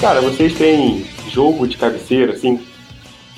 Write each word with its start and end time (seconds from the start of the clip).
Cara, 0.00 0.20
vocês 0.20 0.54
têm 0.54 1.06
jogo 1.30 1.66
de 1.66 1.76
cabeceira, 1.78 2.32
assim? 2.32 2.60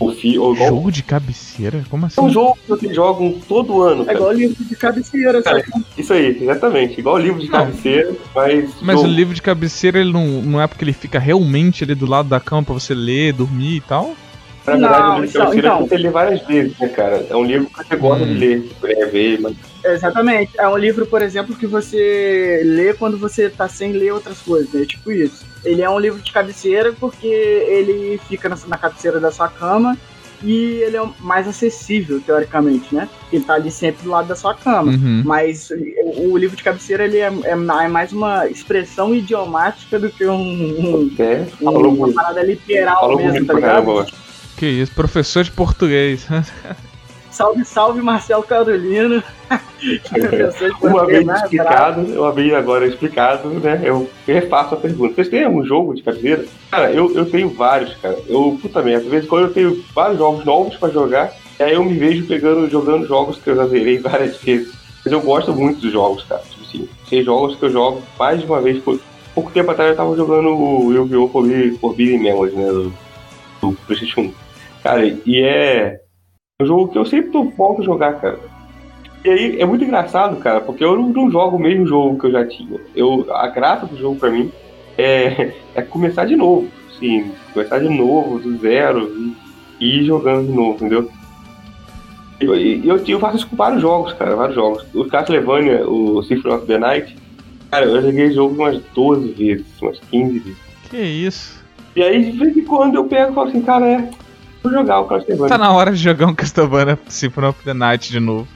Ou 0.01 0.13
fi, 0.13 0.39
ou 0.39 0.55
igual... 0.55 0.69
Jogo 0.69 0.93
de 0.93 1.03
cabeceira? 1.03 1.85
Como 1.89 2.07
assim? 2.07 2.21
É 2.21 2.25
um 2.25 2.31
jogo 2.31 2.59
que 2.61 2.69
vocês 2.69 2.95
jogam 2.95 3.33
todo 3.49 3.83
ano. 3.83 4.05
Cara. 4.05 4.17
É 4.17 4.21
igual 4.21 4.33
livro 4.33 4.65
de 4.65 4.77
cabeceira, 4.77 5.43
cara, 5.43 5.65
Isso 5.97 6.13
aí, 6.13 6.39
exatamente. 6.41 6.99
Igual 6.99 7.19
livro 7.19 7.41
de 7.41 7.47
não. 7.47 7.61
cabeceira, 7.61 8.13
mas. 8.35 8.71
Mas 8.81 8.97
jogo. 8.97 9.09
o 9.09 9.13
livro 9.13 9.35
de 9.35 9.43
cabeceira, 9.43 9.99
ele 9.99 10.13
não, 10.13 10.27
não 10.43 10.61
é 10.61 10.67
porque 10.67 10.85
ele 10.85 10.93
fica 10.93 11.19
realmente 11.19 11.85
ali 11.85 11.95
do 11.95 12.07
lado 12.07 12.29
da 12.29 12.39
cama 12.39 12.65
pra 12.65 12.75
você 12.75 12.95
ler, 12.95 13.33
dormir 13.33 13.77
e 13.77 13.81
tal? 13.81 14.15
Na 14.67 14.73
verdade, 14.73 15.03
não, 15.03 15.17
o 15.17 15.21
livro 15.21 15.27
de 15.27 15.33
cabeceira 15.33 15.69
então, 15.69 15.87
você 15.87 15.97
lê 15.97 16.11
várias 16.11 16.47
vezes, 16.47 16.79
né, 16.79 16.89
cara? 16.89 17.27
É 17.29 17.37
um 17.37 17.45
livro 17.45 17.67
que 17.67 17.89
você 17.89 17.97
gosta 17.97 18.25
hum. 18.25 18.27
de 18.27 18.35
ler, 18.35 18.71
é, 18.85 19.07
ver, 19.07 19.41
mas. 19.41 19.57
Exatamente. 19.85 20.53
É 20.59 20.69
um 20.69 20.77
livro, 20.77 21.07
por 21.07 21.23
exemplo, 21.23 21.57
que 21.57 21.67
você 21.67 22.63
lê 22.65 22.95
quando 22.95 23.17
você 23.17 23.49
tá 23.49 23.69
sem 23.69 23.93
ler 23.93 24.13
outras 24.13 24.41
coisas, 24.41 24.73
né? 24.73 24.85
Tipo 24.85 25.11
isso. 25.11 25.48
Ele 25.65 25.83
é 25.83 25.91
um 25.91 25.99
livro 25.99 26.21
de 26.21 26.33
cabeceira 26.33 26.93
porque 26.93 27.27
ele 27.27 28.21
fica 28.29 28.49
na, 28.49 28.57
na 28.67 28.79
cabeceira 28.79 29.19
da 29.19 29.31
sua 29.31 29.49
cama 29.49 29.97
e 30.43 30.83
ele 30.83 30.97
é 30.97 31.09
mais 31.21 31.49
acessível, 31.49 32.21
teoricamente, 32.21 32.95
né? 32.95 33.09
Ele 33.33 33.45
tá 33.45 33.55
ali 33.55 33.71
sempre 33.71 34.05
do 34.05 34.11
lado 34.11 34.29
da 34.29 34.37
sua 34.37 34.55
cama. 34.55 34.93
Uhum. 34.93 35.23
Mas 35.25 35.71
o, 35.71 36.33
o, 36.33 36.39
livro 36.39 36.57
de 36.57 36.63
cabeceira 36.63 37.05
ele 37.05 37.19
é, 37.19 37.33
é, 37.45 37.51
é, 37.51 37.55
mais 37.57 38.13
uma 38.13 38.47
expressão 38.47 39.15
idiomática 39.15 39.99
do 39.99 40.09
que 40.11 40.27
um, 40.27 40.37
um, 40.37 41.15
é, 41.19 41.47
um 41.61 41.71
uma 41.71 42.13
parada 42.13 42.43
literal 42.43 43.17
mesmo, 43.17 43.47
tá 43.47 43.55
ligado? 43.55 44.07
Que 44.57 44.67
isso, 44.67 44.93
professor 44.93 45.45
de 45.45 45.51
português. 45.51 46.27
Salve, 47.39 47.65
salve, 47.65 48.03
Marcelo 48.03 48.43
Carolino. 48.43 49.23
uma 50.83 51.07
vez 51.07 51.25
explicado, 51.25 52.01
uma 52.01 52.33
vez 52.33 52.53
agora 52.53 52.85
explicado, 52.85 53.49
né? 53.49 53.81
Eu 53.85 54.11
refaço 54.27 54.75
a 54.75 54.77
pergunta. 54.77 55.15
Vocês 55.15 55.29
têm 55.29 55.45
algum 55.45 55.65
jogo 55.65 55.95
de 55.95 56.03
cabeceira? 56.03 56.45
Cara, 56.69 56.91
eu, 56.91 57.15
eu 57.15 57.31
tenho 57.31 57.49
vários, 57.51 57.95
cara. 57.99 58.19
Eu, 58.27 58.59
puta 58.61 58.83
merda, 58.83 59.05
às 59.05 59.11
vezes 59.13 59.29
quando 59.29 59.45
eu 59.45 59.55
tenho 59.55 59.85
vários 59.95 60.19
jogos 60.19 60.45
novos 60.45 60.77
pra 60.79 60.89
jogar, 60.89 61.33
e 61.61 61.63
aí 61.63 61.75
eu 61.75 61.85
me 61.85 61.97
vejo 61.97 62.27
pegando, 62.27 62.69
jogando 62.69 63.07
jogos 63.07 63.39
que 63.39 63.49
eu 63.49 63.55
já 63.55 63.69
zerei 63.69 63.99
várias 64.03 64.37
vezes. 64.39 64.75
Mas 65.05 65.13
eu 65.13 65.21
gosto 65.21 65.55
muito 65.55 65.81
dos 65.81 65.93
jogos, 65.93 66.25
cara. 66.25 66.43
Tipo 66.43 66.65
assim, 66.65 66.89
tem 67.09 67.23
jogos 67.23 67.55
que 67.55 67.65
eu 67.67 67.71
jogo 67.71 68.03
mais 68.19 68.41
de 68.41 68.47
uma 68.47 68.61
vez 68.61 68.83
por. 68.83 68.99
Pouco 69.33 69.53
tempo 69.53 69.71
atrás 69.71 69.91
eu 69.91 69.97
tava 69.97 70.17
jogando 70.17 70.49
o 70.49 70.93
Yu-Gi-Oh! 70.93 71.29
Forbidden 71.79 72.19
Memories, 72.19 72.55
né? 72.57 72.67
Do, 72.67 72.93
do 73.61 73.73
PlayStation 73.87 74.23
1. 74.23 74.35
Cara, 74.83 75.07
e 75.07 75.41
é 75.41 76.01
um 76.61 76.67
jogo 76.67 76.89
que 76.89 76.99
eu 76.99 77.07
sempre 77.07 77.31
tô 77.31 77.45
volto 77.45 77.83
a 77.83 77.85
jogar, 77.85 78.15
cara. 78.15 78.41
E 79.25 79.31
aí 79.31 79.61
é 79.61 79.65
muito 79.65 79.85
engraçado, 79.85 80.37
cara, 80.39 80.61
porque 80.61 80.83
eu 80.83 80.97
não, 80.97 81.09
não, 81.11 81.31
jogo 81.31 81.57
o 81.57 81.61
mesmo 81.61 81.87
jogo 81.87 82.19
que 82.19 82.27
eu 82.27 82.33
já 82.33 82.45
tinha. 82.45 82.81
Eu, 82.97 83.25
a 83.33 83.47
graça 83.47 83.87
do 83.87 83.97
jogo 83.97 84.19
pra 84.19 84.29
mim 84.29 84.51
é, 84.99 85.53
é 85.77 85.83
começar 85.83 86.25
de 86.25 86.35
novo. 86.35 86.67
Sim, 86.99 87.31
começar 87.55 87.79
de 87.79 87.89
novo, 87.89 88.41
do 88.41 88.59
zero, 88.59 89.09
e, 89.79 90.01
ir 90.01 90.05
jogando 90.05 90.49
de 90.49 90.53
novo, 90.53 90.85
entendeu? 90.85 91.09
E 92.41 92.45
eu, 92.45 92.97
eu, 92.97 93.05
eu, 93.07 93.21
faço 93.21 93.37
isso 93.37 93.47
com 93.47 93.55
vários 93.55 93.81
jogos, 93.81 94.13
cara, 94.15 94.35
vários 94.35 94.57
jogos. 94.57 94.85
O 94.93 95.05
Castlevania, 95.05 95.89
o 95.89 96.25
Symphony 96.25 96.55
of 96.57 96.67
the 96.67 96.77
Night, 96.77 97.17
cara, 97.71 97.87
eu 97.87 98.03
joguei 98.03 98.31
o 98.31 98.35
jogo 98.35 98.55
umas 98.57 98.83
12 98.97 99.29
vezes, 99.29 99.67
umas 99.81 100.01
15 100.11 100.39
vezes. 100.41 100.59
Que 100.91 100.97
isso? 100.97 101.65
E 101.95 102.03
aí, 102.03 102.33
de 102.33 102.37
vez 102.37 102.57
em 102.57 102.65
quando, 102.65 102.97
eu 102.97 103.05
pego 103.05 103.31
e 103.31 103.35
falo 103.37 103.49
assim, 103.49 103.63
cara, 103.63 103.87
é, 103.87 104.11
Vou 104.63 104.73
jogar 104.73 105.01
o 105.01 105.07
Castlevania. 105.07 105.49
Tá 105.49 105.59
na 105.59 105.73
hora 105.73 105.93
de 105.93 105.99
jogar 105.99 106.27
um 106.27 106.35
Castlevania 106.35 106.99
Symphony 107.09 107.47
of 107.47 107.65
the 107.65 107.75
Night 107.75 108.11
de 108.11 108.21
novo. 108.21 108.49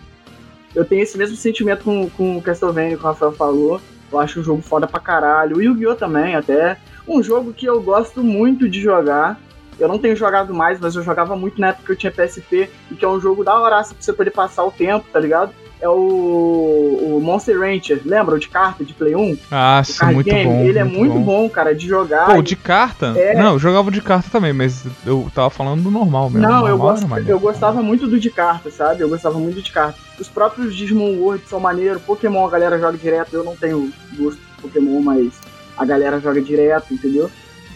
Eu 0.75 0.85
tenho 0.85 1.03
esse 1.03 1.17
mesmo 1.19 1.37
sentimento 1.37 1.85
com, 1.85 2.09
com 2.11 2.37
o 2.37 2.43
Castlevania 2.43 2.97
que 2.97 3.03
o 3.03 3.07
Rafael 3.07 3.33
falou. 3.33 3.81
Eu 4.11 4.19
acho 4.19 4.41
o 4.41 4.43
jogo 4.43 4.63
foda 4.63 4.87
pra 4.87 5.01
caralho. 5.01 5.57
O 5.57 5.63
Yu-Gi-Oh! 5.63 5.95
também, 5.95 6.35
até. 6.35 6.77
Um 7.07 7.23
jogo 7.23 7.53
que 7.53 7.67
eu 7.67 7.81
gosto 7.83 8.23
muito 8.23 8.69
de 8.69 8.81
jogar. 8.81 9.41
Eu 9.79 9.89
não 9.89 9.99
tenho 9.99 10.15
jogado 10.15 10.53
mais, 10.53 10.79
mas 10.79 10.95
eu 10.95 11.03
jogava 11.03 11.35
muito 11.35 11.61
na 11.61 11.69
época 11.69 11.87
que 11.87 11.93
eu 11.93 11.97
tinha 11.97 12.13
PSP. 12.13 12.71
E 12.91 12.95
que 12.95 13.05
é 13.05 13.09
um 13.09 13.21
jogo 13.21 13.45
da 13.45 13.59
hora 13.59 13.83
pra 13.83 13.95
você 13.99 14.13
poder 14.13 14.31
passar 14.31 14.65
o 14.65 14.71
tempo, 14.71 15.07
tá 15.13 15.19
ligado? 15.19 15.53
É 15.83 15.89
o, 15.89 17.17
o 17.17 17.21
Monster 17.21 17.59
Rancher, 17.59 18.01
lembra? 18.05 18.37
O 18.37 18.39
de 18.39 18.49
carta 18.49 18.85
de 18.85 18.95
Play 18.95 19.17
1? 19.17 19.37
Ah, 19.51 19.83
sim, 19.85 20.05
muito 20.07 20.31
game. 20.31 20.45
bom. 20.45 20.61
Ele 20.61 20.79
é 20.79 20.85
muito 20.85 21.15
bom. 21.15 21.43
bom. 21.43 21.49
cara, 21.51 21.75
de 21.75 21.89
jogar. 21.89 22.27
Pô, 22.27 22.41
de 22.41 22.55
carta? 22.55 23.13
É... 23.17 23.35
Não, 23.35 23.55
eu 23.55 23.59
jogava 23.59 23.91
de 23.91 24.01
carta 24.01 24.31
também, 24.31 24.53
mas 24.53 24.85
eu 25.05 25.29
tava 25.35 25.51
falando 25.51 25.83
do 25.83 25.91
normal 25.91 26.31
mesmo. 26.31 26.49
Não, 26.49 26.69
eu, 26.69 26.79
gosto, 26.79 27.05
eu 27.27 27.41
gostava 27.41 27.83
muito 27.83 28.07
do 28.07 28.21
de 28.21 28.31
carta, 28.31 28.71
sabe? 28.71 29.03
Eu 29.03 29.09
gostava 29.09 29.41
muito 29.41 29.61
de 29.61 29.73
carta. 29.73 29.99
Os 30.21 30.29
próprios 30.29 30.77
Digimon 30.77 31.19
World 31.19 31.43
são 31.49 31.59
maneiros. 31.59 32.01
Pokémon 32.03 32.47
a 32.47 32.51
galera 32.51 32.79
joga 32.79 32.97
direto. 32.97 33.35
Eu 33.35 33.43
não 33.43 33.57
tenho 33.57 33.93
gosto 34.17 34.39
de 34.39 34.63
Pokémon, 34.63 35.03
mas 35.03 35.33
a 35.77 35.85
galera 35.85 36.21
joga 36.21 36.41
direto, 36.41 36.95
entendeu? 36.95 37.29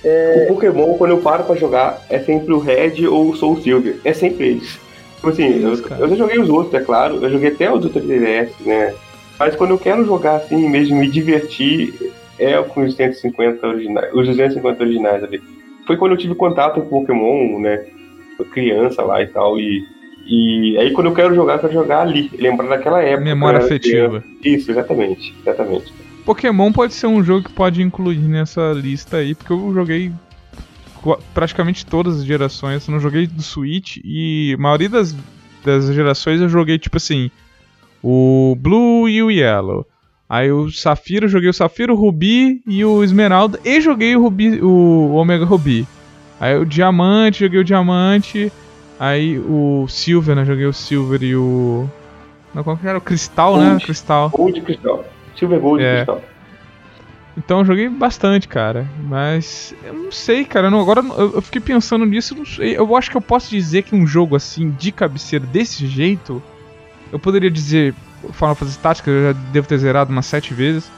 É... 0.04 0.46
O 0.48 0.54
Pokémon, 0.54 0.94
quando 0.96 1.10
eu 1.10 1.18
paro 1.18 1.42
pra 1.42 1.56
jogar, 1.56 2.00
é 2.08 2.20
sempre 2.20 2.54
o 2.54 2.60
Red 2.60 3.04
ou 3.08 3.30
o 3.30 3.36
Soul 3.36 3.60
Silver. 3.60 3.98
É 4.04 4.12
sempre 4.12 4.46
eles. 4.46 4.85
Tipo 5.26 5.30
assim, 5.30 5.60
eu, 5.60 5.98
eu, 5.98 6.08
já 6.08 6.14
joguei 6.14 6.38
os 6.38 6.48
outros, 6.48 6.74
é 6.74 6.84
claro. 6.84 7.16
Eu 7.16 7.30
joguei 7.30 7.48
até 7.48 7.70
o 7.70 7.78
do 7.78 7.90
3DS, 7.90 8.50
né? 8.64 8.94
Mas 9.38 9.56
quando 9.56 9.70
eu 9.70 9.78
quero 9.78 10.04
jogar 10.04 10.36
assim, 10.36 10.68
mesmo 10.68 10.96
me 10.96 11.10
divertir, 11.10 12.12
é 12.38 12.62
com 12.62 12.82
os 12.84 12.94
150 12.94 13.66
originais, 13.66 14.14
os 14.14 14.26
250 14.26 14.82
originais 14.82 15.24
ali. 15.24 15.42
Foi 15.84 15.96
quando 15.96 16.12
eu 16.12 16.18
tive 16.18 16.34
contato 16.34 16.80
com 16.80 17.00
Pokémon, 17.00 17.58
né? 17.58 17.86
Criança 18.52 19.02
lá 19.02 19.20
e 19.20 19.26
tal. 19.26 19.58
E, 19.58 19.84
e 20.26 20.78
aí 20.78 20.92
quando 20.92 21.08
eu 21.08 21.14
quero 21.14 21.34
jogar, 21.34 21.54
eu 21.54 21.60
quero 21.60 21.72
jogar 21.72 22.02
ali. 22.02 22.30
Lembrar 22.38 22.68
daquela 22.68 23.02
época. 23.02 23.24
Memória 23.24 23.58
afetiva. 23.58 24.22
Isso, 24.44 24.70
exatamente. 24.70 25.34
Exatamente. 25.42 25.92
Pokémon 26.24 26.70
pode 26.72 26.94
ser 26.94 27.08
um 27.08 27.22
jogo 27.22 27.48
que 27.48 27.52
pode 27.52 27.82
incluir 27.82 28.18
nessa 28.18 28.72
lista 28.72 29.18
aí, 29.18 29.34
porque 29.34 29.52
eu 29.52 29.72
joguei 29.74 30.12
praticamente 31.34 31.86
todas 31.86 32.18
as 32.18 32.24
gerações. 32.24 32.86
Eu 32.86 32.92
não 32.92 33.00
joguei 33.00 33.26
do 33.26 33.42
Switch 33.42 33.98
e 34.04 34.54
a 34.58 34.60
maioria 34.60 34.88
das, 34.88 35.14
das 35.64 35.92
gerações 35.94 36.40
eu 36.40 36.48
joguei 36.48 36.78
tipo 36.78 36.96
assim: 36.96 37.30
o 38.02 38.56
Blue 38.58 39.08
e 39.08 39.22
o 39.22 39.30
Yellow. 39.30 39.86
Aí 40.28 40.50
o 40.50 40.70
Safiro, 40.70 41.28
joguei 41.28 41.48
o 41.48 41.54
Safiro, 41.54 41.94
o 41.94 41.96
Rubi 41.96 42.60
e 42.66 42.84
o 42.84 43.04
Esmeralda. 43.04 43.60
E 43.64 43.80
joguei 43.80 44.16
o 44.16 44.22
Rubi, 44.22 44.60
o 44.60 45.14
Omega 45.14 45.44
Rubi. 45.44 45.86
Aí 46.40 46.58
o 46.58 46.66
Diamante, 46.66 47.44
joguei 47.44 47.60
o 47.60 47.64
Diamante. 47.64 48.52
Aí 48.98 49.38
o 49.38 49.86
Silver, 49.88 50.34
né? 50.34 50.44
Joguei 50.44 50.66
o 50.66 50.72
Silver 50.72 51.22
e 51.22 51.36
o. 51.36 51.88
Não, 52.54 52.64
qual 52.64 52.76
que 52.76 52.88
era? 52.88 52.98
O 52.98 53.00
Cristal, 53.00 53.54
Gold. 53.54 53.68
né? 53.68 53.80
Cristal. 53.80 54.30
Gold 54.30 54.60
Cristal. 54.62 55.04
Silver 55.36 55.60
Gold 55.60 55.84
é. 55.84 55.96
Cristal. 55.96 56.22
Então 57.36 57.58
eu 57.58 57.64
joguei 57.64 57.88
bastante, 57.88 58.48
cara. 58.48 58.88
Mas 59.02 59.74
eu 59.84 59.92
não 59.92 60.12
sei, 60.12 60.44
cara. 60.44 60.70
Não, 60.70 60.80
agora 60.80 61.02
eu, 61.02 61.42
fiquei 61.42 61.60
pensando 61.60 62.06
nisso. 62.06 62.34
Não 62.34 62.46
sei. 62.46 62.76
Eu 62.76 62.96
acho 62.96 63.10
que 63.10 63.16
eu 63.16 63.20
posso 63.20 63.50
dizer 63.50 63.82
que 63.82 63.94
um 63.94 64.06
jogo 64.06 64.34
assim, 64.34 64.70
de 64.70 64.90
cabeceira 64.90 65.44
desse 65.44 65.86
jeito. 65.86 66.42
Eu 67.12 67.18
poderia 67.18 67.50
dizer 67.50 67.94
Final 68.32 68.54
Fantasy 68.54 68.78
Tactics, 68.78 69.06
eu 69.06 69.32
já 69.32 69.38
devo 69.52 69.68
ter 69.68 69.78
zerado 69.78 70.10
umas 70.10 70.26
sete 70.26 70.54
vezes. 70.54 70.90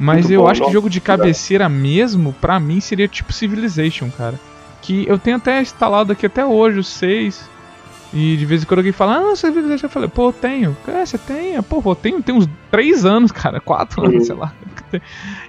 Mas 0.00 0.22
Muito 0.22 0.32
eu 0.32 0.42
bom, 0.42 0.48
acho 0.48 0.64
que 0.64 0.72
jogo 0.72 0.88
de 0.88 1.00
cabeceira 1.00 1.68
mesmo, 1.68 2.32
pra 2.40 2.58
mim, 2.58 2.80
seria 2.80 3.06
tipo 3.06 3.32
Civilization, 3.32 4.10
cara. 4.10 4.40
Que 4.80 5.06
eu 5.06 5.18
tenho 5.18 5.36
até 5.36 5.60
instalado 5.60 6.12
aqui 6.12 6.26
até 6.26 6.44
hoje, 6.44 6.78
o 6.78 6.84
6. 6.84 7.48
E 8.12 8.36
de 8.36 8.44
vez 8.44 8.62
em 8.62 8.66
quando 8.66 8.80
alguém 8.80 8.92
fala, 8.92 9.16
ah, 9.16 9.20
não, 9.20 9.36
Civilization. 9.36 9.86
Eu 9.86 9.90
falei, 9.90 10.08
pô, 10.08 10.28
eu 10.28 10.32
tenho. 10.32 10.76
É, 10.86 11.04
você 11.04 11.16
tem? 11.16 11.60
Pô, 11.62 11.82
eu 11.84 11.94
tenho, 11.94 12.22
tem 12.22 12.34
uns 12.34 12.48
3 12.70 13.04
anos, 13.06 13.32
cara. 13.32 13.60
4 13.60 14.04
anos, 14.04 14.26
sei 14.26 14.36
lá. 14.36 14.52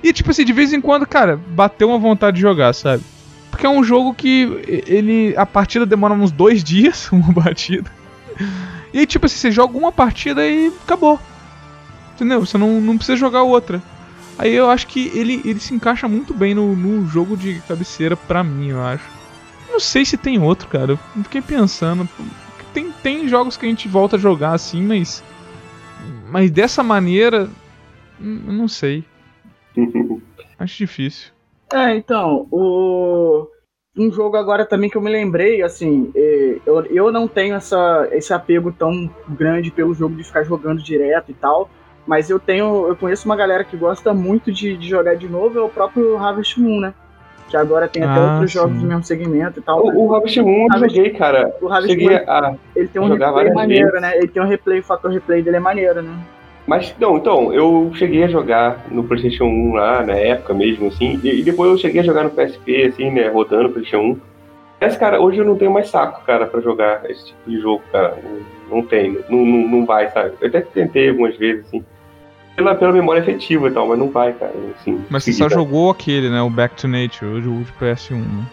E 0.01 0.13
tipo 0.13 0.31
assim, 0.31 0.45
de 0.45 0.53
vez 0.53 0.71
em 0.71 0.79
quando, 0.79 1.05
cara, 1.05 1.37
bateu 1.49 1.89
uma 1.89 1.99
vontade 1.99 2.37
de 2.37 2.41
jogar, 2.41 2.73
sabe? 2.73 3.03
Porque 3.51 3.65
é 3.65 3.69
um 3.69 3.83
jogo 3.83 4.13
que 4.13 4.83
ele. 4.87 5.35
A 5.35 5.45
partida 5.45 5.85
demora 5.85 6.13
uns 6.13 6.31
dois 6.31 6.63
dias, 6.65 7.11
uma 7.11 7.31
batida. 7.33 7.91
E 8.93 9.05
tipo 9.05 9.25
assim, 9.25 9.37
você 9.37 9.51
joga 9.51 9.77
uma 9.77 9.91
partida 9.91 10.47
e 10.47 10.71
acabou. 10.83 11.19
Entendeu? 12.15 12.45
Você 12.45 12.57
não, 12.57 12.79
não 12.79 12.95
precisa 12.95 13.17
jogar 13.17 13.43
outra. 13.43 13.81
Aí 14.37 14.53
eu 14.53 14.69
acho 14.69 14.87
que 14.87 15.11
ele, 15.13 15.41
ele 15.45 15.59
se 15.59 15.73
encaixa 15.73 16.07
muito 16.07 16.33
bem 16.33 16.55
no, 16.55 16.75
no 16.75 17.07
jogo 17.07 17.37
de 17.37 17.61
cabeceira 17.67 18.15
pra 18.15 18.43
mim, 18.43 18.69
eu 18.69 18.81
acho. 18.83 19.03
Não 19.69 19.79
sei 19.79 20.05
se 20.05 20.17
tem 20.17 20.39
outro, 20.39 20.67
cara. 20.67 20.91
Eu 20.91 20.99
fiquei 21.23 21.41
pensando. 21.41 22.07
Tem, 22.73 22.91
tem 22.91 23.27
jogos 23.27 23.55
que 23.55 23.65
a 23.65 23.69
gente 23.69 23.87
volta 23.87 24.15
a 24.15 24.19
jogar 24.19 24.53
assim, 24.53 24.81
mas. 24.81 25.23
Mas 26.29 26.49
dessa 26.49 26.83
maneira. 26.83 27.49
Eu 28.19 28.53
não 28.53 28.67
sei. 28.67 29.03
Acho 30.57 30.77
difícil. 30.77 31.31
É, 31.71 31.95
então, 31.95 32.47
o 32.51 33.47
um 33.97 34.11
jogo 34.11 34.37
agora 34.37 34.65
também 34.65 34.89
que 34.89 34.97
eu 34.97 35.01
me 35.01 35.09
lembrei, 35.09 35.61
assim, 35.61 36.11
é, 36.15 36.59
eu, 36.65 36.85
eu 36.85 37.11
não 37.11 37.27
tenho 37.27 37.55
essa, 37.55 38.07
esse 38.11 38.33
apego 38.33 38.71
tão 38.71 39.09
grande 39.29 39.69
pelo 39.69 39.93
jogo 39.93 40.15
de 40.15 40.23
ficar 40.23 40.43
jogando 40.43 40.81
direto 40.81 41.29
e 41.29 41.33
tal, 41.33 41.69
mas 42.05 42.29
eu 42.29 42.39
tenho, 42.39 42.87
eu 42.87 42.95
conheço 42.95 43.25
uma 43.25 43.35
galera 43.35 43.63
que 43.63 43.77
gosta 43.77 44.13
muito 44.13 44.51
de, 44.51 44.75
de 44.75 44.89
jogar 44.89 45.15
de 45.15 45.29
novo, 45.29 45.59
é 45.59 45.61
o 45.61 45.69
próprio 45.69 46.17
Harvest 46.17 46.59
Moon, 46.59 46.79
né? 46.79 46.93
Que 47.49 47.57
agora 47.57 47.87
tem 47.87 48.03
até 48.03 48.19
ah, 48.19 48.33
outros 48.33 48.51
sim. 48.51 48.59
jogos 48.59 48.77
do 48.79 48.87
mesmo 48.87 49.03
segmento 49.03 49.59
e 49.59 49.61
tal. 49.61 49.85
O, 49.85 49.89
né? 49.89 49.93
o 49.95 50.15
Harvest 50.15 50.41
Moon 50.41 50.67
eu 50.73 50.79
joguei, 50.79 51.09
cara. 51.11 51.55
O 51.61 51.67
Harvest 51.67 51.97
Moon, 51.97 52.15
a 52.27 52.55
ele 52.75 52.87
tem 52.87 53.01
um 53.01 53.07
replay 53.07 53.53
maneiro, 53.53 53.91
vezes. 53.91 54.01
né? 54.01 54.17
Ele 54.17 54.27
tem 54.27 54.41
um 54.41 54.47
replay, 54.47 54.79
o 54.79 54.83
fator 54.83 55.11
replay 55.11 55.41
dele 55.41 55.57
é 55.57 55.59
maneiro, 55.59 56.01
né? 56.01 56.17
Mas, 56.65 56.95
não, 56.97 57.17
então, 57.17 57.53
eu 57.53 57.91
cheguei 57.93 58.23
a 58.23 58.27
jogar 58.27 58.85
no 58.89 59.03
PlayStation 59.03 59.45
1 59.45 59.73
lá, 59.73 60.03
na 60.03 60.13
época 60.13 60.53
mesmo, 60.53 60.87
assim, 60.87 61.19
e, 61.21 61.41
e 61.41 61.43
depois 61.43 61.69
eu 61.69 61.77
cheguei 61.77 61.99
a 61.99 62.05
jogar 62.05 62.23
no 62.23 62.29
PSP, 62.29 62.85
assim, 62.85 63.11
né, 63.11 63.27
rodando 63.27 63.67
o 63.67 63.71
PlayStation 63.71 64.11
1. 64.11 64.21
Mas, 64.79 64.97
cara, 64.97 65.19
hoje 65.19 65.39
eu 65.39 65.45
não 65.45 65.57
tenho 65.57 65.71
mais 65.71 65.89
saco, 65.89 66.23
cara, 66.25 66.45
pra 66.45 66.61
jogar 66.61 67.09
esse 67.09 67.27
tipo 67.27 67.49
de 67.49 67.59
jogo, 67.59 67.83
cara. 67.91 68.17
Não, 68.69 68.77
não 68.77 68.85
tem, 68.85 69.17
não, 69.29 69.45
não, 69.45 69.67
não 69.67 69.85
vai, 69.85 70.09
sabe? 70.09 70.33
Eu 70.39 70.47
até 70.47 70.61
tentei 70.61 71.09
algumas 71.09 71.37
vezes, 71.37 71.65
assim. 71.67 71.83
Pela, 72.55 72.75
pela 72.75 72.91
memória 72.91 73.19
efetiva 73.19 73.67
e 73.67 73.71
tal, 73.71 73.87
mas 73.87 73.97
não 73.97 74.09
vai, 74.11 74.31
cara. 74.33 74.53
Assim, 74.79 75.03
mas 75.09 75.23
você 75.23 75.33
só 75.33 75.49
jogou 75.49 75.89
aquele, 75.89 76.29
né? 76.29 76.41
O 76.41 76.49
Back 76.49 76.75
to 76.75 76.87
Nature, 76.87 77.47
o 77.47 77.63
de 77.63 77.71
PS1, 77.73 78.15
né? 78.15 78.45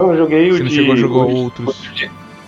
Não, 0.00 0.10
eu 0.12 0.16
joguei 0.18 0.50
você 0.50 0.60
o 0.60 0.64
não 0.64 0.68
de. 0.70 0.74
chegou 0.74 0.92
a 0.92 0.96
jogar 0.96 1.26
os- 1.26 1.34
outros. 1.34 1.90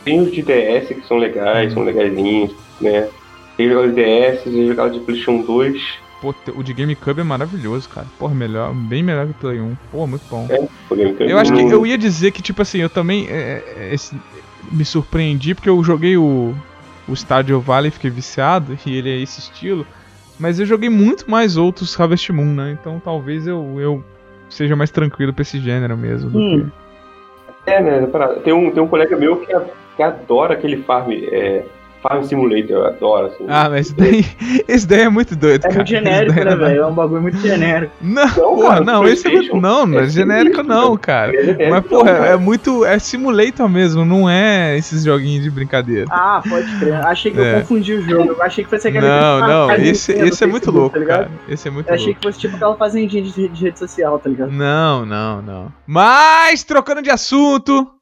Tem 0.04 0.20
os 0.20 0.32
de 0.32 0.42
DS 0.42 0.88
que 0.88 1.06
são 1.06 1.16
legais, 1.16 1.72
são 1.72 1.82
legaisinhos, 1.84 2.52
né? 2.80 3.08
Tem 3.56 3.68
jogar 3.68 3.88
os 3.88 3.94
DS, 3.94 4.42
tem 4.44 4.66
jogar 4.66 4.84
o 4.86 4.90
de 4.90 5.00
PlayStation 5.00 5.42
2. 5.42 5.80
Pô, 6.20 6.34
o 6.54 6.62
de 6.62 6.72
GameCube 6.72 7.20
é 7.20 7.24
maravilhoso, 7.24 7.88
cara. 7.88 8.06
Porra, 8.18 8.34
melhor, 8.34 8.74
bem 8.74 9.02
melhor 9.02 9.26
que 9.26 9.32
o 9.32 9.34
Play 9.34 9.60
1. 9.60 9.76
Pô, 9.92 10.06
muito 10.06 10.24
bom. 10.30 10.46
É. 10.50 10.58
Eu 11.20 11.38
acho 11.38 11.52
que 11.52 11.62
Não- 11.62 11.70
eu 11.70 11.86
ia 11.86 11.98
dizer 11.98 12.30
que, 12.32 12.40
tipo 12.42 12.62
assim, 12.62 12.78
eu 12.78 12.88
também 12.90 13.26
é, 13.28 13.62
é, 13.76 13.94
esse- 13.94 14.16
me 14.72 14.84
surpreendi 14.84 15.54
porque 15.54 15.68
eu 15.68 15.82
joguei 15.84 16.16
o, 16.16 16.54
o 17.06 17.14
Stardew 17.14 17.60
Valley, 17.60 17.90
fiquei 17.90 18.10
viciado, 18.10 18.76
e 18.86 18.96
ele 18.96 19.10
é 19.10 19.20
esse 19.20 19.40
estilo. 19.40 19.86
Mas 20.38 20.60
eu 20.60 20.66
joguei 20.66 20.90
muito 20.90 21.30
mais 21.30 21.56
outros 21.56 21.98
Harvest 21.98 22.30
Moon, 22.30 22.54
né? 22.54 22.76
Então 22.78 23.00
talvez 23.02 23.46
eu, 23.46 23.80
eu 23.80 24.04
seja 24.48 24.76
mais 24.76 24.90
tranquilo 24.90 25.32
pra 25.32 25.42
esse 25.42 25.58
gênero 25.58 25.96
mesmo. 25.96 26.38
Hum. 26.38 26.70
É, 27.64 27.82
né? 27.82 28.06
parada. 28.06 28.40
Tem 28.40 28.52
um, 28.52 28.70
tem 28.70 28.82
um 28.82 28.88
colega 28.88 29.16
meu 29.16 29.38
que, 29.38 29.52
que 29.96 30.02
adora 30.02 30.54
aquele 30.54 30.82
Farm, 30.82 31.10
é, 31.12 31.64
farm 32.08 32.22
Simulator, 32.24 32.70
eu 32.70 32.86
adoro, 32.86 33.26
assim. 33.26 33.44
Ah, 33.48 33.68
mas 33.70 33.86
esse 33.86 33.94
daí, 33.96 34.24
esse 34.68 34.86
daí 34.86 35.00
é 35.02 35.08
muito 35.08 35.34
doido, 35.36 35.64
É 35.64 35.68
cara. 35.68 35.74
muito 35.76 35.88
genérico, 35.88 36.32
Esse 36.32 36.44
né, 36.44 36.50
não- 36.50 36.58
velho? 36.58 36.80
É 36.82 36.86
um 36.86 36.92
bagulho 36.94 37.22
muito 37.22 37.38
genérico. 37.38 37.92
Não, 38.00 38.24
Não, 38.26 38.32
porra, 38.32 38.68
cara, 38.70 38.84
não, 38.84 39.06
esse 39.08 39.26
é 39.26 39.30
muito, 39.30 39.56
não, 39.56 39.86
não 39.86 39.98
é 40.00 40.02
É 40.04 40.08
genérico 40.08 40.56
sinistro, 40.56 40.64
não, 40.76 40.96
cara. 40.96 41.30
É 41.36 41.40
genérico, 41.44 41.70
Mas, 41.70 41.86
porra, 41.86 42.12
cara. 42.14 42.26
é 42.26 42.36
muito. 42.36 42.84
É 42.84 42.98
simulator 42.98 43.68
mesmo, 43.68 44.04
não 44.04 44.28
é 44.28 44.76
esses 44.78 45.04
joguinhos 45.04 45.42
de 45.44 45.50
brincadeira. 45.50 46.06
Ah, 46.10 46.42
pode 46.48 46.70
crer. 46.78 46.94
Achei 47.06 47.30
que 47.32 47.40
É. 47.40 47.56
eu 47.56 47.60
confundi 47.60 47.92
o 47.94 48.02
jogo. 48.02 48.32
Eu 48.32 48.42
achei 48.42 48.64
que 48.64 48.70
fosse 48.70 48.88
aquele. 48.88 49.06
Não, 49.06 49.40
não, 49.40 49.72
esse, 49.74 50.12
Nintendo, 50.12 50.28
esse 50.32 50.44
é 50.44 50.46
muito 50.46 50.64
Facebook, 50.64 50.78
louco, 50.78 50.94
tá 50.94 50.98
ligado? 51.00 51.18
cara. 51.24 51.30
Esse 51.48 51.68
é 51.68 51.70
muito 51.70 51.88
Eu 51.88 51.94
achei 51.94 52.06
louco. 52.06 52.20
que 52.20 52.26
fosse 52.26 52.38
tipo 52.38 52.56
aquela 52.56 52.76
fazendinha 52.76 53.22
de, 53.22 53.48
de 53.48 53.64
rede 53.64 53.78
social, 53.78 54.18
tá 54.18 54.28
ligado? 54.28 54.50
Não, 54.52 55.04
não, 55.06 55.42
não. 55.42 55.72
Mas, 55.86 56.62
trocando 56.64 57.02
de 57.02 57.10
assunto. 57.10 57.92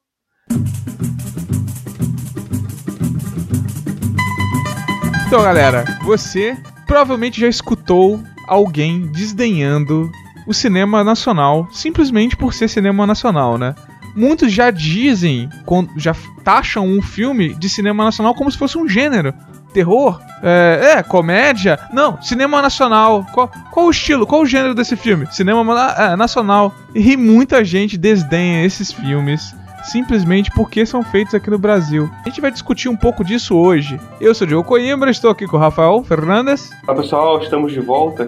Então, 5.35 5.43
galera, 5.43 5.85
você 6.05 6.57
provavelmente 6.87 7.41
já 7.41 7.49
escutou 7.49 8.23
alguém 8.47 9.09
desdenhando 9.09 10.09
o 10.47 10.55
cinema 10.55 11.03
nacional 11.03 11.67
simplesmente 11.73 12.37
por 12.37 12.55
ser 12.55 12.69
cinema 12.69 13.05
nacional, 13.05 13.59
né? 13.59 13.75
Muitos 14.15 14.53
já 14.53 14.71
dizem, 14.71 15.49
já 15.97 16.15
taxam 16.45 16.87
um 16.87 17.03
filme 17.03 17.53
de 17.57 17.69
cinema 17.69 18.05
nacional 18.05 18.33
como 18.37 18.49
se 18.49 18.57
fosse 18.57 18.79
um 18.79 18.89
gênero. 18.89 19.35
Terror? 19.73 20.21
É, 20.41 20.99
é, 20.99 21.03
comédia? 21.03 21.81
Não, 21.93 22.23
cinema 22.23 22.63
nacional. 22.63 23.27
Qual, 23.35 23.51
qual 23.73 23.87
o 23.87 23.91
estilo? 23.91 24.29
Qual 24.29 24.43
o 24.43 24.47
gênero 24.47 24.73
desse 24.73 24.95
filme? 24.95 25.27
Cinema 25.33 25.95
é, 25.99 26.15
nacional. 26.15 26.73
E 26.95 27.17
muita 27.17 27.65
gente 27.65 27.99
desdenha 27.99 28.65
esses 28.65 28.93
filmes 28.93 29.53
simplesmente 29.85 30.51
porque 30.55 30.85
são 30.87 31.03
feitos 31.03 31.35
aqui 31.35 31.51
no 31.51 31.59
Brasil. 31.59 32.11
A 32.25 32.29
gente 32.29 32.41
vai 32.41 32.51
discutir 32.51 32.89
um 32.89 32.97
pouco 32.97 33.25
disso 33.25 33.57
hoje. 33.57 34.01
Eu 34.21 34.35
sou 34.35 34.45
o 34.47 34.49
Diogo 34.49 34.69
Coimbra, 34.69 35.11
estou 35.11 35.31
aqui 35.31 35.47
com 35.47 35.57
o 35.57 35.61
Rafael 35.61 36.03
Fernandes. 36.03 36.71
Olá, 36.87 37.01
pessoal, 37.01 37.39
estamos 37.41 37.73
de 37.73 37.81
volta. 37.81 38.27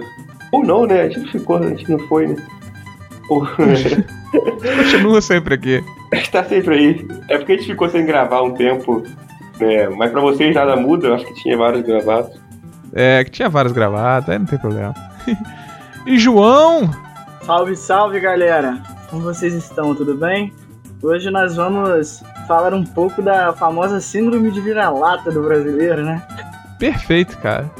Ou 0.52 0.64
não, 0.64 0.86
né? 0.86 1.02
A 1.02 1.08
gente 1.08 1.30
ficou, 1.30 1.56
a 1.56 1.68
gente 1.68 1.90
não 1.90 1.98
foi, 2.00 2.28
né? 2.28 2.36
Continua 4.76 5.20
sempre 5.20 5.54
aqui. 5.54 5.82
está 6.12 6.44
sempre 6.44 6.74
aí. 6.74 7.08
É 7.28 7.38
porque 7.38 7.52
a 7.52 7.56
gente 7.56 7.66
ficou 7.66 7.88
sem 7.88 8.06
gravar 8.06 8.42
um 8.42 8.52
tempo, 8.52 9.02
né? 9.58 9.88
Mas 9.88 10.12
pra 10.12 10.20
vocês 10.20 10.54
nada 10.54 10.76
muda, 10.76 11.08
eu 11.08 11.14
acho 11.14 11.26
que 11.26 11.34
tinha 11.34 11.56
vários 11.56 11.82
gravados. 11.82 12.30
É, 12.92 13.24
que 13.24 13.30
tinha 13.30 13.48
várias 13.48 13.72
gravadas, 13.72 14.28
aí 14.28 14.38
não 14.38 14.46
tem 14.46 14.58
problema. 14.58 14.94
e 16.06 16.18
João? 16.18 16.88
Salve, 17.42 17.76
salve, 17.76 18.20
galera! 18.20 18.80
Como 19.10 19.22
vocês 19.22 19.54
estão? 19.54 19.94
Tudo 19.94 20.14
bem? 20.16 20.52
Hoje 21.02 21.30
nós 21.30 21.56
vamos 21.56 22.22
falar 22.48 22.72
um 22.74 22.84
pouco 22.84 23.20
da 23.22 23.52
famosa 23.52 24.00
síndrome 24.00 24.50
de 24.50 24.60
vira-lata 24.60 25.30
do 25.30 25.42
brasileiro, 25.42 26.04
né? 26.04 26.22
Perfeito, 26.78 27.36
cara. 27.38 27.70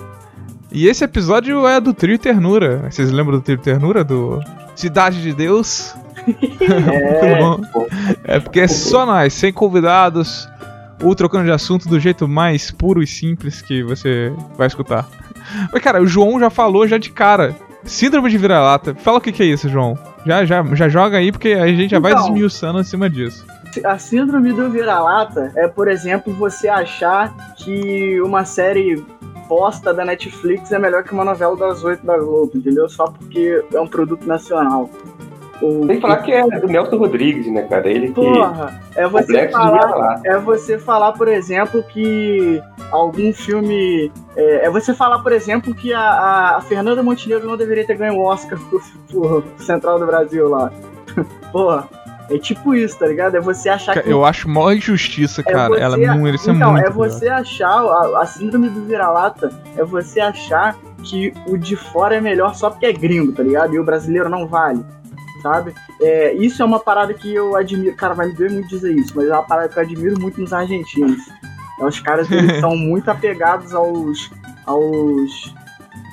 E 0.70 0.86
esse 0.86 1.04
episódio 1.04 1.66
é 1.66 1.80
do 1.80 1.94
Trio 1.94 2.18
Ternura. 2.18 2.90
Vocês 2.90 3.10
lembram 3.10 3.38
do 3.38 3.42
Trio 3.42 3.58
Ternura? 3.58 4.04
Do 4.04 4.40
Cidade 4.74 5.22
de 5.22 5.32
Deus? 5.32 5.94
É, 6.60 7.40
Muito 7.40 7.70
bom. 7.72 7.86
É 8.24 8.40
porque 8.40 8.58
é 8.58 8.66
só 8.66 9.06
nós, 9.06 9.32
sem 9.32 9.52
convidados, 9.52 10.48
ou 11.00 11.14
trocando 11.14 11.44
de 11.44 11.52
assunto 11.52 11.88
do 11.88 12.00
jeito 12.00 12.26
mais 12.26 12.72
puro 12.72 13.00
e 13.00 13.06
simples 13.06 13.62
que 13.62 13.84
você 13.84 14.32
vai 14.56 14.66
escutar. 14.66 15.06
Mas, 15.72 15.80
cara, 15.80 16.02
o 16.02 16.06
João 16.06 16.40
já 16.40 16.50
falou 16.50 16.88
já 16.88 16.98
de 16.98 17.10
cara. 17.10 17.54
Síndrome 17.84 18.28
de 18.28 18.38
vira-lata. 18.38 18.94
Fala 18.96 19.18
o 19.18 19.20
que, 19.20 19.30
que 19.30 19.42
é 19.44 19.46
isso, 19.46 19.68
João. 19.68 19.96
Já, 20.26 20.44
já, 20.44 20.64
já 20.74 20.88
joga 20.88 21.18
aí, 21.18 21.30
porque 21.30 21.50
a 21.50 21.66
gente 21.68 21.90
já 21.90 22.00
vai 22.00 22.12
Então. 22.12 22.24
desmiuçando 22.24 22.80
em 22.80 22.84
cima 22.84 23.08
disso. 23.08 23.46
a 23.84 23.98
síndrome 23.98 24.52
do 24.52 24.68
vira-lata 24.70 25.52
é, 25.54 25.68
por 25.68 25.86
exemplo, 25.86 26.32
você 26.32 26.68
achar 26.68 27.32
que 27.56 28.20
uma 28.22 28.44
série 28.44 29.04
bosta 29.48 29.94
da 29.94 30.04
Netflix 30.04 30.72
é 30.72 30.78
melhor 30.78 31.04
que 31.04 31.12
uma 31.12 31.24
novela 31.24 31.56
das 31.56 31.84
oito 31.84 32.04
da 32.04 32.18
Globo, 32.18 32.50
entendeu? 32.56 32.88
Só 32.88 33.06
porque 33.06 33.64
é 33.72 33.80
um 33.80 33.86
produto 33.86 34.26
nacional. 34.26 34.90
O, 35.62 35.86
Tem 35.86 35.96
que 35.96 36.02
falar 36.02 36.18
que 36.18 36.32
é 36.32 36.42
do 36.60 36.66
Nelson 36.66 36.96
Rodrigues, 36.98 37.46
né, 37.50 37.62
cara? 37.62 37.88
Ele 37.88 38.08
que. 38.08 38.14
Porra, 38.14 38.78
é 38.94 39.08
você 39.08 39.48
falar. 39.48 40.20
É 40.24 40.36
você 40.38 40.78
falar, 40.78 41.12
por 41.12 41.28
exemplo, 41.28 41.82
que 41.82 42.62
algum 42.92 43.32
filme. 43.32 44.12
É, 44.36 44.66
é 44.66 44.70
você 44.70 44.92
falar, 44.92 45.20
por 45.20 45.32
exemplo, 45.32 45.74
que 45.74 45.94
a, 45.94 46.56
a- 46.56 46.60
Fernanda 46.60 47.02
Montenegro 47.02 47.46
não 47.48 47.56
deveria 47.56 47.86
ter 47.86 47.96
ganho 47.96 48.14
o 48.16 48.24
Oscar 48.24 48.58
por, 48.70 48.82
por 49.10 49.44
Central 49.58 49.98
do 49.98 50.06
Brasil 50.06 50.48
lá. 50.48 50.70
Porra, 51.50 51.88
é 52.28 52.36
tipo 52.38 52.74
isso, 52.74 52.98
tá 52.98 53.06
ligado? 53.06 53.36
É 53.36 53.40
você 53.40 53.68
achar 53.70 54.00
que. 54.02 54.10
Eu 54.10 54.24
acho 54.24 54.48
maior 54.48 54.72
injustiça, 54.74 55.40
é 55.40 55.44
cara. 55.52 55.68
você- 55.70 55.80
Ela 55.80 55.96
não 55.96 56.18
merecia 56.18 56.52
então, 56.52 56.72
muito. 56.72 56.86
é 56.86 56.90
você 56.90 57.28
achar. 57.28 57.70
A, 57.82 58.22
a 58.22 58.26
síndrome 58.26 58.68
do 58.68 58.82
vira-lata 58.84 59.50
é 59.76 59.82
você 59.84 60.20
achar 60.20 60.76
que 61.02 61.32
o 61.48 61.56
de 61.56 61.76
fora 61.76 62.16
é 62.16 62.20
melhor 62.20 62.54
só 62.54 62.68
porque 62.68 62.84
é 62.84 62.92
gringo, 62.92 63.32
tá 63.32 63.42
ligado? 63.42 63.74
E 63.74 63.78
o 63.78 63.84
brasileiro 63.84 64.28
não 64.28 64.46
vale. 64.46 64.84
Sabe? 65.46 65.72
É, 66.00 66.32
isso 66.34 66.60
é 66.60 66.64
uma 66.64 66.80
parada 66.80 67.14
que 67.14 67.32
eu 67.32 67.54
admiro. 67.54 67.94
Cara, 67.94 68.14
vai 68.14 68.26
me 68.26 68.32
doer 68.34 68.50
muito 68.50 68.68
dizer 68.68 68.92
isso, 68.92 69.12
mas 69.14 69.28
é 69.28 69.32
uma 69.32 69.44
parada 69.44 69.68
que 69.68 69.78
eu 69.78 69.82
admiro 69.82 70.20
muito 70.20 70.40
nos 70.40 70.52
argentinos. 70.52 71.22
É, 71.78 71.84
os 71.84 72.00
caras 72.00 72.28
eles 72.32 72.58
são 72.58 72.76
muito 72.76 73.08
apegados 73.08 73.72
aos, 73.72 74.28
aos. 74.66 75.54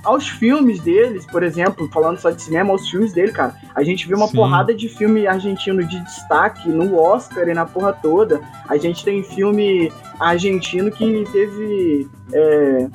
aos 0.04 0.28
filmes 0.30 0.80
deles, 0.82 1.25
por 1.25 1.42
exemplo, 1.42 1.90
falando 1.92 2.20
só 2.20 2.30
de 2.30 2.44
cinema, 2.44 2.74
aos 2.74 2.88
filmes 2.88 3.12
dele, 3.12 3.32
cara. 3.32 3.56
A 3.74 3.82
gente 3.82 4.08
vê 4.08 4.13
uma 4.13 4.28
Sim. 4.28 4.36
porrada 4.36 4.72
de 4.72 4.88
filme 4.88 5.25
argentino 5.25 5.84
de 5.84 6.00
destaque 6.02 6.70
no 6.70 6.96
Oscar 6.96 7.50
e 7.50 7.56
na 7.56 7.66
porra 7.66 7.92
toda. 7.92 8.40
A 8.70 8.78
gente 8.78 9.04
tem 9.04 9.24
filme 9.24 9.92
argentino 10.20 10.92
que 10.92 11.28
teve. 11.32 12.08
é, 12.32 12.88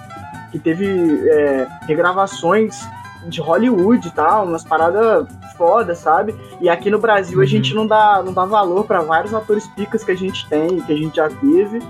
que 0.52 0.59
teve 0.61 0.87
é, 1.28 1.66
regravações 1.83 2.78
de 3.26 3.40
Hollywood 3.40 4.07
e 4.07 4.11
tal, 4.12 4.47
umas 4.47 4.64
paradas 4.64 5.26
foda, 5.59 5.95
sabe? 5.95 6.35
E 6.61 6.69
aqui 6.69 6.88
no 6.91 6.99
Brasil 6.99 7.38
a 7.38 7.43
Uhum. 7.43 7.47
gente 7.47 7.75
não 7.75 7.87
dá, 7.87 8.23
não 8.25 8.33
dá 8.33 8.45
valor 8.47 8.85
pra 8.85 9.00
vários 9.03 9.35
atores 9.35 9.67
picas 9.69 10.03
que 10.05 10.12
a 10.12 10.17
gente 10.17 10.49
tem, 10.49 10.81
que 10.81 10.93
a 10.93 10.97
gente 10.97 11.17
já 11.17 11.29
teve. 11.29 11.81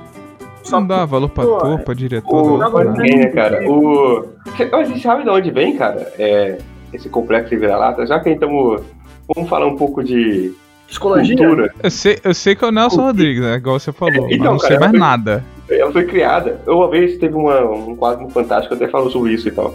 Não 0.70 0.86
dá 0.86 1.04
valor 1.06 1.28
pra 1.28 1.44
Pô, 1.44 1.56
ator, 1.56 1.78
pra 1.80 1.94
diretor. 1.94 2.52
O, 2.54 2.58
dá 2.58 2.64
Não, 2.64 2.72
pra 2.72 2.84
ninguém, 2.84 3.18
né, 3.18 3.26
cara? 3.28 3.70
O. 3.70 4.24
A 4.72 4.84
gente 4.84 5.00
sabe 5.00 5.22
de 5.22 5.30
onde 5.30 5.50
vem, 5.50 5.76
cara? 5.76 6.12
É, 6.18 6.58
esse 6.92 7.08
complexo 7.08 7.50
de 7.50 7.56
vira-lata. 7.56 8.06
Já 8.06 8.18
que 8.20 8.30
estamos. 8.30 8.82
Vamos 9.34 9.48
falar 9.48 9.66
um 9.66 9.76
pouco 9.76 10.02
de 10.04 10.52
Psicologia? 10.86 11.36
cultura. 11.36 11.72
Eu 11.82 11.90
sei, 11.90 12.18
eu 12.24 12.34
sei 12.34 12.54
que 12.54 12.64
é 12.64 12.68
o 12.68 12.70
Nelson 12.70 13.02
Rodrigues, 13.02 13.42
né? 13.42 13.56
Igual 13.56 13.78
você 13.78 13.92
falou. 13.92 14.22
mas 14.24 14.32
Então, 14.32 14.52
não 14.52 14.58
sei 14.58 14.68
cara, 14.70 14.80
mais 14.80 14.92
eu- 14.92 14.98
nada. 15.00 15.44
Ela 15.70 15.92
foi 15.92 16.04
criada. 16.06 16.60
Eu, 16.66 16.78
uma 16.78 16.88
vez 16.90 17.16
teve 17.18 17.34
uma, 17.34 17.60
um 17.62 17.94
quadro 17.96 18.28
Fantástico 18.30 18.74
que 18.76 18.82
até 18.82 18.90
falou 18.92 19.10
sobre 19.10 19.32
isso 19.32 19.48
e 19.48 19.50
tal. 19.52 19.74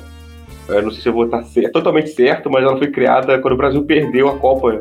Eu 0.67 0.82
não 0.82 0.91
sei 0.91 1.01
se 1.01 1.10
eu 1.10 1.13
vou 1.13 1.25
estar 1.25 1.43
cer- 1.43 1.72
totalmente 1.72 2.10
certo, 2.10 2.50
mas 2.50 2.63
ela 2.63 2.77
foi 2.77 2.88
criada 2.88 3.38
quando 3.39 3.53
o 3.53 3.58
Brasil 3.58 3.84
perdeu 3.84 4.29
a 4.29 4.38
Copa 4.38 4.79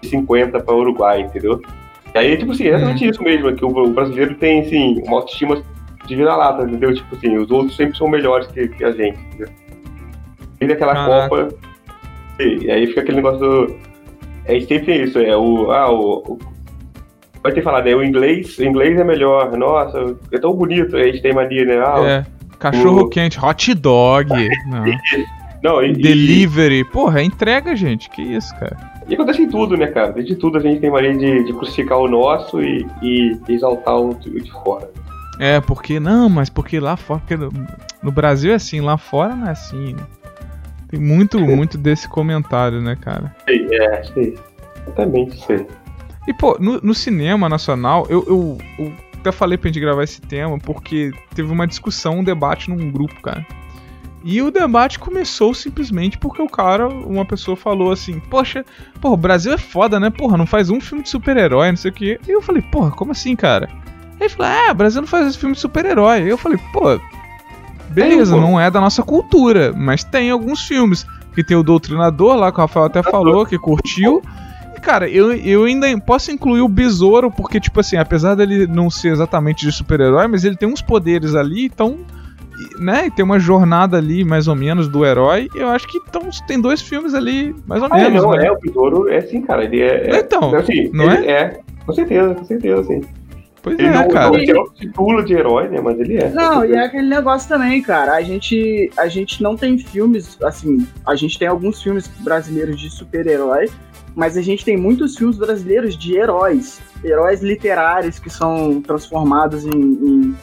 de 0.00 0.08
50 0.08 0.60
para 0.60 0.74
o 0.74 0.78
Uruguai, 0.78 1.20
entendeu? 1.22 1.60
E 2.14 2.18
aí, 2.18 2.36
tipo 2.36 2.52
assim, 2.52 2.64
é 2.64 2.68
exatamente 2.68 3.06
isso 3.08 3.22
mesmo, 3.22 3.54
que 3.54 3.64
o, 3.64 3.68
o 3.68 3.90
brasileiro 3.90 4.34
tem, 4.36 4.60
assim, 4.60 5.02
uma 5.06 5.18
autoestima 5.18 5.62
de 6.06 6.16
vira-lata, 6.16 6.62
entendeu? 6.62 6.94
Tipo 6.94 7.14
assim, 7.14 7.36
os 7.36 7.50
outros 7.50 7.76
sempre 7.76 7.96
são 7.98 8.08
melhores 8.08 8.46
que, 8.48 8.68
que 8.68 8.84
a 8.84 8.92
gente, 8.92 9.18
entendeu? 9.28 9.48
E 10.60 10.66
daquela 10.66 10.94
Caraca. 10.94 11.28
Copa. 11.28 11.48
E, 12.40 12.64
e 12.64 12.70
aí 12.70 12.86
fica 12.86 13.00
aquele 13.02 13.16
negócio 13.16 13.38
do. 13.40 13.76
É 14.46 14.58
sempre 14.60 15.02
isso, 15.04 15.18
é 15.18 15.36
o. 15.36 15.70
Ah, 15.70 15.90
o. 15.92 16.22
o 16.32 16.38
Pode 17.42 17.54
ter 17.54 17.62
falado, 17.62 17.86
é 17.86 17.94
o 17.94 18.02
inglês, 18.02 18.58
o 18.58 18.64
inglês 18.64 18.98
é 18.98 19.04
melhor, 19.04 19.56
nossa, 19.56 20.16
é 20.32 20.38
tão 20.38 20.52
bonito, 20.54 20.96
a 20.96 21.04
gente 21.04 21.22
tem 21.22 21.32
mania, 21.32 21.64
né? 21.64 21.78
Ah, 21.78 22.02
É. 22.04 22.37
Cachorro 22.58 23.02
o... 23.02 23.08
quente, 23.08 23.38
hot 23.42 23.74
dog. 23.74 24.28
Não. 24.66 24.84
Não, 25.62 25.82
e, 25.82 25.92
Delivery. 25.92 26.80
E... 26.80 26.84
Porra, 26.84 27.20
é 27.20 27.24
entrega, 27.24 27.74
gente. 27.74 28.08
Que 28.10 28.22
isso, 28.22 28.54
cara. 28.58 28.76
E 29.08 29.14
acontece 29.14 29.42
em 29.42 29.48
tudo, 29.48 29.76
né, 29.76 29.86
cara? 29.86 30.12
De 30.22 30.36
tudo 30.36 30.58
a 30.58 30.60
gente 30.60 30.80
tem 30.80 30.90
mania 30.90 31.16
de, 31.16 31.44
de 31.44 31.52
crucificar 31.52 31.98
o 31.98 32.08
nosso 32.08 32.60
e, 32.62 32.86
e 33.02 33.38
exaltar 33.48 33.96
o 33.96 34.14
de 34.14 34.50
fora. 34.52 34.90
É, 35.38 35.60
porque, 35.60 35.98
não, 36.00 36.28
mas 36.28 36.50
porque 36.50 36.80
lá 36.80 36.96
fora, 36.96 37.20
porque 37.20 37.36
no, 37.36 37.50
no 38.02 38.10
Brasil 38.12 38.52
é 38.52 38.56
assim, 38.56 38.80
lá 38.80 38.98
fora 38.98 39.34
não 39.34 39.46
é 39.46 39.50
assim. 39.50 39.94
Né? 39.94 40.02
Tem 40.88 41.00
muito, 41.00 41.38
muito 41.40 41.78
desse 41.78 42.08
comentário, 42.08 42.80
né, 42.80 42.96
cara? 43.00 43.34
Sei, 43.46 43.66
é, 43.72 44.02
sei. 44.04 44.38
Exatamente, 44.82 45.46
sei. 45.46 45.66
E, 46.26 46.34
pô, 46.34 46.56
no, 46.60 46.80
no 46.82 46.92
cinema 46.92 47.48
nacional, 47.48 48.06
eu, 48.10 48.24
eu, 48.26 48.58
eu, 48.78 48.92
até 49.28 49.32
falei 49.32 49.58
pra 49.58 49.68
gente 49.68 49.80
gravar 49.80 50.02
esse 50.02 50.20
tema 50.20 50.58
porque 50.58 51.12
teve 51.34 51.52
uma 51.52 51.66
discussão, 51.66 52.18
um 52.18 52.24
debate 52.24 52.70
num 52.70 52.90
grupo, 52.90 53.20
cara. 53.20 53.46
E 54.24 54.42
o 54.42 54.50
debate 54.50 54.98
começou 54.98 55.54
simplesmente 55.54 56.18
porque 56.18 56.42
o 56.42 56.48
cara, 56.48 56.88
uma 56.88 57.24
pessoa 57.24 57.56
falou 57.56 57.92
assim: 57.92 58.18
Poxa, 58.18 58.64
porra, 59.00 59.14
o 59.14 59.18
Brasil 59.18 59.52
é 59.52 59.58
foda, 59.58 60.00
né? 60.00 60.10
Porra, 60.10 60.36
não 60.36 60.46
faz 60.46 60.70
um 60.70 60.80
filme 60.80 61.04
de 61.04 61.10
super-herói, 61.10 61.70
não 61.70 61.76
sei 61.76 61.90
o 61.90 61.94
quê. 61.94 62.20
E 62.26 62.32
eu 62.32 62.42
falei: 62.42 62.62
Porra, 62.62 62.90
como 62.90 63.12
assim, 63.12 63.36
cara? 63.36 63.68
Ele 64.18 64.28
falou: 64.28 64.50
É, 64.50 64.72
o 64.72 64.74
Brasil 64.74 65.00
não 65.00 65.08
faz 65.08 65.28
esse 65.28 65.38
filme 65.38 65.54
de 65.54 65.60
super-herói. 65.60 66.30
Eu 66.30 66.36
falei: 66.36 66.58
Pô, 66.72 67.00
beleza, 67.90 68.36
não 68.36 68.60
é 68.60 68.70
da 68.70 68.80
nossa 68.80 69.02
cultura, 69.02 69.72
mas 69.74 70.02
tem 70.02 70.30
alguns 70.30 70.62
filmes. 70.62 71.06
Que 71.34 71.44
tem 71.44 71.56
o 71.56 71.62
Doutrinador 71.62 72.34
lá, 72.34 72.50
que 72.50 72.58
o 72.58 72.62
Rafael 72.62 72.86
até 72.86 73.00
falou, 73.00 73.46
que 73.46 73.56
curtiu. 73.56 74.20
Cara, 74.88 75.06
eu, 75.06 75.34
eu 75.34 75.64
ainda 75.64 75.86
posso 76.00 76.32
incluir 76.32 76.62
o 76.62 76.66
Besouro, 76.66 77.30
porque, 77.30 77.60
tipo 77.60 77.78
assim, 77.78 77.98
apesar 77.98 78.34
dele 78.34 78.66
não 78.66 78.88
ser 78.88 79.08
exatamente 79.08 79.66
de 79.66 79.70
super-herói, 79.70 80.26
mas 80.28 80.44
ele 80.44 80.56
tem 80.56 80.66
uns 80.66 80.80
poderes 80.80 81.34
ali, 81.34 81.66
então 81.66 81.98
né, 82.80 83.06
e 83.06 83.10
tem 83.10 83.22
uma 83.22 83.38
jornada 83.38 83.98
ali, 83.98 84.24
mais 84.24 84.48
ou 84.48 84.54
menos, 84.54 84.88
do 84.88 85.04
herói. 85.04 85.46
Eu 85.54 85.68
acho 85.68 85.86
que 85.86 85.98
então, 85.98 86.22
tem 86.46 86.58
dois 86.58 86.80
filmes 86.80 87.12
ali, 87.12 87.54
mais 87.66 87.82
ou 87.82 87.88
ah, 87.92 87.96
menos. 87.96 88.22
Não, 88.22 88.30
né? 88.30 88.46
é, 88.46 88.50
o 88.50 88.58
Besouro 88.58 89.10
é 89.10 89.20
sim, 89.20 89.42
cara. 89.42 89.64
Ele 89.64 89.78
é. 89.82 90.10
é 90.10 90.20
então, 90.20 90.54
assim, 90.56 90.88
não 90.90 91.10
é? 91.10 91.26
É, 91.26 91.60
com 91.84 91.92
certeza, 91.92 92.34
com 92.34 92.44
certeza, 92.46 92.82
sim. 92.84 93.02
Pois 93.62 93.78
ele 93.78 93.88
é, 93.88 93.92
não, 93.92 94.08
cara. 94.08 94.34
Ele 94.36 94.52
não 94.54 94.70
título 94.70 95.22
de 95.22 95.34
herói, 95.34 95.68
né? 95.68 95.80
Mas 95.82 96.00
ele 96.00 96.16
é. 96.16 96.30
Não, 96.30 96.64
e 96.64 96.72
é 96.72 96.84
aquele 96.84 97.08
negócio 97.08 97.46
também, 97.46 97.82
cara. 97.82 98.14
A 98.14 98.22
gente, 98.22 98.90
a 98.96 99.06
gente 99.06 99.42
não 99.42 99.54
tem 99.54 99.76
filmes, 99.76 100.38
assim, 100.42 100.86
a 101.06 101.14
gente 101.14 101.38
tem 101.38 101.46
alguns 101.46 101.82
filmes 101.82 102.08
brasileiros 102.20 102.80
de 102.80 102.88
super-herói, 102.88 103.68
mas 104.18 104.36
a 104.36 104.42
gente 104.42 104.64
tem 104.64 104.76
muitos 104.76 105.16
filmes 105.16 105.38
brasileiros 105.38 105.96
de 105.96 106.16
heróis. 106.16 106.80
Heróis 107.04 107.40
literários 107.40 108.18
que 108.18 108.28
são 108.28 108.82
transformados 108.82 109.64
em, 109.64 109.70
em 109.70 110.36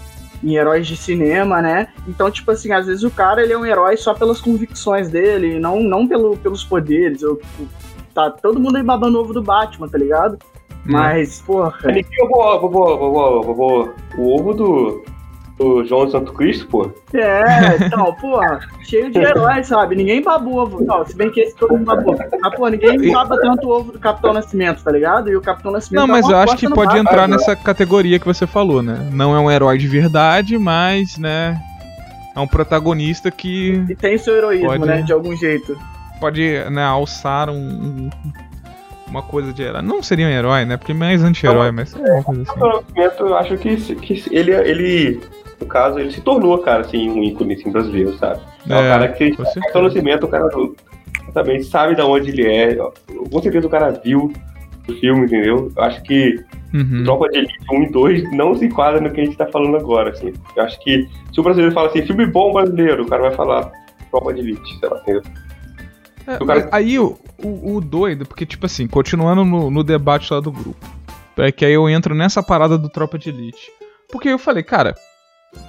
em 0.44 0.56
heróis 0.56 0.86
de 0.86 0.96
cinema, 0.96 1.60
né? 1.60 1.88
Então, 2.08 2.30
tipo 2.30 2.52
assim, 2.52 2.72
às 2.72 2.86
vezes 2.86 3.04
o 3.04 3.10
cara 3.10 3.42
ele 3.42 3.54
é 3.54 3.58
um 3.58 3.66
herói 3.66 3.98
só 3.98 4.14
pelas 4.14 4.40
convicções 4.40 5.10
dele, 5.10 5.60
não, 5.60 5.82
não 5.82 6.08
pelo, 6.08 6.38
pelos 6.38 6.64
poderes. 6.64 7.24
Eu, 7.24 7.38
tipo, 7.38 7.68
tá 8.14 8.30
todo 8.30 8.60
mundo 8.60 8.76
aí 8.76 8.84
babando 8.84 9.20
ovo 9.20 9.34
do 9.34 9.42
Batman, 9.42 9.90
tá 9.90 9.98
ligado? 9.98 10.38
Hum. 10.70 10.92
Mas, 10.92 11.42
porra. 11.42 11.80
Eu 12.20 12.30
vou, 12.30 12.62
vou, 12.62 12.70
vou, 12.70 13.44
vou, 13.44 13.56
vou, 13.56 13.94
o 14.20 14.36
ovo 14.36 14.54
do, 14.54 15.06
do 15.58 15.86
João 15.86 16.10
Santo 16.10 16.34
Cristo, 16.34 16.68
pô. 16.68 16.92
É, 17.14 17.86
então, 17.86 18.14
pô, 18.20 18.40
cheio 18.82 19.10
de 19.10 19.20
heróis, 19.20 19.68
sabe? 19.68 19.96
Ninguém 19.96 20.22
babou 20.22 20.58
ovo. 20.58 20.84
Não, 20.84 21.06
se 21.06 21.16
bem 21.16 21.32
que 21.32 21.40
esse 21.40 21.56
todo 21.56 21.74
mundo 21.74 21.86
babou. 21.86 22.18
Mas, 22.42 22.56
pô, 22.56 22.68
ninguém 22.68 23.12
baba 23.12 23.40
tanto 23.40 23.68
o 23.68 23.72
ovo 23.72 23.92
do 23.94 24.00
Capitão 24.00 24.34
Nascimento, 24.34 24.84
tá 24.84 24.92
ligado? 24.92 25.30
E 25.30 25.36
o 25.36 25.42
Capitão 25.42 25.72
Nascimento. 25.72 26.02
Não, 26.02 26.08
mas 26.08 26.28
eu 26.28 26.38
acho 26.38 26.58
que 26.58 26.70
pode 26.70 26.98
entrar 26.98 27.28
nessa 27.28 27.56
categoria 27.56 28.20
que 28.20 28.26
você 28.26 28.46
falou, 28.46 28.82
né? 28.82 29.10
Não 29.14 29.36
é 29.36 29.40
um 29.40 29.50
herói 29.50 29.78
de 29.78 29.88
verdade, 29.88 30.58
mas, 30.58 31.18
né? 31.18 31.58
É 32.36 32.40
um 32.40 32.48
protagonista 32.48 33.32
que. 33.32 33.86
E 33.90 33.96
tem 33.96 34.18
seu 34.18 34.36
heroísmo, 34.36 34.68
pode, 34.68 34.86
né? 34.86 35.02
De 35.02 35.14
algum 35.14 35.36
jeito. 35.38 35.78
Pode, 36.20 36.70
né, 36.70 36.84
alçar 36.84 37.50
um, 37.50 37.56
um 37.56 38.10
uma 39.08 39.22
coisa 39.22 39.54
de 39.54 39.62
herói. 39.62 39.82
Não 39.82 40.04
seria 40.04 40.26
um 40.26 40.30
herói, 40.30 40.66
né? 40.66 40.76
Porque 40.76 40.94
mais 40.94 41.24
anti-herói, 41.24 41.72
mas 41.72 41.96
é 41.96 42.14
uma 42.14 42.24
coisa 42.24 42.42
assim. 42.42 42.60
Eu 43.20 43.38
acho 43.38 43.58
que, 43.58 43.76
que 43.78 44.24
ele, 44.32 44.52
ele 44.52 45.22
no 45.60 45.68
caso, 45.68 46.00
ele 46.00 46.12
se 46.12 46.22
tornou, 46.22 46.58
cara, 46.60 46.82
assim, 46.82 47.10
um 47.10 47.24
ícone 47.24 47.54
assim, 47.54 47.72
brasileiro, 47.72 48.18
sabe? 48.18 48.42
É, 48.70 48.74
é 48.74 48.78
um 48.78 48.82
cara 48.82 49.08
que 49.10 49.18
tem 49.18 49.82
Nascimento, 49.82 50.26
o 50.26 50.28
cara 50.28 50.50
também 51.34 51.62
sabe 51.62 51.96
de 51.96 52.02
onde 52.02 52.30
ele 52.30 52.48
é. 52.48 52.76
Com 52.76 53.42
certeza 53.42 53.68
o 53.68 53.70
cara 53.70 53.92
viu 53.92 54.34
o 54.88 54.94
filme, 54.94 55.26
entendeu? 55.26 55.72
Eu 55.76 55.84
acho 55.84 56.02
que 56.04 56.44
uhum. 56.74 57.04
Tropa 57.04 57.30
de 57.30 57.40
Elite 57.40 57.56
1 57.72 57.84
e 57.84 57.92
2 57.92 58.32
não 58.34 58.56
se 58.56 58.66
enquadra 58.66 59.02
no 59.02 59.12
que 59.12 59.22
a 59.22 59.26
gente 59.26 59.38
tá 59.38 59.48
falando 59.48 59.78
agora, 59.78 60.12
assim. 60.12 60.34
Eu 60.56 60.64
acho 60.64 60.80
que 60.82 61.08
se 61.34 61.40
o 61.40 61.44
brasileiro 61.44 61.74
fala 61.74 61.90
assim, 61.90 62.06
filme 62.06 62.26
bom 62.26 62.54
brasileiro, 62.54 63.04
o 63.04 63.08
cara 63.08 63.24
vai 63.24 63.34
falar 63.34 63.72
Tropa 64.12 64.34
de 64.34 64.42
Elite, 64.42 64.80
sei 64.80 64.90
lá, 64.90 64.98
entendeu? 65.00 65.24
É, 66.28 66.46
cara... 66.46 66.70
Aí 66.72 66.98
o, 67.00 67.18
o, 67.44 67.76
o, 67.76 67.82
doido, 67.82 68.26
porque, 68.26 68.46
tipo 68.46 68.66
assim, 68.66 68.88
continuando 68.88 69.44
no, 69.44 69.70
no 69.70 69.84
debate 69.84 70.34
lá 70.34 70.40
do 70.40 70.52
grupo, 70.52 70.86
é 71.38 71.52
que 71.52 71.66
aí 71.66 71.74
eu 71.74 71.90
entro 71.90 72.16
nessa 72.16 72.42
parada 72.42 72.78
do 72.78 72.90
Tropa 72.90 73.18
de 73.18 73.30
Elite. 73.30 73.72
Porque 74.10 74.30
eu 74.30 74.40
falei, 74.40 74.64
cara, 74.64 74.96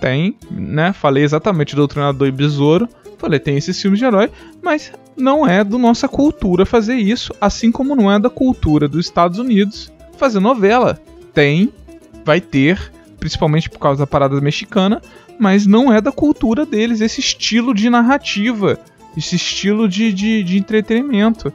tem, 0.01 0.37
né? 0.51 0.93
Falei 0.93 1.25
exatamente 1.25 1.75
do 1.75 1.83
Doutrinador 1.83 2.29
e 2.29 2.33
Besouro. 2.33 2.89
Falei, 3.19 3.39
tem 3.39 3.57
esses 3.57 3.81
filmes 3.81 3.99
de 3.99 4.05
herói, 4.05 4.31
mas 4.63 4.93
não 5.17 5.47
é 5.47 5.65
da 5.65 5.79
nossa 5.79 6.07
cultura 6.07 6.67
fazer 6.67 6.97
isso, 6.97 7.33
assim 7.41 7.73
como 7.73 7.97
não 7.97 8.13
é 8.13 8.19
da 8.19 8.29
cultura 8.29 8.87
dos 8.87 9.07
Estados 9.07 9.39
Unidos 9.39 9.91
fazer 10.19 10.41
novela. 10.41 11.01
Tem, 11.33 11.73
vai 12.25 12.41
ter, 12.41 12.93
principalmente 13.19 13.71
por 13.71 13.79
causa 13.79 14.01
da 14.01 14.07
parada 14.07 14.39
mexicana, 14.41 15.01
mas 15.39 15.67
não 15.67 15.93
é 15.93 16.01
da 16.01 16.13
cultura 16.13 16.67
deles 16.67 17.01
esse 17.01 17.21
estilo 17.21 17.75
de 17.75 17.89
narrativa, 17.89 18.79
esse 19.17 19.37
estilo 19.37 19.89
de, 19.89 20.13
de, 20.13 20.43
de 20.43 20.59
entretenimento. 20.59 21.53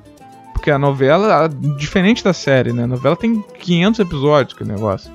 Porque 0.54 0.72
a 0.72 0.80
novela, 0.80 1.48
diferente 1.78 2.24
da 2.24 2.34
série, 2.34 2.74
né? 2.74 2.84
A 2.84 2.88
novela 2.88 3.16
tem 3.16 3.44
500 3.60 4.00
episódios, 4.00 4.58
que 4.58 4.64
negócio. 4.64 5.12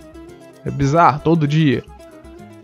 É 0.64 0.70
bizarro, 0.70 1.20
todo 1.20 1.46
dia 1.46 1.85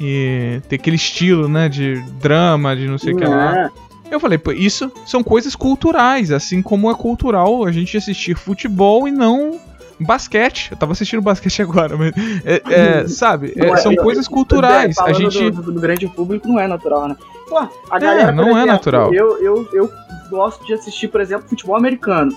e 0.03 0.61
ter 0.69 0.77
aquele 0.77 0.97
estilo, 0.97 1.49
né, 1.49 1.69
de 1.69 2.03
drama, 2.21 2.75
de 2.75 2.89
não 2.89 2.99
sei 2.99 3.13
o 3.13 3.17
que 3.17 3.25
lá. 3.25 3.67
É. 3.67 3.71
Eu 4.11 4.19
falei, 4.21 4.37
pô, 4.37 4.51
isso 4.51 4.91
são 5.07 5.23
coisas 5.23 5.55
culturais, 5.55 6.33
assim 6.33 6.61
como 6.61 6.91
é 6.91 6.95
cultural 6.95 7.65
a 7.65 7.71
gente 7.71 7.97
assistir 7.97 8.37
futebol 8.37 9.07
e 9.07 9.13
não 9.13 9.59
basquete. 10.01 10.73
Eu 10.73 10.77
tava 10.77 10.93
assistindo 10.93 11.23
basquete 11.23 11.63
agora, 11.63 11.97
mas. 11.97 12.13
É, 12.45 12.63
é, 12.67 13.07
sabe? 13.09 13.55
É, 13.57 13.77
são 13.77 13.95
coisas 13.95 14.27
culturais. 14.27 14.99
a 14.99 15.13
gente. 15.13 15.51
Do, 15.51 15.73
do, 15.73 15.81
grande 15.81 16.09
público 16.09 16.49
não 16.49 16.59
é 16.59 16.67
natural, 16.67 17.09
né? 17.09 17.17
Pô, 17.49 17.59
a 17.59 17.97
é, 17.97 18.01
galera. 18.01 18.33
não 18.33 18.45
é 18.45 18.51
exemplo, 18.51 18.61
é 18.61 18.67
natural. 18.67 19.15
Eu, 19.15 19.43
eu, 19.43 19.69
eu 19.73 19.91
gosto 20.29 20.67
de 20.67 20.75
assistir, 20.75 21.09
por 21.09 21.21
exemplo, 21.21 21.49
futebol 21.49 21.77
americano. 21.77 22.33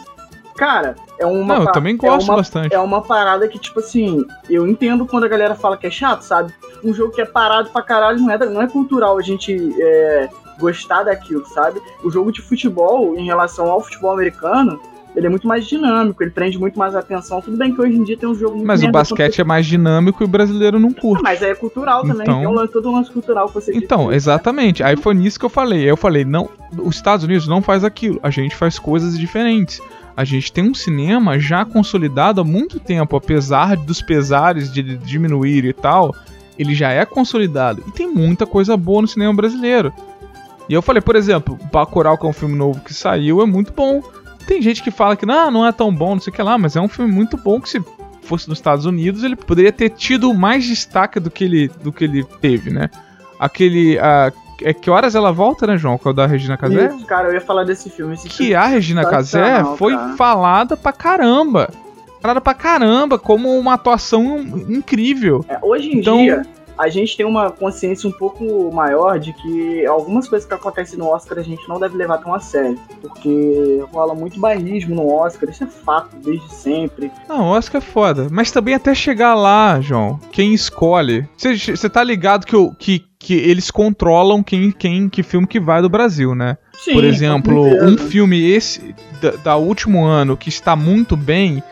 Cara, 0.55 0.95
é 1.19 1.25
uma. 1.25 1.55
Não, 1.55 1.63
eu 1.63 1.71
também 1.71 1.97
gosto 1.97 2.29
é 2.29 2.31
uma, 2.31 2.37
bastante. 2.37 2.75
É 2.75 2.79
uma 2.79 3.01
parada 3.01 3.47
que, 3.47 3.59
tipo 3.59 3.79
assim, 3.79 4.23
eu 4.49 4.65
entendo 4.65 5.05
quando 5.05 5.25
a 5.25 5.27
galera 5.27 5.53
fala 5.53 5.75
que 5.75 5.85
é 5.85 5.91
chato, 5.91 6.21
sabe? 6.21 6.53
Um 6.83 6.93
jogo 6.93 7.13
que 7.13 7.21
é 7.21 7.25
parado 7.25 7.69
pra 7.69 7.81
caralho 7.81 8.19
não 8.19 8.31
é, 8.31 8.37
não 8.37 8.61
é 8.61 8.67
cultural 8.67 9.17
a 9.17 9.21
gente 9.21 9.53
é, 9.81 10.29
gostar 10.57 11.03
daquilo, 11.03 11.45
sabe? 11.47 11.81
O 12.03 12.09
jogo 12.09 12.31
de 12.31 12.41
futebol, 12.41 13.17
em 13.17 13.25
relação 13.25 13.69
ao 13.69 13.81
futebol 13.81 14.11
americano, 14.11 14.79
ele 15.13 15.27
é 15.27 15.29
muito 15.29 15.47
mais 15.47 15.65
dinâmico, 15.65 16.23
ele 16.23 16.31
prende 16.31 16.57
muito 16.57 16.77
mais 16.79 16.95
atenção. 16.95 17.41
Tudo 17.41 17.57
bem 17.57 17.73
que 17.73 17.81
hoje 17.81 17.97
em 17.97 18.03
dia 18.03 18.17
tem 18.17 18.27
um 18.27 18.35
jogo 18.35 18.55
muito 18.55 18.67
Mas 18.67 18.83
o 18.83 18.91
basquete 18.91 19.41
é 19.41 19.43
mais 19.43 19.65
dinâmico 19.65 20.23
e 20.23 20.25
o 20.25 20.27
brasileiro 20.27 20.79
não 20.79 20.91
curte. 20.91 21.23
mas 21.23 21.41
é 21.41 21.53
cultural 21.53 22.01
também, 22.01 22.21
então... 22.21 22.39
tem 22.39 22.47
um, 22.47 22.67
todo 22.67 22.89
um 22.89 22.95
lance 22.95 23.11
cultural 23.11 23.47
que 23.47 23.55
você 23.55 23.75
Então, 23.75 24.05
disse. 24.05 24.15
exatamente. 24.15 24.83
Aí 24.83 24.95
foi 24.95 25.13
nisso 25.13 25.39
que 25.39 25.45
eu 25.45 25.49
falei. 25.49 25.81
Aí 25.83 25.89
eu 25.89 25.97
falei, 25.97 26.23
não, 26.23 26.49
os 26.77 26.95
Estados 26.95 27.25
Unidos 27.25 27.47
não 27.47 27.61
faz 27.61 27.83
aquilo, 27.83 28.19
a 28.23 28.29
gente 28.29 28.55
faz 28.55 28.79
coisas 28.79 29.17
diferentes 29.17 29.81
a 30.15 30.23
gente 30.23 30.51
tem 30.51 30.63
um 30.63 30.73
cinema 30.73 31.37
já 31.39 31.65
consolidado 31.65 32.39
há 32.39 32.43
muito 32.43 32.79
tempo, 32.79 33.15
apesar 33.15 33.75
dos 33.75 34.01
pesares 34.01 34.71
de 34.71 34.97
diminuir 34.97 35.65
e 35.65 35.73
tal, 35.73 36.15
ele 36.57 36.73
já 36.73 36.91
é 36.91 37.05
consolidado. 37.05 37.83
E 37.87 37.91
tem 37.91 38.09
muita 38.09 38.45
coisa 38.45 38.77
boa 38.77 39.01
no 39.01 39.07
cinema 39.07 39.33
brasileiro. 39.33 39.93
E 40.69 40.73
eu 40.73 40.81
falei, 40.81 41.01
por 41.01 41.15
exemplo, 41.15 41.59
Bacurau, 41.71 42.17
que 42.17 42.25
é 42.25 42.29
um 42.29 42.33
filme 42.33 42.55
novo 42.55 42.79
que 42.79 42.93
saiu, 42.93 43.41
é 43.41 43.45
muito 43.45 43.73
bom. 43.73 44.01
Tem 44.47 44.61
gente 44.61 44.81
que 44.81 44.89
fala 44.89 45.15
que 45.15 45.25
não, 45.25 45.51
não 45.51 45.65
é 45.65 45.71
tão 45.71 45.93
bom, 45.93 46.15
não 46.15 46.21
sei 46.21 46.31
o 46.31 46.35
que 46.35 46.41
lá, 46.41 46.57
mas 46.57 46.75
é 46.75 46.81
um 46.81 46.87
filme 46.87 47.11
muito 47.11 47.35
bom 47.35 47.59
que 47.59 47.69
se 47.69 47.83
fosse 48.21 48.47
nos 48.47 48.57
Estados 48.57 48.85
Unidos, 48.85 49.23
ele 49.23 49.35
poderia 49.35 49.71
ter 49.71 49.89
tido 49.89 50.33
mais 50.33 50.65
destaque 50.65 51.19
do 51.19 51.29
que 51.29 51.43
ele, 51.43 51.67
do 51.83 51.91
que 51.91 52.03
ele 52.03 52.23
teve, 52.41 52.71
né? 52.71 52.89
Aquele. 53.39 53.97
Uh, 53.97 54.44
é 54.61 54.73
que 54.73 54.89
horas 54.89 55.15
ela 55.15 55.31
volta, 55.31 55.67
né, 55.67 55.77
João? 55.77 55.97
Com 55.97 56.09
é 56.09 56.11
o 56.11 56.15
da 56.15 56.25
Regina 56.25 56.57
Casé? 56.57 56.87
Isso, 56.87 57.05
cara, 57.05 57.29
eu 57.29 57.33
ia 57.33 57.41
falar 57.41 57.63
desse 57.63 57.89
filme. 57.89 58.13
Esse 58.13 58.29
que 58.29 58.37
filme 58.37 58.55
a 58.55 58.65
Regina 58.65 59.05
Casé 59.05 59.63
foi 59.77 59.95
cara. 59.95 60.15
falada 60.15 60.77
pra 60.77 60.93
caramba. 60.93 61.69
Falada 62.21 62.41
pra 62.41 62.53
caramba, 62.53 63.19
como 63.19 63.57
uma 63.57 63.73
atuação 63.73 64.39
incrível. 64.67 65.45
É, 65.47 65.59
hoje 65.61 65.89
em 65.89 65.99
então, 65.99 66.17
dia, 66.17 66.41
a 66.77 66.89
gente 66.89 67.15
tem 67.15 67.25
uma 67.25 67.51
consciência 67.51 68.09
um 68.09 68.11
pouco 68.11 68.71
maior 68.73 69.17
de 69.19 69.31
que 69.33 69.85
algumas 69.85 70.27
coisas 70.27 70.47
que 70.47 70.53
acontecem 70.53 70.99
no 70.99 71.07
Oscar 71.07 71.39
a 71.39 71.43
gente 71.43 71.67
não 71.67 71.79
deve 71.79 71.95
levar 71.95 72.17
tão 72.17 72.33
a 72.33 72.39
sério. 72.39 72.77
Porque 73.01 73.83
rola 73.91 74.13
muito 74.13 74.39
barrismo 74.39 74.95
no 74.95 75.11
Oscar, 75.11 75.49
isso 75.49 75.63
é 75.63 75.67
fato 75.67 76.15
desde 76.17 76.51
sempre. 76.53 77.11
Não, 77.29 77.49
Oscar 77.49 77.81
é 77.81 77.85
foda. 77.85 78.27
Mas 78.29 78.51
também 78.51 78.73
até 78.73 78.93
chegar 78.93 79.35
lá, 79.35 79.79
João, 79.79 80.19
quem 80.31 80.53
escolhe. 80.53 81.27
Você 81.37 81.89
tá 81.89 82.03
ligado 82.03 82.45
que, 82.45 82.55
eu, 82.55 82.73
que 82.77 83.05
que 83.25 83.33
eles 83.33 83.71
controlam 83.71 84.43
quem, 84.43 84.69
quem 84.69 85.09
que 85.09 85.23
filme 85.23 85.47
que 85.47 85.59
vai 85.59 85.81
do 85.81 85.89
Brasil, 85.89 86.35
né? 86.35 86.59
Sim, 86.77 86.93
Por 86.93 87.03
exemplo, 87.03 87.65
um 87.83 87.97
filme 87.97 88.39
esse 88.51 88.93
da, 89.19 89.31
da, 89.31 89.55
último 89.55 90.05
ano 90.05 90.37
que 90.37 90.47
está 90.47 90.75
muito 90.75 91.17
bem 91.17 91.63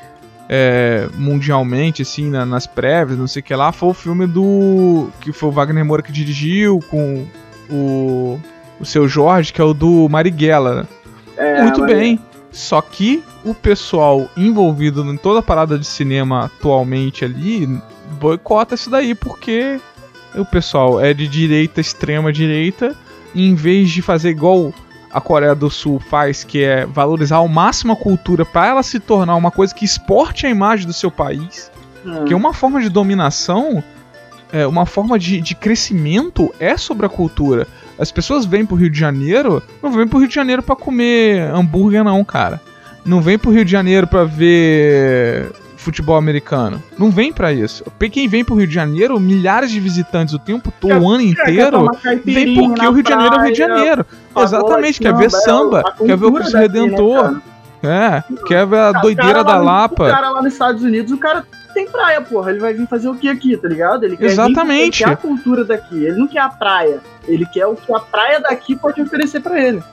é, 0.49 1.07
mundialmente, 1.13 2.01
assim, 2.01 2.27
na, 2.27 2.43
nas 2.43 2.65
prévias, 2.65 3.19
não 3.19 3.27
sei 3.27 3.41
o 3.41 3.43
que 3.43 3.55
lá, 3.55 3.71
foi 3.71 3.89
o 3.89 3.93
filme 3.93 4.25
do. 4.25 5.09
que 5.21 5.31
foi 5.31 5.49
o 5.49 5.51
Wagner 5.51 5.85
Moura 5.85 6.01
que 6.01 6.11
dirigiu 6.11 6.79
com 6.89 7.23
o. 7.69 8.39
o 8.79 8.85
seu 8.85 9.07
Jorge, 9.07 9.53
que 9.53 9.61
é 9.61 9.63
o 9.63 9.75
do 9.75 10.09
Marighella. 10.09 10.81
Né? 10.81 10.87
É, 11.37 11.61
muito 11.61 11.85
bem. 11.85 12.19
Só 12.51 12.81
que 12.81 13.23
o 13.45 13.53
pessoal 13.53 14.27
envolvido 14.35 15.03
em 15.03 15.17
toda 15.17 15.39
a 15.39 15.43
parada 15.43 15.77
de 15.77 15.85
cinema 15.85 16.45
atualmente 16.45 17.23
ali 17.23 17.79
boicota 18.19 18.73
isso 18.73 18.89
daí, 18.89 19.13
porque 19.13 19.79
o 20.35 20.45
pessoal 20.45 20.99
é 20.99 21.13
de 21.13 21.27
direita, 21.27 21.81
extrema 21.81 22.31
direita, 22.31 22.95
e 23.33 23.47
em 23.47 23.55
vez 23.55 23.89
de 23.89 24.01
fazer 24.01 24.29
igual 24.29 24.73
a 25.11 25.21
Coreia 25.21 25.53
do 25.53 25.69
Sul 25.69 25.99
faz, 25.99 26.43
que 26.43 26.63
é 26.63 26.85
valorizar 26.85 27.37
ao 27.37 27.47
máximo 27.47 27.93
a 27.93 27.95
cultura 27.95 28.43
para 28.43 28.67
ela 28.67 28.83
se 28.83 28.99
tornar 28.99 29.35
uma 29.35 29.51
coisa 29.51 29.73
que 29.73 29.85
exporte 29.85 30.45
a 30.45 30.49
imagem 30.49 30.87
do 30.87 30.93
seu 30.93 31.11
país, 31.11 31.71
hum. 32.05 32.25
que 32.25 32.33
é 32.33 32.35
uma 32.35 32.53
forma 32.53 32.81
de 32.81 32.89
dominação, 32.89 33.83
é, 34.51 34.65
uma 34.65 34.85
forma 34.85 35.17
de, 35.19 35.39
de 35.39 35.55
crescimento 35.55 36.53
é 36.59 36.75
sobre 36.77 37.05
a 37.05 37.09
cultura. 37.09 37.67
As 37.97 38.11
pessoas 38.11 38.45
vêm 38.45 38.65
pro 38.65 38.75
Rio 38.75 38.89
de 38.89 38.97
Janeiro, 38.97 39.61
não 39.81 39.91
vêm 39.91 40.07
pro 40.07 40.19
Rio 40.19 40.27
de 40.27 40.35
Janeiro 40.35 40.63
para 40.63 40.75
comer 40.75 41.41
hambúrguer 41.51 42.03
não, 42.03 42.23
cara. 42.23 42.59
Não 43.05 43.21
vem 43.21 43.37
pro 43.37 43.51
Rio 43.51 43.65
de 43.65 43.71
Janeiro 43.71 44.07
para 44.07 44.23
ver 44.23 45.51
futebol 45.83 46.15
americano. 46.15 46.81
Não 46.97 47.11
vem 47.11 47.31
para 47.31 47.53
isso. 47.53 47.83
Quem 48.11 48.27
vem 48.27 48.43
pro 48.43 48.55
Rio 48.55 48.67
de 48.67 48.73
Janeiro, 48.73 49.19
milhares 49.19 49.71
de 49.71 49.79
visitantes 49.79 50.33
o 50.33 50.39
tempo 50.39 50.71
todo, 50.79 50.99
o 50.99 51.09
ano 51.09 51.21
inteiro, 51.21 51.87
vem 52.23 52.55
porque 52.55 52.85
o 52.85 52.91
Rio 52.91 53.03
de 53.03 53.09
Janeiro 53.09 53.35
é 53.35 53.37
o 53.37 53.41
Rio 53.41 53.51
de 53.51 53.57
Janeiro. 53.57 54.05
Exatamente, 54.35 54.99
quer 54.99 55.13
ver 55.15 55.31
samba, 55.31 55.83
quer 55.97 56.17
ver 56.17 56.25
o 56.25 56.33
Cristo 56.33 56.53
né, 56.53 56.59
Redentor. 56.61 57.41
É, 57.83 58.23
quer 58.47 58.65
ver 58.65 58.77
a 58.79 58.91
doideira 58.93 59.43
da 59.43 59.57
Lapa. 59.57 60.05
O 60.05 60.09
cara 60.09 60.29
lá 60.29 60.41
nos 60.41 60.53
Estados 60.53 60.83
Unidos, 60.83 61.11
o 61.11 61.17
cara 61.17 61.45
tem 61.73 61.87
praia, 61.87 62.21
porra. 62.21 62.51
Ele 62.51 62.59
vai 62.59 62.73
vir 62.73 62.87
fazer 62.87 63.09
o 63.09 63.15
que 63.15 63.27
aqui, 63.27 63.57
tá 63.57 63.67
ligado? 63.67 64.05
Ele 64.05 64.15
quer 64.15 64.25
Exatamente. 64.25 64.99
Vir, 64.99 65.03
ele 65.03 65.09
quer 65.09 65.09
a 65.09 65.15
cultura 65.17 65.65
daqui. 65.65 66.05
Ele 66.05 66.17
não 66.17 66.27
quer 66.27 66.39
a 66.39 66.49
praia. 66.49 67.01
Ele 67.27 67.45
quer 67.45 67.65
o 67.65 67.75
que 67.75 67.93
a 67.93 67.99
praia 67.99 68.39
daqui 68.39 68.75
pode 68.75 69.01
oferecer 69.01 69.41
para 69.41 69.61
ele. 69.61 69.83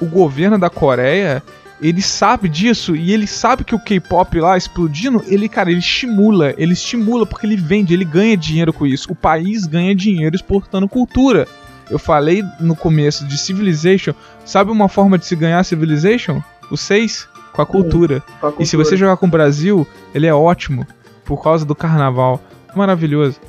O 0.00 0.06
governo 0.06 0.58
da 0.58 0.68
Coreia, 0.68 1.42
ele 1.80 2.00
sabe 2.00 2.48
disso 2.48 2.96
e 2.96 3.12
ele 3.12 3.26
sabe 3.26 3.64
que 3.64 3.74
o 3.74 3.78
K-pop 3.78 4.40
lá 4.40 4.56
explodindo, 4.56 5.22
ele, 5.26 5.48
cara, 5.48 5.70
ele 5.70 5.80
estimula, 5.80 6.54
ele 6.56 6.72
estimula 6.72 7.26
porque 7.26 7.46
ele 7.46 7.56
vende, 7.56 7.92
ele 7.92 8.04
ganha 8.04 8.36
dinheiro 8.36 8.72
com 8.72 8.86
isso. 8.86 9.12
O 9.12 9.14
país 9.14 9.66
ganha 9.66 9.94
dinheiro 9.94 10.34
exportando 10.34 10.88
cultura. 10.88 11.46
Eu 11.90 11.98
falei 11.98 12.42
no 12.58 12.74
começo 12.74 13.24
de 13.26 13.38
Civilization, 13.38 14.12
sabe 14.44 14.70
uma 14.70 14.88
forma 14.88 15.18
de 15.18 15.26
se 15.26 15.36
ganhar 15.36 15.62
Civilization? 15.64 16.42
O 16.70 16.76
6 16.76 17.28
com 17.52 17.62
a 17.62 17.66
cultura. 17.66 18.20
com 18.20 18.34
a 18.34 18.50
cultura. 18.50 18.62
E 18.62 18.66
se 18.66 18.76
você 18.76 18.96
jogar 18.96 19.16
com 19.16 19.26
o 19.26 19.30
Brasil, 19.30 19.86
ele 20.14 20.26
é 20.26 20.34
ótimo 20.34 20.86
por 21.24 21.42
causa 21.42 21.64
do 21.64 21.74
carnaval. 21.74 22.40
Maravilhoso. 22.74 23.40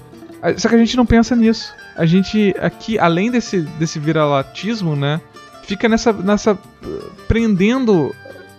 Só 0.58 0.70
que 0.70 0.76
a 0.76 0.78
gente 0.78 0.96
não 0.96 1.06
pensa 1.06 1.36
nisso. 1.36 1.74
A 1.96 2.06
gente 2.06 2.56
aqui, 2.60 3.00
além 3.00 3.32
desse, 3.32 3.62
desse 3.62 4.00
viralatismo, 4.00 4.96
né? 4.96 5.20
Fica 5.68 5.90
nessa, 5.90 6.14
nessa 6.14 6.58
prendendo 7.28 8.16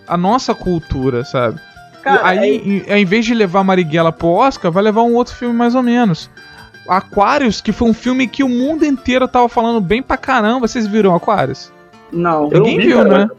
a 0.07 0.15
nossa 0.15 0.53
cultura, 0.53 1.25
sabe? 1.25 1.59
Cara, 2.01 2.27
aí, 2.27 2.83
é... 2.87 2.95
em, 2.95 3.01
em 3.01 3.05
vez 3.05 3.25
de 3.25 3.33
levar 3.33 3.63
Marighella 3.63 4.11
pro 4.11 4.29
Oscar, 4.29 4.71
vai 4.71 4.83
levar 4.83 5.01
um 5.01 5.15
outro 5.15 5.35
filme 5.35 5.53
mais 5.53 5.75
ou 5.75 5.83
menos. 5.83 6.29
Aquarius, 6.87 7.61
que 7.61 7.71
foi 7.71 7.89
um 7.89 7.93
filme 7.93 8.27
que 8.27 8.43
o 8.43 8.49
mundo 8.49 8.85
inteiro 8.85 9.27
tava 9.27 9.47
falando 9.47 9.79
bem 9.81 10.01
pra 10.01 10.17
caramba. 10.17 10.67
Vocês 10.67 10.87
viram 10.87 11.13
Aquarius? 11.13 11.71
Não. 12.11 12.49
Ninguém 12.49 12.77
vi, 12.79 12.87
viu, 12.87 12.97
cara. 12.97 13.25
né? 13.25 13.29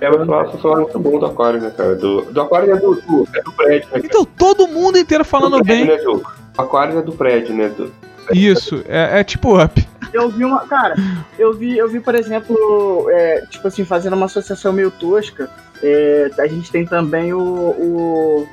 É, 0.00 0.10
mas 0.10 0.26
nossa, 0.26 0.58
falar 0.58 0.80
muito 0.80 0.98
bom 0.98 1.18
do 1.18 1.26
Aquarius, 1.26 1.62
né, 1.62 1.70
cara? 1.70 1.94
Do, 1.94 2.22
do 2.22 2.40
Aquarius 2.40 2.76
é 2.76 2.80
do, 2.80 2.94
do, 2.96 3.28
é 3.34 3.42
do 3.42 3.52
prédio, 3.52 3.88
né? 3.92 4.00
Então, 4.04 4.24
todo 4.24 4.68
mundo 4.68 4.98
inteiro 4.98 5.24
falando 5.24 5.62
prédio, 5.62 5.86
bem. 5.86 5.96
Né, 5.96 6.02
do, 6.02 6.22
Aquarius 6.58 6.98
é 6.98 7.02
do 7.02 7.12
prédio, 7.12 7.54
né? 7.54 7.68
Do, 7.68 7.92
Isso, 8.32 8.82
é, 8.88 9.20
é 9.20 9.24
tipo 9.24 9.62
up. 9.62 9.86
Eu 10.12 10.30
vi 10.30 10.44
uma. 10.44 10.66
Cara, 10.66 10.94
eu 11.38 11.52
vi, 11.52 11.76
eu 11.76 11.88
vi, 11.88 12.00
por 12.00 12.14
exemplo, 12.14 13.08
é, 13.10 13.44
tipo 13.46 13.68
assim, 13.68 13.84
fazendo 13.84 14.14
uma 14.14 14.26
associação 14.26 14.72
meio 14.72 14.90
tosca. 14.90 15.50
É, 15.82 16.30
a 16.38 16.46
gente 16.46 16.70
tem 16.70 16.86
também 16.86 17.34
o, 17.34 17.40
o 17.40 18.48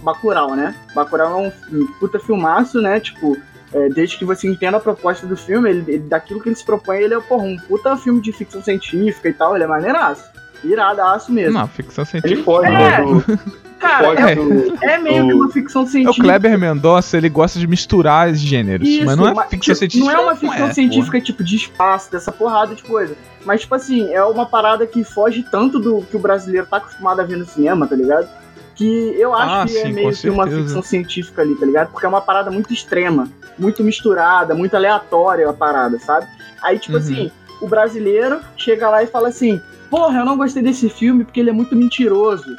Bacurau, 0.00 0.54
né? 0.54 0.74
Bacurau 0.94 1.44
é 1.44 1.52
um, 1.72 1.86
puta 1.98 2.20
filmaço, 2.20 2.80
né? 2.80 3.00
Tipo, 3.00 3.36
é, 3.72 3.88
desde 3.88 4.16
que 4.16 4.24
você 4.24 4.48
entenda 4.48 4.76
a 4.76 4.80
proposta 4.80 5.26
do 5.26 5.36
filme, 5.36 5.70
ele, 5.70 5.98
daquilo 5.98 6.40
que 6.40 6.48
ele 6.48 6.56
se 6.56 6.64
propõe, 6.64 6.98
ele 6.98 7.14
é 7.14 7.20
porra, 7.20 7.44
um 7.44 7.56
puta 7.56 7.96
filme 7.96 8.20
de 8.20 8.32
ficção 8.32 8.62
científica 8.62 9.28
e 9.28 9.32
tal, 9.32 9.54
ele 9.54 9.64
é 9.64 9.66
maneiraço. 9.66 10.24
Iradaço 10.64 11.32
mesmo. 11.32 11.58
Não, 11.58 11.68
ficção 11.68 12.04
científica. 12.04 12.34
Ele 12.34 12.42
foge, 12.42 12.68
é. 12.68 12.70
né? 12.70 13.00
Do... 13.02 13.58
Cara, 13.78 14.08
é, 14.08 14.94
é, 14.94 14.98
meio 14.98 15.26
que 15.28 15.34
uma 15.34 15.50
ficção 15.50 15.86
científica. 15.86 16.20
O 16.20 16.24
Kleber 16.24 16.58
Mendonça, 16.58 17.16
ele 17.16 17.28
gosta 17.28 17.58
de 17.58 17.66
misturar 17.66 18.28
os 18.28 18.40
gêneros. 18.40 18.86
Isso, 18.86 19.04
mas 19.04 19.16
não 19.16 19.28
é 19.28 19.32
uma, 19.32 19.44
ficção 19.44 19.58
tipo, 19.60 19.76
científica. 19.76 20.12
Não 20.12 20.20
é 20.20 20.24
uma 20.24 20.36
ficção 20.36 20.66
é, 20.66 20.72
científica, 20.72 21.12
porra. 21.12 21.24
tipo, 21.24 21.44
de 21.44 21.56
espaço, 21.56 22.10
dessa 22.10 22.32
porrada 22.32 22.74
de 22.74 22.82
coisa. 22.82 23.16
Mas, 23.44 23.60
tipo 23.62 23.74
assim, 23.74 24.12
é 24.12 24.22
uma 24.24 24.46
parada 24.46 24.86
que 24.86 25.04
foge 25.04 25.44
tanto 25.48 25.78
do 25.78 26.02
que 26.02 26.16
o 26.16 26.18
brasileiro 26.18 26.66
tá 26.66 26.78
acostumado 26.78 27.20
a 27.20 27.24
ver 27.24 27.36
no 27.36 27.46
cinema, 27.46 27.86
tá 27.86 27.94
ligado? 27.94 28.28
Que 28.74 29.14
eu 29.16 29.34
acho 29.34 29.54
ah, 29.54 29.66
que 29.66 29.76
é 29.76 29.82
sim, 29.82 29.88
é 29.88 29.92
meio 29.92 30.12
que 30.12 30.30
uma 30.30 30.46
ficção 30.46 30.82
científica 30.82 31.42
ali, 31.42 31.54
tá 31.54 31.66
ligado? 31.66 31.90
Porque 31.90 32.04
é 32.04 32.08
uma 32.08 32.20
parada 32.20 32.50
muito 32.50 32.72
extrema, 32.72 33.28
muito 33.56 33.84
misturada, 33.84 34.54
muito 34.54 34.74
aleatória 34.74 35.48
a 35.48 35.52
parada, 35.52 35.98
sabe? 36.00 36.26
Aí, 36.62 36.78
tipo 36.78 36.96
uhum. 36.96 37.02
assim, 37.02 37.30
o 37.60 37.68
brasileiro 37.68 38.40
chega 38.56 38.88
lá 38.88 39.02
e 39.02 39.06
fala 39.06 39.28
assim: 39.28 39.60
Porra, 39.90 40.20
eu 40.20 40.24
não 40.24 40.36
gostei 40.36 40.62
desse 40.62 40.88
filme 40.88 41.24
porque 41.24 41.40
ele 41.40 41.50
é 41.50 41.52
muito 41.52 41.74
mentiroso. 41.74 42.56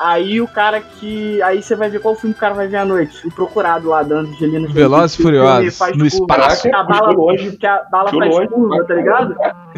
Aí 0.00 0.40
o 0.40 0.48
cara 0.48 0.80
que. 0.80 1.42
Aí 1.42 1.62
você 1.62 1.76
vai 1.76 1.90
ver 1.90 2.00
qual 2.00 2.14
filme 2.14 2.34
o 2.34 2.38
cara 2.38 2.54
vai 2.54 2.66
ver 2.66 2.78
à 2.78 2.86
noite. 2.86 3.26
O 3.26 3.30
procurado 3.30 3.90
lá 3.90 4.02
dando 4.02 4.30
Angelina 4.30 4.66
Velozes 4.66 5.18
e 5.18 5.22
Furiosos. 5.22 5.78
No 5.94 6.06
espaço. 6.06 6.62
Que 6.62 6.74
a 6.74 6.82
bala, 6.82 7.10
longe, 7.10 7.56
que 7.58 7.66
a 7.66 7.82
bala 7.84 8.10
faz 8.10 8.34
longe, 8.34 8.48
curva, 8.48 8.84
tá 8.86 8.94
ligado? 8.94 9.34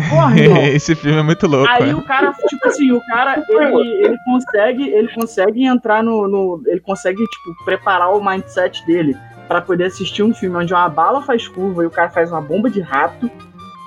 Porra, 0.09 0.39
Esse 0.71 0.95
filme 0.95 1.19
é 1.19 1.23
muito 1.25 1.45
louco. 1.49 1.69
Aí 1.69 1.91
é. 1.91 1.95
o 1.95 2.03
cara, 2.03 2.33
tipo 2.49 2.69
assim, 2.69 2.93
o 2.93 3.01
cara, 3.07 3.43
ele, 3.49 4.05
ele 4.05 4.17
consegue. 4.25 4.89
Ele 4.91 5.09
consegue 5.09 5.65
entrar 5.65 6.05
no, 6.05 6.29
no. 6.29 6.63
Ele 6.67 6.81
consegue, 6.81 7.19
tipo, 7.19 7.65
preparar 7.65 8.15
o 8.15 8.25
mindset 8.25 8.87
dele 8.87 9.17
para 9.49 9.61
poder 9.61 9.87
assistir 9.87 10.23
um 10.23 10.33
filme 10.33 10.57
onde 10.57 10.73
uma 10.73 10.89
bala 10.89 11.21
faz 11.23 11.49
curva 11.49 11.83
e 11.83 11.87
o 11.87 11.91
cara 11.91 12.11
faz 12.11 12.31
uma 12.31 12.41
bomba 12.41 12.71
de 12.71 12.81
rato, 12.81 13.29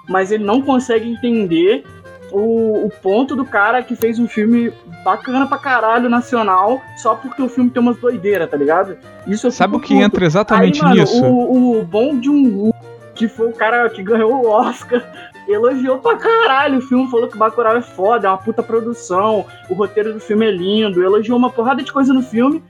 mas 0.09 0.33
ele 0.33 0.43
não 0.43 0.61
consegue 0.61 1.09
entender 1.09 1.85
o, 2.37 2.85
o 2.85 2.89
ponto 3.01 3.33
do 3.35 3.45
cara 3.45 3.81
que 3.81 3.95
fez 3.95 4.19
um 4.19 4.27
filme 4.27 4.73
bacana 5.05 5.47
pra 5.47 5.57
caralho 5.57 6.09
nacional 6.09 6.81
só 6.97 7.15
porque 7.15 7.41
o 7.41 7.47
filme 7.47 7.69
tem 7.69 7.81
umas 7.81 7.97
doideiras, 7.97 8.49
tá 8.49 8.57
ligado? 8.57 8.97
Isso 9.25 9.49
Sabe 9.51 9.77
o 9.77 9.79
que 9.79 9.93
puto. 9.93 10.05
entra 10.05 10.25
exatamente 10.25 10.83
Aí, 10.83 10.89
mano, 10.89 11.01
nisso? 11.01 11.23
O, 11.23 11.79
o 11.79 11.83
Bom 11.85 12.19
de 12.19 12.29
um 12.29 12.71
que 13.13 13.29
foi 13.29 13.47
o 13.47 13.53
cara 13.53 13.89
que 13.89 14.03
ganhou 14.03 14.33
o 14.33 14.49
Oscar, 14.49 15.01
elogiou 15.47 15.99
pra 15.99 16.17
caralho 16.17 16.79
o 16.79 16.81
filme, 16.81 17.09
falou 17.09 17.29
que 17.29 17.37
o 17.37 17.39
Bacurau 17.39 17.77
é 17.77 17.81
foda, 17.81 18.27
é 18.27 18.29
uma 18.29 18.37
puta 18.37 18.61
produção, 18.61 19.45
o 19.69 19.73
roteiro 19.73 20.11
do 20.11 20.19
filme 20.19 20.45
é 20.45 20.51
lindo, 20.51 21.01
elogiou 21.01 21.37
uma 21.37 21.49
porrada 21.49 21.81
de 21.81 21.93
coisa 21.93 22.13
no 22.13 22.21
filme, 22.21 22.61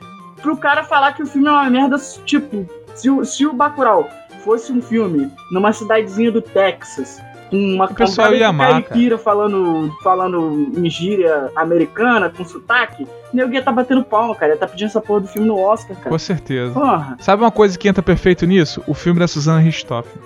pro 0.44 0.56
cara 0.56 0.84
falar 0.84 1.14
que 1.14 1.24
o 1.24 1.26
filme 1.26 1.48
é 1.48 1.52
uma 1.52 1.68
merda, 1.68 1.98
tipo, 2.26 2.70
se, 2.94 3.10
se 3.26 3.48
o 3.48 3.54
Bacurau 3.54 4.08
fosse 4.44 4.72
um 4.72 4.84
filme 4.84 5.32
numa 5.52 5.74
cidadezinha 5.74 6.32
do 6.32 6.44
Texas, 6.44 7.20
uma 7.56 7.88
pessoa 7.88 8.36
ia 8.36 8.50
amar, 8.50 8.84
caipira 8.84 9.18
falando, 9.18 9.92
falando 10.04 10.72
em 10.76 10.90
gíria 10.90 11.52
americana, 11.56 12.30
com 12.30 12.44
sotaque, 12.44 13.08
nego 13.34 13.54
ia 13.54 13.62
tá 13.62 13.72
batendo 13.72 14.04
palma, 14.04 14.36
cara. 14.36 14.54
Ia 14.54 14.58
tá 14.58 14.68
pedindo 14.68 14.88
essa 14.88 15.02
porra 15.02 15.22
do 15.22 15.28
filme 15.28 15.48
no 15.48 15.60
Oscar, 15.60 15.96
cara. 15.96 16.10
Com 16.10 16.20
certeza. 16.20 16.74
Porra. 16.74 17.18
Sabe 17.20 17.44
uma 17.44 17.52
coisa 17.52 17.78
que 17.78 17.88
entra 17.88 18.04
perfeito 18.04 18.46
nisso? 18.46 18.84
O 18.88 18.94
filme 18.94 19.20
da 19.20 19.28
Susana 19.28 19.60
Richthofen. 19.60 20.22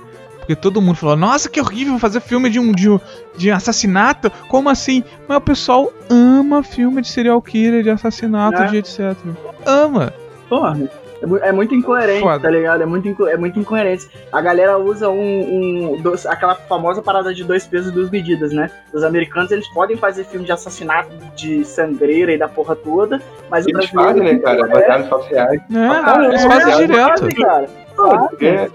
Porque 0.50 0.56
todo 0.56 0.82
mundo 0.82 0.96
falou, 0.96 1.16
nossa, 1.16 1.48
que 1.48 1.62
horrível 1.62 2.00
fazer 2.00 2.22
filme 2.22 2.50
de 2.50 2.60
um, 2.60 2.72
de 2.72 2.90
um 2.90 3.00
de 3.38 3.52
assassinato. 3.52 4.32
Como 4.48 4.68
assim? 4.68 5.04
Mas 5.28 5.38
o 5.38 5.42
pessoal 5.42 5.94
ama 6.10 6.64
filme 6.64 7.04
de 7.04 7.08
serial 7.08 7.40
killer, 7.40 7.84
de 7.84 7.92
assassinato, 7.92 8.64
é. 8.64 8.66
de 8.66 8.78
etc. 8.78 9.16
Ama. 9.64 10.12
Porra. 10.50 10.90
É, 11.22 11.50
é 11.50 11.52
muito 11.52 11.76
incoerente, 11.76 12.22
Foda. 12.22 12.40
tá 12.40 12.50
ligado? 12.50 12.82
É 12.82 12.86
muito, 12.86 13.28
é 13.28 13.38
muito 13.38 13.60
incoerente. 13.60 14.10
A 14.32 14.42
galera 14.42 14.78
usa 14.78 15.10
um, 15.10 15.94
um 15.94 16.02
dois, 16.02 16.26
aquela 16.26 16.56
famosa 16.56 17.02
parada 17.02 17.34
de 17.34 17.44
dois 17.44 17.68
pesos 17.68 17.92
e 17.92 17.94
duas 17.94 18.10
medidas, 18.10 18.52
né? 18.52 18.70
Os 18.94 19.04
americanos, 19.04 19.52
eles 19.52 19.68
podem 19.70 19.98
fazer 19.98 20.24
filme 20.26 20.46
de 20.46 20.52
assassinato, 20.52 21.10
de 21.36 21.64
sangreira 21.66 22.32
e 22.32 22.38
da 22.38 22.48
porra 22.48 22.76
toda, 22.76 23.22
mas 23.50 23.66
eles 23.68 23.90
o 23.90 23.94
brasileiro... 23.94 24.20
fazem, 24.20 24.34
né, 24.34 24.40
cara? 24.40 24.60
É... 24.60 24.68
Baseado 24.68 25.06
em 25.06 25.10
sociais. 25.10 25.62
É, 25.62 25.78
ah, 25.78 26.26
eles 26.26 26.44
é, 26.44 26.48
fazem 26.48 26.88
direto. 26.88 27.36
cara. 27.36 27.70
É, 28.42 28.70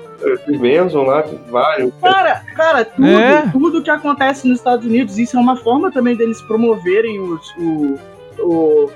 Benson 0.58 1.02
lá, 1.02 1.24
vários. 1.48 1.92
Cara, 2.00 2.42
cara, 2.54 2.84
tudo, 2.84 3.06
é. 3.06 3.42
tudo 3.50 3.82
que 3.82 3.90
acontece 3.90 4.46
nos 4.46 4.58
Estados 4.58 4.84
Unidos, 4.86 5.18
isso 5.18 5.36
é 5.36 5.40
uma 5.40 5.56
forma 5.56 5.90
também 5.90 6.16
deles 6.16 6.40
promoverem 6.42 7.20
os, 7.20 7.54
o, 7.58 7.98
o, 8.38 8.90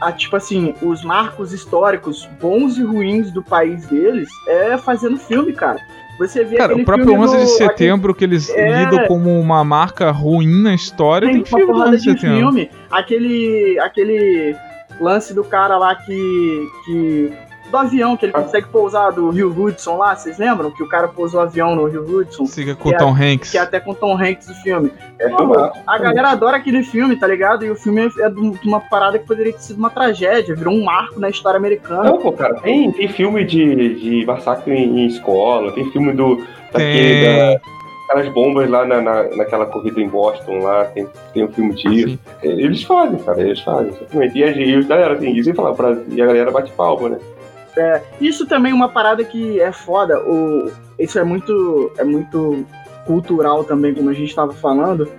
a, 0.00 0.12
tipo 0.12 0.36
assim, 0.36 0.74
os 0.82 1.04
marcos 1.04 1.52
históricos 1.52 2.28
bons 2.40 2.78
e 2.78 2.82
ruins 2.82 3.30
do 3.30 3.42
país 3.42 3.86
deles 3.86 4.28
é 4.46 4.76
fazendo 4.76 5.18
filme, 5.18 5.52
cara. 5.52 5.80
Você 6.18 6.42
vê 6.42 6.56
Cara, 6.56 6.76
o 6.76 6.84
próprio 6.84 7.14
11 7.14 7.36
do, 7.36 7.42
de 7.44 7.50
setembro, 7.50 8.12
aquele, 8.12 8.30
que 8.30 8.34
eles 8.36 8.50
é, 8.50 8.84
lidam 8.84 9.06
como 9.06 9.38
uma 9.38 9.62
marca 9.62 10.10
ruim 10.10 10.62
na 10.62 10.74
história, 10.74 11.28
tem, 11.28 11.42
tem 11.42 11.44
filme 11.44 11.72
do 11.72 11.80
11 11.80 11.90
de 11.96 12.02
setembro. 12.02 12.38
Filme, 12.38 12.70
aquele, 12.90 13.78
aquele 13.78 14.56
lance 15.00 15.32
do 15.32 15.44
cara 15.44 15.78
lá 15.78 15.94
que, 15.94 16.68
que 16.84 17.32
do 17.70 17.76
avião, 17.76 18.16
que 18.16 18.26
ele 18.26 18.32
consegue 18.32 18.68
pousar 18.68 19.10
do 19.12 19.30
Rio 19.30 19.50
Hudson 19.50 19.96
lá, 19.96 20.14
vocês 20.16 20.38
lembram? 20.38 20.70
Que 20.70 20.82
o 20.82 20.88
cara 20.88 21.08
pousou 21.08 21.40
o 21.40 21.42
avião 21.42 21.74
no 21.74 21.86
Rio 21.86 22.02
Hudson. 22.02 22.46
Siga 22.46 22.74
com 22.74 22.88
o 22.88 22.96
Tom 22.96 23.16
é, 23.16 23.32
Hanks. 23.32 23.50
Que 23.50 23.58
é 23.58 23.60
até 23.60 23.80
com 23.80 23.92
o 23.92 23.94
Tom 23.94 24.16
Hanks 24.16 24.48
o 24.48 24.54
filme. 24.62 24.92
É, 25.18 25.28
Pô, 25.28 25.54
a 25.86 25.98
galera 25.98 26.30
adora 26.30 26.56
aquele 26.56 26.82
filme, 26.82 27.16
tá 27.16 27.26
ligado? 27.26 27.64
E 27.64 27.70
o 27.70 27.76
filme 27.76 28.10
é 28.20 28.30
de 28.30 28.68
uma 28.68 28.80
parada 28.80 29.18
que 29.18 29.26
poderia 29.26 29.52
ter 29.52 29.60
sido 29.60 29.78
uma 29.78 29.90
tragédia, 29.90 30.54
virou 30.54 30.74
um 30.74 30.84
marco 30.84 31.20
na 31.20 31.28
história 31.28 31.58
americana. 31.58 32.04
Não, 32.04 32.18
pô, 32.18 32.32
cara, 32.32 32.54
tem, 32.60 32.90
tem 32.92 33.08
filme 33.08 33.44
de, 33.44 33.94
de 33.94 34.26
massacre 34.26 34.72
em, 34.72 35.00
em 35.00 35.06
escola, 35.06 35.72
tem 35.72 35.90
filme 35.90 36.12
do. 36.12 36.44
Daquele, 36.72 37.24
da, 37.24 37.60
aquelas 38.08 38.28
bombas 38.32 38.68
lá 38.70 38.86
na, 38.86 39.00
na, 39.00 39.22
naquela 39.36 39.66
corrida 39.66 40.00
em 40.00 40.08
Boston 40.08 40.60
lá, 40.60 40.86
tem, 40.86 41.06
tem 41.34 41.44
um 41.44 41.52
filme 41.52 41.74
disso. 41.74 42.18
Eles 42.42 42.82
fazem, 42.82 43.18
cara, 43.18 43.40
eles 43.40 43.60
fazem, 43.60 43.88
exatamente. 43.88 44.38
E 44.38 44.44
a, 44.44 44.50
e 44.50 44.74
a 44.74 44.82
galera 44.82 45.16
tem 45.16 45.36
isso 45.36 45.50
e 45.50 45.54
falar, 45.54 45.74
pra, 45.74 45.96
e 46.08 46.20
a 46.20 46.26
galera 46.26 46.50
bate 46.50 46.72
palma, 46.72 47.10
né? 47.10 47.18
É, 47.78 48.02
isso 48.20 48.46
também 48.46 48.72
é 48.72 48.74
uma 48.74 48.88
parada 48.88 49.24
que 49.24 49.60
é 49.60 49.72
foda. 49.72 50.20
O, 50.20 50.70
isso 50.98 51.18
é 51.18 51.24
muito, 51.24 51.92
é 51.96 52.04
muito 52.04 52.66
cultural 53.06 53.64
também, 53.64 53.94
como 53.94 54.10
a 54.10 54.14
gente 54.14 54.28
estava 54.28 54.52
falando. 54.52 55.10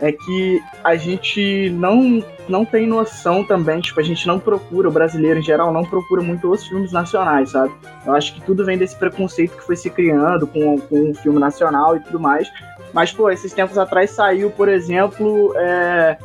É 0.00 0.10
que 0.10 0.60
a 0.82 0.96
gente 0.96 1.70
não, 1.70 2.24
não 2.48 2.64
tem 2.64 2.88
noção 2.88 3.44
também, 3.44 3.80
tipo, 3.80 4.00
a 4.00 4.02
gente 4.02 4.26
não 4.26 4.36
procura, 4.36 4.88
o 4.88 4.92
brasileiro 4.92 5.38
em 5.38 5.42
geral 5.42 5.72
não 5.72 5.84
procura 5.84 6.20
muito 6.20 6.50
os 6.50 6.66
filmes 6.66 6.90
nacionais, 6.90 7.50
sabe? 7.50 7.72
Eu 8.04 8.12
acho 8.12 8.34
que 8.34 8.40
tudo 8.40 8.64
vem 8.64 8.76
desse 8.76 8.96
preconceito 8.96 9.56
que 9.56 9.62
foi 9.62 9.76
se 9.76 9.88
criando 9.88 10.44
com, 10.48 10.76
com 10.80 11.10
o 11.10 11.14
filme 11.14 11.38
nacional 11.38 11.96
e 11.96 12.00
tudo 12.00 12.18
mais. 12.18 12.50
Mas, 12.92 13.12
pô, 13.12 13.30
esses 13.30 13.52
tempos 13.52 13.78
atrás 13.78 14.10
saiu, 14.10 14.50
por 14.50 14.68
exemplo, 14.68 15.54
é, 15.56 16.18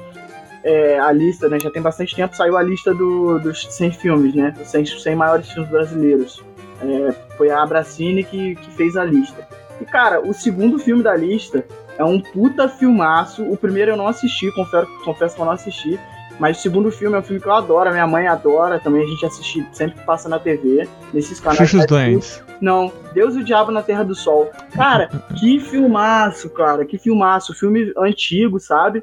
é, 0.68 1.00
a 1.00 1.12
lista, 1.14 1.48
né? 1.48 1.58
Já 1.60 1.72
tem 1.72 1.82
bastante 1.82 2.14
tempo, 2.14 2.36
saiu 2.36 2.58
a 2.58 2.62
lista 2.62 2.94
do, 2.94 3.40
dos 3.40 3.66
100 3.70 3.92
filmes, 3.92 4.36
né? 4.36 4.54
Os 4.62 4.68
100, 4.68 4.86
100 4.86 5.16
maiores 5.16 5.50
filmes 5.50 5.72
brasileiros. 5.72 6.44
É, 6.82 7.12
foi 7.38 7.50
a 7.50 7.64
Abracine 7.64 8.24
que, 8.24 8.56
que 8.56 8.72
fez 8.72 8.98
a 8.98 9.06
lista. 9.06 9.48
E, 9.80 9.86
cara, 9.86 10.20
o 10.20 10.34
segundo 10.34 10.78
filme 10.78 11.02
da 11.02 11.16
lista 11.16 11.66
é 11.98 12.04
um 12.04 12.20
puta 12.20 12.68
filmaço. 12.68 13.44
O 13.44 13.56
primeiro 13.56 13.92
eu 13.92 13.98
não 13.98 14.08
assisti, 14.08 14.52
confesso, 14.52 14.88
confesso 15.06 15.36
que 15.36 15.42
eu 15.42 15.46
não 15.46 15.54
assisti. 15.54 15.98
Mas 16.38 16.60
o 16.60 16.62
segundo 16.62 16.92
filme 16.92 17.16
é 17.16 17.20
um 17.20 17.24
filme 17.24 17.42
que 17.42 17.48
eu 17.48 17.54
adoro, 17.54 17.90
minha 17.90 18.06
mãe 18.06 18.28
adora 18.28 18.80
também, 18.80 19.04
a 19.04 19.08
gente 19.08 19.26
assiste 19.26 19.68
sempre 19.72 19.98
que 19.98 20.06
passa 20.06 20.30
na 20.30 20.38
TV, 20.38 20.88
nesses 21.12 21.40
canais. 21.40 21.58
Xuxos 21.58 21.88
Doentes. 21.88 22.44
Não, 22.62 22.94
Deus 23.12 23.36
e 23.36 23.40
o 23.40 23.44
Diabo 23.44 23.72
na 23.72 23.82
Terra 23.82 24.04
do 24.04 24.14
Sol. 24.14 24.52
Cara, 24.76 25.10
que 25.40 25.60
filmaço, 25.60 26.48
cara, 26.52 26.86
que 26.86 27.00
filmaço. 27.00 27.56
Filme 27.56 27.92
antigo, 27.98 28.60
sabe? 28.60 29.02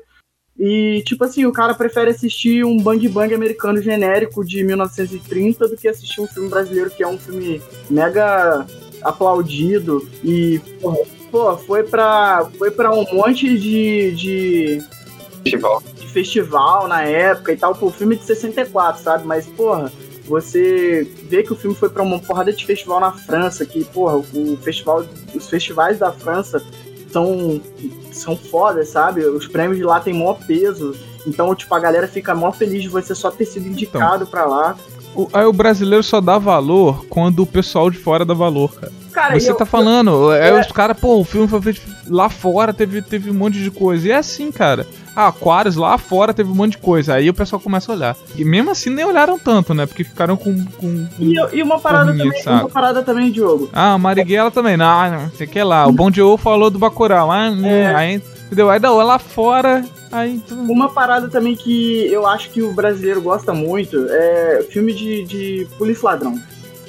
E, 0.59 1.03
tipo 1.05 1.25
assim, 1.25 1.45
o 1.45 1.53
cara 1.53 1.75
prefere 1.75 2.11
assistir 2.11 2.65
um 2.65 2.77
Bang 2.77 3.07
Bang 3.09 3.35
americano 3.35 3.83
genérico 3.83 4.45
de 4.45 4.63
1930 4.63 5.69
do 5.69 5.77
que 5.77 5.89
assistir 5.89 6.21
um 6.21 6.29
filme 6.29 6.49
brasileiro 6.49 6.91
que 6.91 7.03
é 7.03 7.09
um 7.09 7.19
filme 7.19 7.61
mega 7.91 8.65
aplaudido 9.03 10.09
e, 10.23 10.61
pô, 11.31 11.57
foi 11.59 11.83
pra, 11.83 12.49
foi 12.57 12.71
pra 12.71 12.95
um 12.95 13.05
monte 13.13 13.59
de, 13.59 14.13
de, 14.13 14.79
festival. 15.43 15.83
de 15.95 16.09
festival 16.09 16.89
na 16.89 17.03
época 17.03 17.53
e 17.53 17.57
tal. 17.57 17.75
Pô, 17.75 17.91
filme 17.91 18.17
de 18.17 18.25
64, 18.25 19.03
sabe? 19.03 19.27
Mas, 19.27 19.47
porra, 19.47 19.93
você 20.25 21.07
vê 21.29 21.43
que 21.43 21.53
o 21.53 21.57
filme 21.57 21.77
foi 21.77 21.91
para 21.91 22.03
uma 22.03 22.19
porrada 22.21 22.53
de 22.53 22.65
festival 22.65 23.01
na 23.01 23.13
França, 23.13 23.67
que, 23.67 23.85
porra, 23.85 24.17
o 24.17 24.57
festival, 24.63 25.05
os 25.35 25.49
festivais 25.49 25.99
da 25.99 26.13
França 26.13 26.63
são, 27.15 27.61
são 28.11 28.37
fodas, 28.37 28.89
sabe? 28.89 29.25
Os 29.25 29.47
prêmios 29.47 29.79
de 29.79 29.85
lá 29.85 30.01
têm 30.01 30.13
maior 30.13 30.39
peso. 30.45 30.97
Então, 31.25 31.55
tipo, 31.55 31.73
a 31.73 31.79
galera 31.79 32.09
fica 32.09 32.35
mó 32.35 32.51
feliz 32.51 32.83
de 32.83 32.89
você 32.89 33.15
só 33.15 33.31
ter 33.31 33.47
sido 33.47 33.69
indicado 33.69 34.25
então, 34.25 34.27
para 34.27 34.45
lá. 34.45 34.77
O, 35.15 35.29
aí 35.33 35.45
o 35.45 35.53
brasileiro 35.53 36.03
só 36.03 36.21
dá 36.21 36.39
valor 36.39 37.07
quando 37.07 37.41
o 37.41 37.47
pessoal 37.47 37.89
de 37.89 37.99
fora 37.99 38.25
dá 38.25 38.35
valor, 38.35 38.75
cara. 38.75 38.93
Cara 39.15 39.39
você 39.39 39.51
eu, 39.51 39.55
tá 39.55 39.65
falando, 39.65 40.33
é, 40.33 40.49
é 40.49 40.61
os 40.61 40.71
caras, 40.73 40.99
pô, 40.99 41.21
o 41.21 41.25
filme 41.25 41.47
foi 41.47 41.63
feito 41.63 41.83
lá 42.09 42.29
fora, 42.29 42.73
teve, 42.73 43.01
teve 43.01 43.31
um 43.31 43.35
monte 43.35 43.59
de 43.59 43.71
coisa. 43.71 44.09
E 44.09 44.11
é 44.11 44.17
assim, 44.17 44.51
cara. 44.51 44.87
Ah, 45.17 45.29
Aquarius 45.29 45.77
lá 45.77 45.97
fora 45.97 46.35
teve 46.35 46.51
um 46.51 46.55
monte 46.55 46.73
de 46.73 46.79
coisa. 46.79 47.15
Aí 47.15 47.31
o 47.31 47.35
pessoal 47.35 47.61
começa 47.61 47.93
a 47.93 47.95
olhar. 47.95 48.17
E 48.37 48.45
mesmo 48.45 48.73
assim 48.73 48.91
nem 48.91 49.05
olharam 49.05 49.39
tanto, 49.39 49.73
né? 49.73 49.87
Porque 49.87 50.03
ficaram 50.03 50.37
com. 50.37 50.53
com, 50.65 51.07
com 51.07 51.23
e, 51.23 51.37
e, 51.53 51.63
uma 51.63 51.79
parada 51.79 52.13
também, 52.13 52.43
uma 52.45 52.69
parada 52.69 53.03
também, 53.03 53.31
Diogo. 53.31 53.71
Ah, 53.73 53.97
Marighella 53.97 54.51
também. 54.51 54.77
Não, 54.77 55.11
não 55.11 55.31
sei 55.31 55.47
o 55.47 55.51
que 55.51 55.63
lá. 55.63 55.87
O 55.87 55.93
Bom 55.93 56.11
Joe 56.11 56.37
falou 56.37 56.69
do 56.69 56.81
Bacurau. 56.81 57.31
Ah, 57.31 57.49
é. 57.65 57.95
aí, 57.95 58.23
entendeu? 58.47 58.69
Aí 58.69 58.81
não, 58.81 58.97
lá 58.97 59.19
fora. 59.19 59.85
Aí, 60.11 60.41
tudo... 60.47 60.71
Uma 60.71 60.89
parada 60.89 61.29
também 61.29 61.57
que 61.57 62.07
eu 62.13 62.27
acho 62.27 62.51
que 62.51 62.63
o 62.63 62.73
brasileiro 62.73 63.21
gosta 63.21 63.53
muito 63.53 64.07
é 64.09 64.65
filme 64.71 64.93
de, 64.93 65.25
de 65.25 65.67
polícia 65.77 66.09
ladrão. 66.09 66.41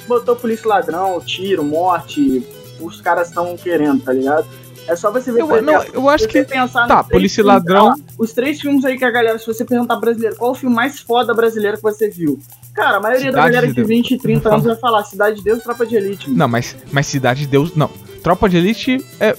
Botou 0.07 0.35
polícia 0.35 0.67
ladrão, 0.67 1.19
tiro, 1.19 1.63
morte, 1.63 2.45
os 2.79 3.01
caras 3.01 3.29
estão 3.29 3.55
querendo, 3.57 4.03
tá 4.03 4.13
ligado? 4.13 4.47
É 4.87 4.95
só 4.95 5.11
você 5.11 5.31
ver. 5.31 5.41
Eu, 5.41 5.61
não, 5.61 5.83
eu 5.83 6.09
acho 6.09 6.27
que. 6.27 6.43
Pensar 6.43 6.87
tá, 6.87 7.03
Polícia 7.03 7.41
e 7.41 7.43
Ladrão. 7.43 7.93
Filmes, 7.95 8.13
os 8.17 8.33
três 8.33 8.61
filmes 8.61 8.85
aí 8.85 8.97
que 8.97 9.05
a 9.05 9.09
galera, 9.09 9.37
se 9.39 9.47
você 9.47 9.65
perguntar 9.65 9.95
brasileiro, 9.95 10.35
qual 10.35 10.51
o 10.51 10.55
filme 10.55 10.75
mais 10.75 10.99
foda 10.99 11.33
brasileiro 11.33 11.77
que 11.77 11.83
você 11.83 12.07
viu? 12.07 12.39
Cara, 12.73 12.97
a 12.97 12.99
maioria 12.99 13.31
Cidade 13.31 13.35
da 13.35 13.49
galera 13.49 13.67
de, 13.67 13.73
de 13.73 13.83
20 13.83 14.11
e 14.11 14.17
30 14.17 14.49
anos 14.49 14.65
vai 14.65 14.75
falar 14.75 15.03
Cidade 15.03 15.37
de 15.37 15.43
Deus 15.43 15.63
Tropa 15.63 15.85
de 15.85 15.95
Elite. 15.95 16.29
Não, 16.29 16.47
mas, 16.47 16.75
mas 16.91 17.07
Cidade 17.07 17.41
de 17.41 17.47
Deus. 17.47 17.75
Não. 17.75 17.89
Tropa 18.21 18.47
de 18.47 18.57
Elite 18.57 19.03
é. 19.19 19.35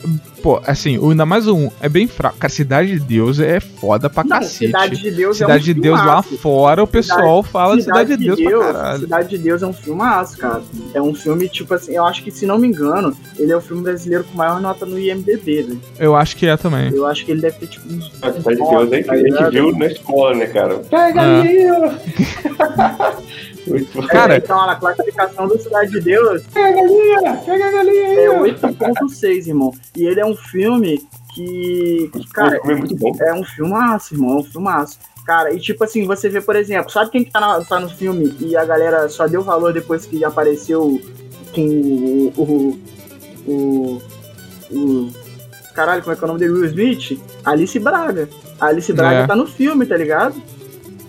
Pô, 0.47 0.61
assim, 0.65 0.97
o 0.97 1.11
ainda 1.11 1.27
mais 1.27 1.49
um 1.49 1.69
é 1.81 1.89
bem 1.89 2.07
fraco. 2.07 2.39
Cara, 2.39 2.53
Cidade 2.53 2.93
de 2.93 3.01
Deus 3.01 3.41
é 3.41 3.59
foda 3.59 4.09
pra 4.09 4.23
não, 4.23 4.39
cacete. 4.39 4.67
Cidade 4.67 4.97
de 4.97 5.11
Deus 5.11 5.39
Cidade 5.39 5.53
é 5.53 5.73
um 5.73 5.75
de 5.75 5.75
Deus 5.75 5.99
lá 5.99 6.23
fora, 6.23 6.85
o 6.85 6.87
pessoal 6.87 7.43
Cidade, 7.43 7.53
fala 7.53 7.77
de 7.77 7.83
Cidade 7.83 8.17
de 8.17 8.25
Deus, 8.27 8.37
Deus 8.37 8.65
pra 8.65 8.73
caralho. 8.75 9.01
Cidade 9.01 9.29
de 9.29 9.39
Deus 9.39 9.63
é 9.65 9.67
um 9.67 9.73
filmaço, 9.73 10.39
cara. 10.39 10.63
É 10.95 11.03
um 11.03 11.13
filme, 11.13 11.49
tipo 11.49 11.75
assim, 11.75 11.97
eu 11.97 12.05
acho 12.05 12.23
que, 12.23 12.31
se 12.31 12.47
não 12.47 12.59
me 12.59 12.69
engano, 12.69 13.13
ele 13.37 13.51
é 13.51 13.57
o 13.57 13.61
filme 13.61 13.83
brasileiro 13.83 14.23
com 14.23 14.39
maior 14.39 14.61
nota 14.61 14.87
no 14.87 14.97
IMDB, 14.97 15.63
velho. 15.63 15.81
Eu 15.99 16.15
acho 16.15 16.37
que 16.37 16.47
é 16.47 16.57
também. 16.57 16.95
Eu 16.95 17.05
acho 17.07 17.25
que 17.25 17.33
ele 17.33 17.41
deve 17.41 17.59
ter, 17.59 17.67
tipo, 17.67 17.93
uns. 17.93 18.13
Cidade 18.13 18.39
de 18.39 18.45
Deus 18.45 18.93
é 18.93 19.03
que 19.03 19.11
a 19.11 19.17
gente 19.17 19.51
viu 19.51 19.77
na 19.77 19.87
escola, 19.87 20.33
né, 20.33 20.47
cara? 20.47 20.79
Pega 20.79 21.23
ah. 21.23 23.17
ali! 23.75 23.85
Cara, 24.09 24.37
então, 24.37 24.61
a 24.61 24.77
classificação 24.77 25.49
do 25.49 25.59
Cidade 25.59 25.91
de 25.91 26.01
Deus. 26.01 26.43
Pega 26.53 26.69
a 26.69 26.83
galinha! 26.83 27.43
Pega 27.45 27.67
a 27.67 27.73
galinha 27.73 28.09
aí! 28.09 28.19
É 28.19 28.39
8.6, 28.39 29.47
irmão. 29.49 29.73
E 29.97 30.05
ele 30.07 30.21
é 30.21 30.27
um 30.27 30.37
filme 30.37 31.07
que. 31.35 32.11
que 32.13 32.29
cara, 32.33 32.61
é, 32.65 32.75
muito 32.75 32.97
bom. 32.97 33.13
é 33.21 33.35
um 33.35 33.45
filmaço, 33.45 34.15
irmão. 34.15 34.39
É 34.39 34.41
um 34.41 34.45
filmaço. 34.45 34.99
Cara, 35.27 35.53
e 35.53 35.59
tipo 35.59 35.83
assim, 35.83 36.07
você 36.07 36.29
vê, 36.29 36.41
por 36.41 36.55
exemplo, 36.55 36.91
sabe 36.91 37.11
quem 37.11 37.25
que 37.25 37.33
tá, 37.33 37.41
na, 37.41 37.65
tá 37.65 37.81
no 37.81 37.89
filme 37.89 38.37
e 38.41 38.57
a 38.57 38.65
galera 38.65 39.09
só 39.09 39.27
deu 39.27 39.43
valor 39.43 39.73
depois 39.73 40.07
que 40.07 40.25
apareceu 40.25 41.01
com 41.53 41.63
o. 41.63 42.33
o, 42.37 42.81
o, 43.47 44.03
o 44.71 45.11
caralho, 45.75 46.03
como 46.03 46.15
é 46.15 46.17
que 46.17 46.23
é 46.23 46.25
o 46.25 46.29
nome 46.29 46.41
dele? 46.41 46.53
Will 46.53 46.67
Smith? 46.67 47.21
Alice 47.45 47.79
Braga. 47.79 48.29
A 48.61 48.67
Alice 48.67 48.93
Braga 48.93 49.17
é. 49.17 49.27
tá 49.27 49.37
no 49.37 49.47
filme, 49.47 49.85
tá 49.85 49.97
ligado? 49.97 50.41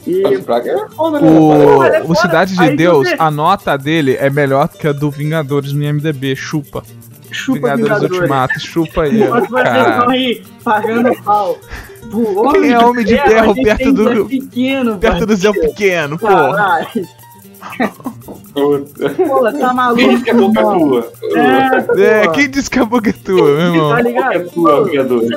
E... 0.07 0.23
É 0.25 0.41
foda, 0.89 1.19
né? 1.19 1.29
O, 1.29 1.83
é 1.83 2.01
o 2.01 2.15
Cidade 2.15 2.55
de 2.55 2.61
Aí 2.61 2.75
Deus, 2.77 3.09
a 3.19 3.29
nota 3.29 3.77
dele 3.77 4.15
é 4.15 4.29
melhor 4.29 4.69
que 4.69 4.87
a 4.87 4.93
do 4.93 5.11
Vingadores 5.11 5.73
no 5.73 5.83
IMDB. 5.83 6.35
Chupa. 6.35 6.81
Chupa 7.29 7.75
Vingadores, 7.75 7.83
Vingadores. 7.83 8.17
Ultimato, 8.17 8.59
chupa 8.59 9.03
aí. 9.03 9.21
Enquanto 9.21 9.49
vocês 9.49 9.67
aí 10.07 10.43
pagando 10.63 11.23
pau. 11.23 11.59
Quem 12.53 12.71
é 12.71 12.79
Homem 12.79 13.05
de 13.05 13.17
Ferro 13.17 13.53
perto 13.53 13.91
do. 13.91 14.25
Pequeno, 14.25 14.97
perto 14.97 15.25
do 15.25 15.35
Zé 15.35 15.51
Pequeno, 15.51 16.17
pô. 16.17 16.27
Pô, 18.53 19.51
tá 19.51 19.73
maluco? 19.73 19.97
Quem 19.97 20.09
disse 20.09 20.23
que 20.23 20.29
a 20.29 20.33
boca 20.33 20.59
é 20.59 20.63
tua? 20.63 21.11
É, 21.97 22.23
é, 22.23 22.27
quem 22.29 22.49
disse 22.49 22.69
que 22.69 22.79
a 22.79 22.85
boca 22.85 23.09
é 23.09 23.13
tua, 23.13 23.43
meu 23.43 23.59
irmão? 23.59 23.89
Tá 23.89 24.01
ligado? 24.01 24.33
É 24.33 24.39
tua, 24.39 24.85
Vingadores. 24.85 25.29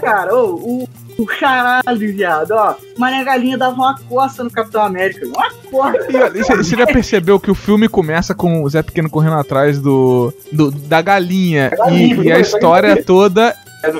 Cara, 0.00 0.36
o 0.36 0.88
o 1.18 1.24
caralho, 1.24 1.98
viado, 1.98 2.52
ó. 2.52 2.74
Mané 2.98 3.24
Galinha 3.24 3.56
dava 3.56 3.74
uma 3.74 3.98
costa 4.08 4.44
no 4.44 4.50
Capitão 4.50 4.82
América. 4.82 5.26
Uma 5.26 5.50
costa. 5.70 6.30
você 6.56 6.76
já 6.76 6.86
percebeu 6.86 7.40
que 7.40 7.50
o 7.50 7.54
filme 7.54 7.88
começa 7.88 8.34
com 8.34 8.62
o 8.62 8.68
Zé 8.68 8.82
Pequeno 8.82 9.08
correndo 9.08 9.36
atrás 9.36 9.80
do, 9.80 10.32
do 10.52 10.70
da 10.70 11.00
galinha, 11.00 11.70
galinha 11.70 12.14
e, 12.16 12.26
e, 12.26 12.32
a 12.32 12.38
história 12.38 13.02
toda 13.02 13.54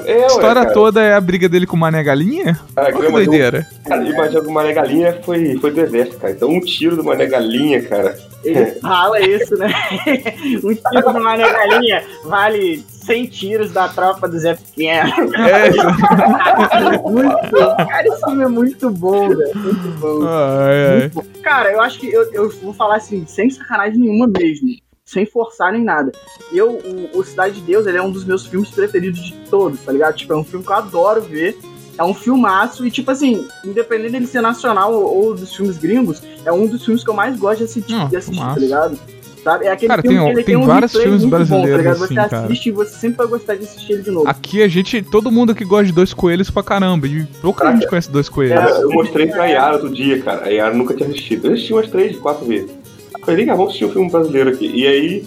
é, 0.05 0.25
a 0.25 0.27
história 0.27 0.63
cara. 0.63 0.75
toda 0.75 1.03
é 1.03 1.15
a 1.15 1.21
briga 1.21 1.49
dele 1.49 1.67
com 1.67 1.77
o 1.77 1.79
Mané 1.79 2.03
Galinha? 2.03 2.59
Que 2.75 3.11
doideira. 3.11 3.67
Cara, 3.87 4.03
imagina 4.03 4.41
que 4.41 4.49
o 4.49 4.53
Mané 4.53 4.73
Galinha 4.73 5.21
foi, 5.23 5.57
foi 5.59 5.71
do 5.71 5.81
exército, 5.81 6.19
cara. 6.19 6.33
Então 6.33 6.49
um 6.49 6.61
tiro 6.61 6.97
do 6.97 7.05
Mané 7.05 7.27
Galinha, 7.27 7.83
cara. 7.83 8.17
Ele 8.43 8.67
fala 8.81 9.21
isso, 9.21 9.57
né? 9.57 9.69
um 10.65 10.75
tiro 10.75 11.13
do 11.13 11.23
Mané 11.23 11.51
Galinha 11.51 12.03
vale 12.25 12.85
100 13.07 13.27
tiros 13.27 13.73
da 13.73 13.89
tropa 13.89 14.29
do 14.29 14.39
Zé 14.39 14.55
Pequeno. 14.55 15.35
É. 15.37 15.71
muito 17.09 17.37
bom. 17.51 17.77
Cara, 17.77 18.07
esse 18.07 18.25
filme 18.25 18.45
é 18.45 18.49
muito 18.49 18.91
bom, 18.91 19.29
velho. 19.29 19.57
Muito 19.57 19.99
bom. 20.01 20.27
Ai, 20.27 20.87
ai. 20.87 20.99
Muito 21.01 21.15
bom. 21.15 21.25
Cara, 21.43 21.73
eu 21.73 21.81
acho 21.81 21.99
que 22.01 22.13
eu, 22.13 22.33
eu 22.33 22.51
vou 22.61 22.75
falar 22.75 22.97
assim, 22.97 23.25
sem 23.27 23.49
sacanagem 23.49 23.99
nenhuma 23.99 24.27
mesmo 24.27 24.69
sem 25.07 25.25
forçar 25.25 25.73
nem 25.73 25.85
nada. 25.85 26.11
Eu, 26.53 26.73
o, 26.73 27.19
o 27.19 27.25
Cidade 27.25 27.55
de 27.55 27.61
Deus, 27.61 27.87
ele 27.87 27.97
é 27.97 28.03
um 28.03 28.11
dos 28.11 28.25
meus 28.25 28.45
filmes 28.45 28.71
preferidos 28.71 29.25
de 29.25 29.33
todos, 29.49 29.79
tá 29.81 29.93
ligado? 29.93 30.17
Tipo, 30.17 30.33
é 30.33 30.37
um 30.37 30.43
filme 30.43 30.67
que 30.67 30.73
eu 30.73 30.77
adoro 30.77 31.23
ver. 31.23 31.57
É 31.97 32.05
um 32.05 32.13
filmaço 32.13 32.85
e, 32.85 32.91
tipo 32.91 33.11
assim, 33.11 33.49
independente 33.65 34.13
dele 34.13 34.27
ser 34.27 34.43
nacional 34.43 34.93
ou, 34.93 35.27
ou 35.27 35.35
dos 35.35 35.55
filmes 35.55 35.79
gringos, 35.79 36.23
é 36.45 36.53
um 36.53 36.67
dos 36.67 36.85
filmes 36.85 37.03
que 37.03 37.09
eu 37.09 37.15
mais 37.15 37.39
gosto 37.39 37.59
de 37.59 37.65
assistir, 37.65 37.93
Não, 37.93 38.09
de 38.09 38.17
assistir 38.17 38.45
tá 38.45 38.59
ligado? 38.59 38.99
Sabe? 39.47 39.65
É 39.65 39.71
aquele 39.71 39.89
cara, 39.89 40.03
filme 40.03 40.17
tem, 40.17 40.25
que 40.25 40.33
ele 40.33 40.43
tem, 40.43 40.55
tem 40.57 40.57
um 40.57 40.67
vários 40.67 40.91
filmes 40.91 41.25
brasileiros 41.25 41.85
bom, 41.85 41.93
tá 41.93 41.95
Você 41.95 42.19
assim, 42.19 42.19
assiste 42.19 42.65
cara. 42.65 42.69
e 42.69 42.71
você 42.73 42.99
sempre 42.99 43.19
vai 43.19 43.27
gostar 43.29 43.55
de 43.55 43.63
assistir 43.63 43.93
ele 43.93 44.03
de 44.03 44.11
novo. 44.11 44.29
Aqui 44.29 44.61
a 44.61 44.67
gente, 44.67 45.03
todo 45.03 45.31
mundo 45.31 45.53
aqui 45.53 45.65
gosta 45.65 45.85
de 45.85 45.93
Dois 45.93 46.13
Coelhos 46.13 46.51
pra 46.51 46.65
caramba. 46.65 47.07
E 47.07 47.25
pouca 47.41 47.63
cara, 47.63 47.77
gente 47.77 47.89
conhece 47.89 48.11
Dois 48.11 48.29
Coelhos. 48.29 48.59
É, 48.59 48.83
eu 48.83 48.91
mostrei 48.91 49.29
pra 49.29 49.47
Yara 49.47 49.75
outro 49.75 49.89
dia, 49.89 50.21
cara. 50.21 50.47
A 50.47 50.49
Yara 50.49 50.75
nunca 50.75 50.95
tinha 50.95 51.09
assistido. 51.09 51.47
Eu 51.47 51.53
assisti 51.53 51.73
umas 51.73 51.89
três, 51.89 52.17
quatro 52.17 52.45
vezes. 52.45 52.73
Eu 53.15 53.21
falei, 53.21 53.37
vem 53.37 53.47
cá, 53.47 53.55
vamos 53.55 53.69
assistir 53.69 53.85
um 53.85 53.93
filme 53.93 54.11
brasileiro 54.11 54.51
aqui. 54.51 54.67
E 54.67 54.85
aí, 54.85 55.25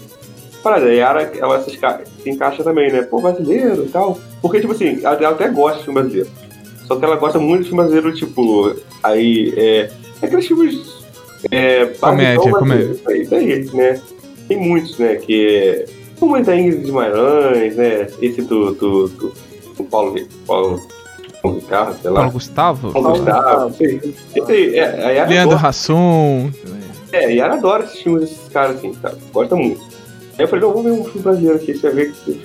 parada, 0.62 0.88
a 0.88 0.92
Yara, 0.92 1.32
ela 1.38 1.64
se, 1.64 1.72
se 1.72 2.30
encaixa 2.30 2.62
também, 2.62 2.92
né? 2.92 3.04
Pô, 3.04 3.22
brasileiro 3.22 3.86
e 3.86 3.88
tal. 3.90 4.20
Porque, 4.42 4.60
tipo 4.60 4.74
assim, 4.74 5.00
ela, 5.02 5.16
ela, 5.16 5.30
até 5.30 5.48
gosta 5.48 5.78
de 5.78 5.86
filme 5.86 6.02
brasileiro. 6.02 6.30
Só 6.86 6.98
que 6.98 7.06
ela 7.06 7.16
gosta 7.16 7.40
muito 7.40 7.62
de 7.64 7.70
filme 7.70 7.84
brasileiro, 7.84 8.14
tipo, 8.14 8.76
aí, 9.02 9.54
é. 9.56 9.90
Aqueles 10.22 10.46
filmes. 10.46 10.99
É, 11.52 11.86
comédia, 11.86 12.52
comédia. 12.52 12.92
Isso 12.92 13.10
aí, 13.10 13.22
isso 13.22 13.36
aí, 13.36 13.70
né? 13.74 14.02
Tem 14.48 14.58
muitos, 14.58 14.98
né? 14.98 15.16
Que 15.16 15.48
é. 15.48 15.86
Como 16.20 16.36
é 16.36 16.42
da 16.42 16.56
Ingrid 16.56 16.80
de 16.80 16.86
Guimarães, 16.86 17.76
né? 17.76 18.08
Esse 18.22 18.42
do, 18.42 18.74
do, 18.74 19.08
do, 19.08 19.34
do 19.78 19.84
Paulo, 19.86 20.16
Paulo, 20.46 20.82
Paulo 21.42 21.60
Ricardo, 21.60 22.02
sei 22.02 22.12
lá. 22.12 22.16
Paulo 22.18 22.32
Gustavo? 22.34 22.92
Paulo, 22.92 23.10
Gustavo. 23.12 23.76
Esse 24.36 24.52
aí, 24.52 24.78
é, 24.78 25.26
Leandro 25.26 25.58
Hassum. 25.58 26.52
É, 27.12 27.34
e 27.34 27.40
ela 27.40 27.56
adora 27.56 27.86
esses 27.86 28.02
filmes 28.02 28.30
desses 28.30 28.50
caras, 28.50 28.78
assim, 28.78 28.94
sabe? 29.02 29.16
Gosta 29.32 29.56
muito. 29.56 29.82
Aí 30.38 30.46
eu 30.46 30.48
falei, 30.48 30.66
não, 30.66 30.74
vamos 30.74 30.86
ver 30.86 30.92
um 30.92 31.04
filme 31.06 31.22
brasileiro 31.22 31.56
aqui, 31.58 31.74
você 31.74 31.88
vai 31.88 32.06
ver 32.06 32.12
que. 32.14 32.42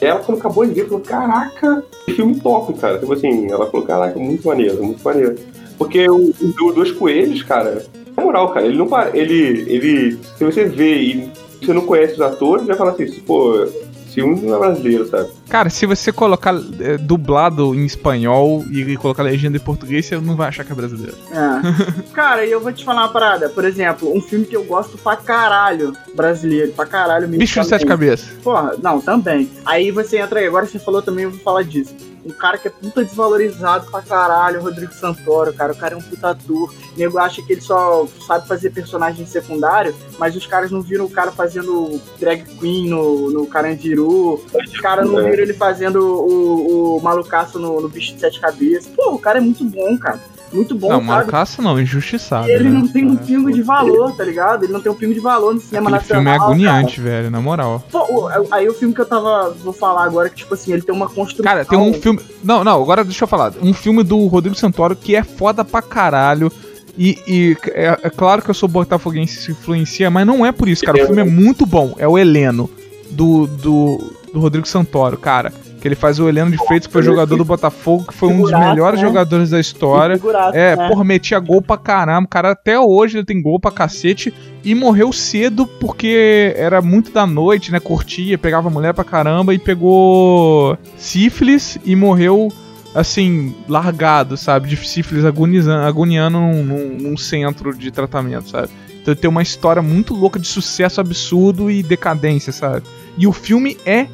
Ela, 0.00 0.20
quando 0.20 0.38
acabou 0.38 0.64
de 0.64 0.74
ver, 0.74 0.86
falou: 0.86 1.00
Caraca, 1.00 1.84
que 2.04 2.14
filme 2.14 2.38
top, 2.40 2.72
cara. 2.74 2.98
Tipo 2.98 3.12
assim, 3.12 3.50
ela 3.50 3.68
falou: 3.70 3.84
Caraca, 3.84 4.18
muito 4.18 4.46
maneiro, 4.46 4.82
muito 4.82 5.02
maneiro. 5.02 5.34
Porque 5.76 6.08
o, 6.08 6.32
o 6.40 6.72
Dois 6.72 6.92
Coelhos, 6.92 7.42
cara, 7.42 7.84
na 8.18 8.24
moral, 8.24 8.50
cara, 8.50 8.66
ele 8.66 8.76
não 8.76 8.86
para. 8.86 9.16
Ele, 9.16 9.64
ele. 9.68 10.18
Se 10.36 10.44
você 10.44 10.64
vê 10.64 11.00
e 11.00 11.32
você 11.60 11.72
não 11.72 11.86
conhece 11.86 12.14
os 12.14 12.20
atores, 12.20 12.66
vai 12.66 12.76
falar 12.76 12.90
assim, 12.92 13.06
pô, 13.20 13.66
filme 14.12 14.40
não 14.40 14.56
é 14.56 14.58
brasileiro, 14.58 15.08
sabe? 15.08 15.30
Cara, 15.48 15.70
se 15.70 15.86
você 15.86 16.12
colocar 16.12 16.54
é, 16.80 16.98
dublado 16.98 17.74
em 17.74 17.84
espanhol 17.84 18.64
e 18.70 18.96
colocar 18.96 19.22
legenda 19.22 19.56
em 19.56 19.60
português, 19.60 20.06
você 20.06 20.18
não 20.18 20.36
vai 20.36 20.48
achar 20.48 20.64
que 20.64 20.72
é 20.72 20.74
brasileiro. 20.74 21.16
É. 21.30 22.02
Cara, 22.12 22.44
e 22.44 22.50
eu 22.50 22.60
vou 22.60 22.72
te 22.72 22.84
falar 22.84 23.02
uma 23.02 23.12
parada. 23.12 23.48
Por 23.48 23.64
exemplo, 23.64 24.14
um 24.14 24.20
filme 24.20 24.44
que 24.44 24.56
eu 24.56 24.64
gosto 24.64 24.98
pra 24.98 25.16
caralho 25.16 25.92
brasileiro, 26.14 26.72
pra 26.72 26.86
caralho 26.86 27.28
mesmo. 27.28 27.38
Bicho 27.38 27.60
de 27.60 27.66
Sete 27.66 27.86
Cabeças. 27.86 28.28
Porra, 28.42 28.74
não, 28.82 29.00
também. 29.00 29.48
Aí 29.64 29.90
você 29.90 30.18
entra 30.18 30.40
aí, 30.40 30.46
agora 30.46 30.66
você 30.66 30.78
falou 30.78 31.00
também, 31.00 31.24
eu 31.24 31.30
vou 31.30 31.40
falar 31.40 31.62
disso 31.62 31.94
um 32.28 32.34
cara 32.34 32.58
que 32.58 32.68
é 32.68 32.70
puta 32.70 33.02
desvalorizado 33.02 33.90
pra 33.90 34.02
caralho, 34.02 34.60
o 34.60 34.62
Rodrigo 34.62 34.92
Santoro, 34.92 35.52
cara. 35.54 35.72
O 35.72 35.76
cara 35.76 35.94
é 35.94 35.96
um 35.96 36.02
puta 36.02 36.30
ator. 36.30 36.70
O 36.70 36.98
nego 36.98 37.18
acha 37.18 37.42
que 37.42 37.52
ele 37.52 37.60
só 37.60 38.06
sabe 38.26 38.46
fazer 38.46 38.70
personagem 38.70 39.24
secundário, 39.24 39.94
mas 40.18 40.36
os 40.36 40.46
caras 40.46 40.70
não 40.70 40.82
viram 40.82 41.06
o 41.06 41.10
cara 41.10 41.32
fazendo 41.32 42.00
drag 42.18 42.44
queen 42.58 42.88
no, 42.88 43.30
no 43.30 43.46
Carandiru. 43.46 44.34
Os 44.34 44.80
caras 44.80 45.08
não 45.08 45.16
viram 45.16 45.42
ele 45.42 45.54
fazendo 45.54 46.00
o, 46.02 46.96
o 46.96 47.00
malucaço 47.00 47.58
no, 47.58 47.80
no 47.80 47.88
bicho 47.88 48.14
de 48.14 48.20
sete 48.20 48.38
cabeças. 48.40 48.92
Pô, 48.94 49.14
o 49.14 49.18
cara 49.18 49.38
é 49.38 49.40
muito 49.40 49.64
bom, 49.64 49.96
cara 49.98 50.20
muito 50.52 50.74
bom, 50.74 50.88
não, 50.88 51.00
Malucaço 51.00 51.62
não, 51.62 51.78
injustiçado. 51.80 52.48
E 52.48 52.52
ele 52.52 52.64
né? 52.64 52.70
não 52.70 52.88
tem 52.88 53.04
um 53.04 53.14
é. 53.14 53.16
pingo 53.16 53.52
de 53.52 53.62
valor, 53.62 54.16
tá 54.16 54.24
ligado? 54.24 54.64
Ele 54.64 54.72
não 54.72 54.80
tem 54.80 54.90
um 54.90 54.94
pingo 54.94 55.14
de 55.14 55.20
valor 55.20 55.54
no 55.54 55.60
cinema 55.60 55.90
Aquele 55.90 56.00
nacional. 56.00 56.22
filme 56.22 56.30
é 56.30 56.36
agoniante, 56.36 56.96
cara. 56.96 57.08
velho, 57.08 57.30
na 57.30 57.40
moral. 57.40 57.84
Pô, 57.90 58.28
aí 58.50 58.68
o 58.68 58.74
filme 58.74 58.94
que 58.94 59.00
eu 59.00 59.06
tava. 59.06 59.50
Vou 59.62 59.72
falar 59.72 60.04
agora, 60.04 60.28
que, 60.28 60.36
tipo 60.36 60.54
assim, 60.54 60.72
ele 60.72 60.82
tem 60.82 60.94
uma 60.94 61.08
construção. 61.08 61.44
Cara, 61.44 61.64
tem 61.64 61.78
um 61.78 61.92
filme. 61.92 62.20
Não, 62.42 62.64
não, 62.64 62.82
agora 62.82 63.04
deixa 63.04 63.24
eu 63.24 63.28
falar. 63.28 63.52
Um 63.60 63.72
filme 63.72 64.02
do 64.02 64.26
Rodrigo 64.26 64.56
Santoro 64.56 64.96
que 64.96 65.14
é 65.14 65.22
foda 65.22 65.64
pra 65.64 65.82
caralho. 65.82 66.50
E, 66.96 67.16
e 67.28 67.56
é, 67.68 67.96
é, 68.02 68.10
claro 68.10 68.42
que 68.42 68.50
eu 68.50 68.54
sou 68.54 68.68
botafoguense 68.68 69.42
se 69.42 69.52
influencia, 69.52 70.10
mas 70.10 70.26
não 70.26 70.44
é 70.44 70.50
por 70.50 70.68
isso, 70.68 70.84
cara. 70.84 71.00
O 71.00 71.06
filme 71.06 71.20
é 71.20 71.24
muito 71.24 71.64
bom. 71.64 71.94
É 71.96 72.08
o 72.08 72.18
Heleno, 72.18 72.68
do, 73.10 73.46
do, 73.46 74.12
do 74.32 74.40
Rodrigo 74.40 74.66
Santoro, 74.66 75.16
cara. 75.16 75.52
Que 75.80 75.86
ele 75.86 75.94
faz 75.94 76.18
o 76.18 76.28
Heleno 76.28 76.50
de 76.50 76.58
Freitas, 76.58 76.86
que 76.86 76.92
foi 76.92 77.02
jogador 77.02 77.36
do 77.36 77.44
Botafogo, 77.44 78.06
que 78.08 78.14
foi 78.14 78.28
um 78.30 78.42
dos 78.42 78.50
melhores 78.50 79.00
né? 79.00 79.06
jogadores 79.06 79.50
da 79.50 79.60
história. 79.60 80.20
É, 80.52 80.74
né? 80.74 80.88
porra, 80.88 81.04
metia 81.04 81.38
gol 81.38 81.62
pra 81.62 81.76
caramba. 81.76 82.26
O 82.26 82.28
cara 82.28 82.50
até 82.50 82.78
hoje 82.78 83.18
ele 83.18 83.24
tem 83.24 83.40
gol 83.40 83.60
pra 83.60 83.70
cacete. 83.70 84.34
E 84.64 84.74
morreu 84.74 85.12
cedo 85.12 85.66
porque 85.66 86.52
era 86.56 86.82
muito 86.82 87.12
da 87.12 87.26
noite, 87.26 87.70
né? 87.70 87.78
Curtia, 87.78 88.36
pegava 88.36 88.68
mulher 88.68 88.92
pra 88.92 89.04
caramba 89.04 89.54
e 89.54 89.58
pegou 89.58 90.76
sífilis 90.96 91.78
e 91.84 91.94
morreu 91.94 92.52
assim, 92.94 93.54
largado, 93.68 94.36
sabe? 94.36 94.68
De 94.68 94.76
sífilis 94.76 95.24
agonizando, 95.24 95.86
agoniando 95.86 96.38
num, 96.38 96.64
num, 96.64 96.88
num, 96.98 97.16
centro 97.16 97.76
de 97.76 97.90
tratamento, 97.90 98.50
sabe? 98.50 98.68
Então 99.00 99.14
tem 99.14 99.30
uma 99.30 99.42
história 99.42 99.80
muito 99.80 100.14
louca 100.14 100.38
de 100.38 100.46
sucesso 100.46 101.00
absurdo 101.00 101.70
e 101.70 101.82
decadência, 101.82 102.52
sabe? 102.52 102.82
E 103.16 103.26
o 103.26 103.32
filme 103.32 103.76
é 103.86 104.06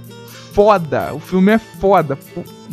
foda. 0.54 1.12
O 1.12 1.18
filme 1.18 1.52
é 1.52 1.58
foda. 1.58 2.16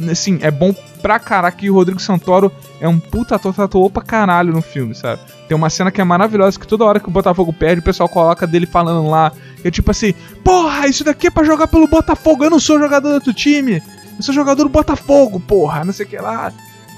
Assim, 0.10 0.40
é 0.42 0.52
bom 0.52 0.74
pra 1.02 1.20
caraca. 1.20 1.66
E 1.66 1.70
o 1.70 1.74
Rodrigo 1.74 2.00
Santoro 2.00 2.52
é 2.80 2.88
um 2.88 3.00
puta 3.00 3.36
ator, 3.36 3.54
atuou 3.60 3.90
pra 3.90 4.04
caralho 4.04 4.54
no 4.54 4.62
filme, 4.62 4.94
sabe? 4.94 5.20
Tem 5.48 5.58
uma 5.58 5.70
cena 5.70 5.92
que 5.92 6.00
é 6.00 6.04
maravilhosa, 6.04 6.60
que 6.60 6.68
toda 6.68 6.86
hora 6.86 7.00
que 7.00 7.10
o 7.10 7.12
Botafogo 7.12 7.52
perde, 7.52 7.82
o 7.82 7.84
pessoal 7.84 8.08
coloca 8.08 8.46
dele 8.46 8.68
falando 8.68 9.10
lá. 9.10 9.32
É 9.64 9.72
tipo 9.72 9.92
assim, 9.92 10.14
porra, 10.44 10.88
isso 10.88 11.04
daqui 11.04 11.28
é 11.28 11.32
pra 11.32 11.44
jogar 11.44 11.68
pelo 11.68 11.88
Botafogo, 11.88 12.44
eu 12.44 12.50
não 12.50 12.60
sou 12.60 12.80
jogador 12.80 13.10
do 13.10 13.16
outro 13.16 13.34
time. 13.34 13.82
Eu 14.18 14.24
sou 14.24 14.34
jogador 14.34 14.64
do 14.64 14.70
Botafogo, 14.70 15.40
porra, 15.40 15.84
não 15.84 15.92
sei 15.92 16.06
o 16.06 16.10
que 16.10 16.18
lá. 16.18 16.54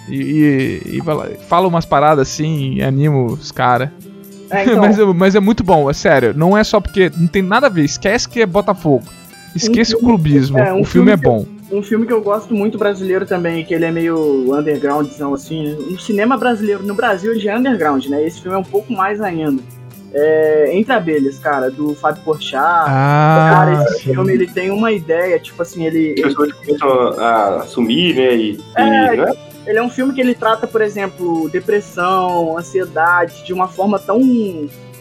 E, 0.10 0.82
e, 0.92 0.98
e 0.98 1.38
fala 1.48 1.68
umas 1.68 1.86
paradas 1.86 2.28
assim 2.28 2.76
e 2.76 2.84
anima 2.84 3.24
os 3.24 3.52
caras. 3.52 3.90
É, 4.50 4.64
então... 4.68 4.80
mas, 4.80 4.98
mas 5.16 5.36
é 5.36 5.40
muito 5.40 5.64
bom, 5.64 5.90
é 5.90 5.94
sério. 5.94 6.34
Não 6.36 6.58
é 6.58 6.64
só 6.64 6.82
porque 6.82 7.10
não 7.16 7.28
tem 7.28 7.42
nada 7.42 7.68
a 7.68 7.70
ver, 7.70 7.86
esquece 7.86 8.28
que 8.28 8.42
é 8.42 8.46
Botafogo. 8.46 9.06
Esqueça 9.56 9.96
um 9.96 10.00
o 10.00 10.04
clubismo. 10.04 10.58
É, 10.58 10.74
um 10.74 10.82
o 10.82 10.86
filme, 10.86 10.86
filme 10.86 11.12
é 11.12 11.18
bom. 11.18 11.46
Eu, 11.70 11.80
um 11.80 11.84
filme 11.84 12.06
que 12.06 12.14
eu 12.14 12.22
gosto 12.22 12.54
muito 12.54 12.78
brasileiro 12.78 13.26
também, 13.26 13.66
que 13.66 13.74
ele 13.74 13.86
é 13.86 13.92
meio 13.92 14.54
undergroundzão 14.54 15.34
assim. 15.34 15.64
Né? 15.64 15.78
No 15.90 16.00
cinema 16.00 16.38
brasileiro, 16.38 16.84
no 16.84 16.94
Brasil 16.94 17.32
ele 17.32 17.40
já 17.40 17.54
é 17.54 17.58
underground, 17.58 18.06
né? 18.08 18.26
Esse 18.26 18.42
filme 18.42 18.56
é 18.56 18.60
um 18.60 18.64
pouco 18.64 18.94
mais 18.94 19.22
ainda. 19.22 19.62
É, 20.14 20.70
Entre 20.72 20.94
Abelhas, 20.94 21.40
cara, 21.40 21.72
do 21.72 21.96
Fábio 21.96 22.24
Porchat. 22.24 22.62
Ah, 22.62 23.52
cara, 23.56 23.84
esse 23.84 24.04
sim. 24.04 24.14
filme 24.14 24.32
ele 24.32 24.46
tem 24.46 24.70
uma 24.70 24.92
ideia, 24.92 25.40
tipo 25.40 25.62
assim, 25.62 25.86
ele. 25.86 26.14
As 26.20 26.28
pessoas 26.28 26.54
começam 26.54 26.90
a 27.20 27.56
assumir, 27.62 28.16
né? 28.16 28.36
E, 28.36 28.60
é, 28.76 29.14
e, 29.16 29.18
né? 29.18 29.34
Ele 29.66 29.80
é 29.80 29.82
um 29.82 29.90
filme 29.90 30.14
que 30.14 30.22
ele 30.22 30.36
trata, 30.36 30.68
por 30.68 30.82
exemplo, 30.82 31.50
depressão, 31.50 32.58
ansiedade, 32.58 33.44
de 33.44 33.54
uma 33.54 33.68
forma 33.68 33.98
tão. 33.98 34.22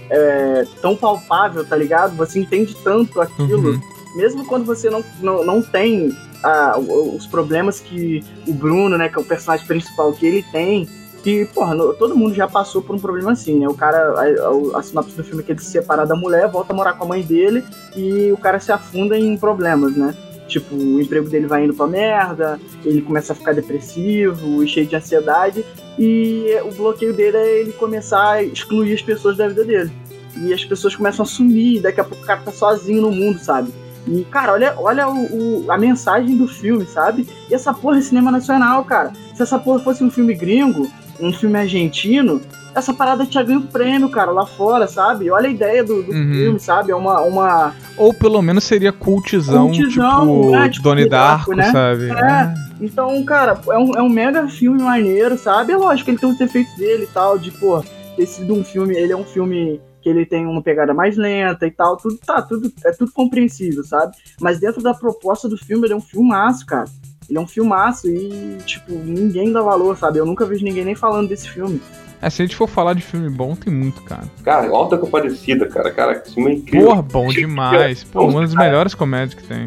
É, 0.09 0.65
tão 0.83 0.95
palpável, 0.95 1.65
tá 1.65 1.75
ligado? 1.75 2.15
Você 2.17 2.39
entende 2.39 2.77
tanto 2.83 3.21
aquilo. 3.21 3.73
Uhum 3.73 3.92
mesmo 4.15 4.45
quando 4.45 4.65
você 4.65 4.91
não, 4.91 5.05
não, 5.21 5.45
não 5.45 5.63
tem 5.63 6.17
ah, 6.43 6.79
os 6.79 7.27
problemas 7.27 7.81
que 7.81 8.25
o 8.47 8.53
Bruno, 8.53 8.99
né, 8.99 9.09
que 9.09 9.17
é 9.17 9.21
o 9.21 9.25
personagem 9.25 9.67
principal, 9.67 10.13
que 10.13 10.27
ele 10.27 10.45
tem, 10.51 10.89
que, 11.23 11.45
porra, 11.47 11.77
todo 11.95 12.17
mundo 12.17 12.35
já 12.35 12.49
passou 12.49 12.83
por 12.83 12.97
um 12.97 12.99
problema 12.99 13.33
assim, 13.33 13.61
né? 13.61 13.69
O 13.69 13.75
cara, 13.75 14.13
a, 14.21 14.79
a, 14.79 14.83
sinopse 14.83 15.17
do 15.17 15.23
filme 15.23 15.43
é 15.43 15.47
que 15.47 15.53
ele 15.53 15.61
se 15.61 15.71
separa 15.71 16.05
da 16.05 16.17
mulher, 16.17 16.51
volta 16.51 16.73
a 16.73 16.77
morar 16.77 16.95
com 16.95 17.05
a 17.05 17.09
mãe 17.09 17.23
dele 17.23 17.65
e 17.95 18.33
o 18.33 18.37
cara 18.37 18.59
se 18.59 18.73
afunda 18.73 19.17
em 19.17 19.37
problemas, 19.37 19.97
né? 19.97 20.17
Tipo, 20.49 20.75
o 20.75 21.01
emprego 21.01 21.29
dele 21.31 21.47
vai 21.47 21.65
indo 21.65 21.75
pra 21.75 21.87
merda, 21.87 22.61
ele 22.85 23.01
começa 23.01 23.33
a 23.33 23.37
ficar 23.37 23.55
depressivo 23.55 24.63
e 24.63 24.69
cheio 24.69 24.87
de 24.87 24.97
ansiedade, 24.97 25.65
e 25.97 26.47
o 26.65 26.73
bloqueio 26.75 27.15
dele 27.15 27.37
é 27.37 27.61
ele 27.61 27.73
começar 27.73 28.33
a 28.33 28.43
excluir 28.43 28.93
as 28.93 29.01
pessoas 29.01 29.37
da 29.37 29.47
vida 29.47 29.65
dele. 29.65 29.93
E 30.37 30.53
as 30.53 30.65
pessoas 30.65 30.97
começam 30.97 31.23
a 31.23 31.27
sumir, 31.27 31.81
daqui 31.81 32.01
a 32.01 32.05
pouco 32.05 32.23
o 32.23 32.27
cara 32.27 32.41
tá 32.41 32.51
sozinho 32.51 33.01
no 33.01 33.13
mundo, 33.13 33.39
sabe? 33.39 33.73
E, 34.07 34.25
cara, 34.25 34.53
olha, 34.53 34.75
olha 34.79 35.09
o, 35.09 35.65
o, 35.65 35.71
a 35.71 35.79
mensagem 35.79 36.37
do 36.37 36.49
filme, 36.49 36.85
sabe? 36.87 37.27
E 37.49 37.55
essa 37.55 37.73
porra 37.73 37.99
é 37.99 38.01
cinema 38.01 38.31
nacional, 38.31 38.85
cara. 38.85 39.13
Se 39.35 39.43
essa 39.43 39.59
porra 39.59 39.79
fosse 39.81 40.03
um 40.03 40.11
filme 40.11 40.35
gringo, 40.35 40.91
um 41.21 41.33
filme 41.33 41.59
argentino, 41.59 42.41
essa 42.75 42.93
parada 42.93 43.27
tinha 43.27 43.45
ganho 43.45 43.63
prêmio, 43.63 44.09
cara, 44.09 44.31
lá 44.31 44.47
fora, 44.47 44.87
sabe? 44.89 45.31
Olha 45.31 45.47
a 45.47 45.51
ideia 45.51 45.85
do, 45.85 46.03
do 46.03 46.13
uhum. 46.13 46.33
filme, 46.33 46.61
sabe? 46.61 46.91
É 46.91 46.97
uma, 46.97 47.21
uma. 47.21 47.75
Ou 47.97 48.13
pelo 48.13 48.41
menos 48.43 48.65
seria 48.65 48.93
cultizão, 48.93 49.67
cultizão 49.67 50.21
tipo, 50.21 50.51
né? 50.51 50.69
tipo 50.69 50.85
Donnie 50.85 51.09
Darko, 51.09 51.55
né? 51.55 51.71
sabe? 51.71 52.11
É. 52.11 52.13
é. 52.13 52.55
Então, 52.81 53.23
cara, 53.25 53.61
é 53.69 53.79
um, 53.79 53.95
é 53.97 54.03
um 54.03 54.09
mega 54.09 54.49
filme 54.49 54.83
maneiro, 54.83 55.39
sabe? 55.39 55.73
É 55.73 55.77
lógico, 55.77 56.11
ele 56.11 56.19
tem 56.19 56.29
os 56.29 56.41
efeitos 56.41 56.75
dele 56.77 57.05
e 57.05 57.07
tal, 57.07 57.39
de, 57.39 57.53
pô, 57.53 57.85
ter 58.17 58.27
sido 58.27 58.55
um 58.55 58.65
filme. 58.65 58.97
Ele 58.97 59.13
é 59.13 59.17
um 59.17 59.25
filme 59.25 59.81
que 60.03 60.09
ele 60.09 60.27
tem 60.27 60.45
uma 60.47 60.63
pegada 60.63 60.93
mais 60.93 61.17
lenta 61.17 61.67
e 61.67 61.71
tal, 61.71 61.97
tudo 61.97 62.19
tá, 62.19 62.43
tudo 62.43 62.73
é 62.85 62.91
tudo 62.93 63.13
compreensível, 63.13 63.85
sabe? 63.85 64.15
Mas 64.41 64.59
dentro 64.59 64.83
da 64.83 64.93
proposta 64.93 65.49
do 65.49 65.57
filme, 65.57 65.87
ele 65.87 65.95
é 65.95 65.97
um 65.97 66.01
filmaço, 66.01 66.67
cara. 66.67 66.87
Ele 67.29 67.39
é 67.39 67.41
um 67.41 67.47
filmaço 67.47 68.09
e, 68.09 68.59
tipo, 68.67 68.93
ninguém 68.93 69.53
dá 69.53 69.63
valor, 69.63 69.97
sabe? 69.97 70.19
Eu 70.19 70.27
nunca 70.27 70.45
vejo 70.45 70.65
ninguém 70.65 70.85
nem 70.85 70.95
falando 70.95 71.29
desse 71.29 71.49
filme. 71.49 71.81
É, 72.21 72.31
se 72.31 72.43
a 72.43 72.45
gente 72.45 72.57
for 72.57 72.69
falar 72.69 72.95
de 72.95 73.03
filme 73.03 73.29
bom, 73.31 73.55
tem 73.57 73.73
muito, 73.73 74.03
cara. 74.03 74.25
Cara, 74.45 74.69
Alta 74.69 74.99
Compadecida, 74.99 75.67
cara. 75.67 75.91
Cara, 75.91 76.21
que 76.21 76.33
filme 76.33 76.51
é 76.51 76.55
incrível. 76.55 76.89
Porra, 76.89 77.03
bom 77.03 77.29
demais. 77.29 78.05
Pô, 78.05 78.27
uma 78.27 78.43
das 78.43 78.55
melhores 78.55 78.95
comédias 78.95 79.35
que 79.35 79.43
tem. 79.43 79.67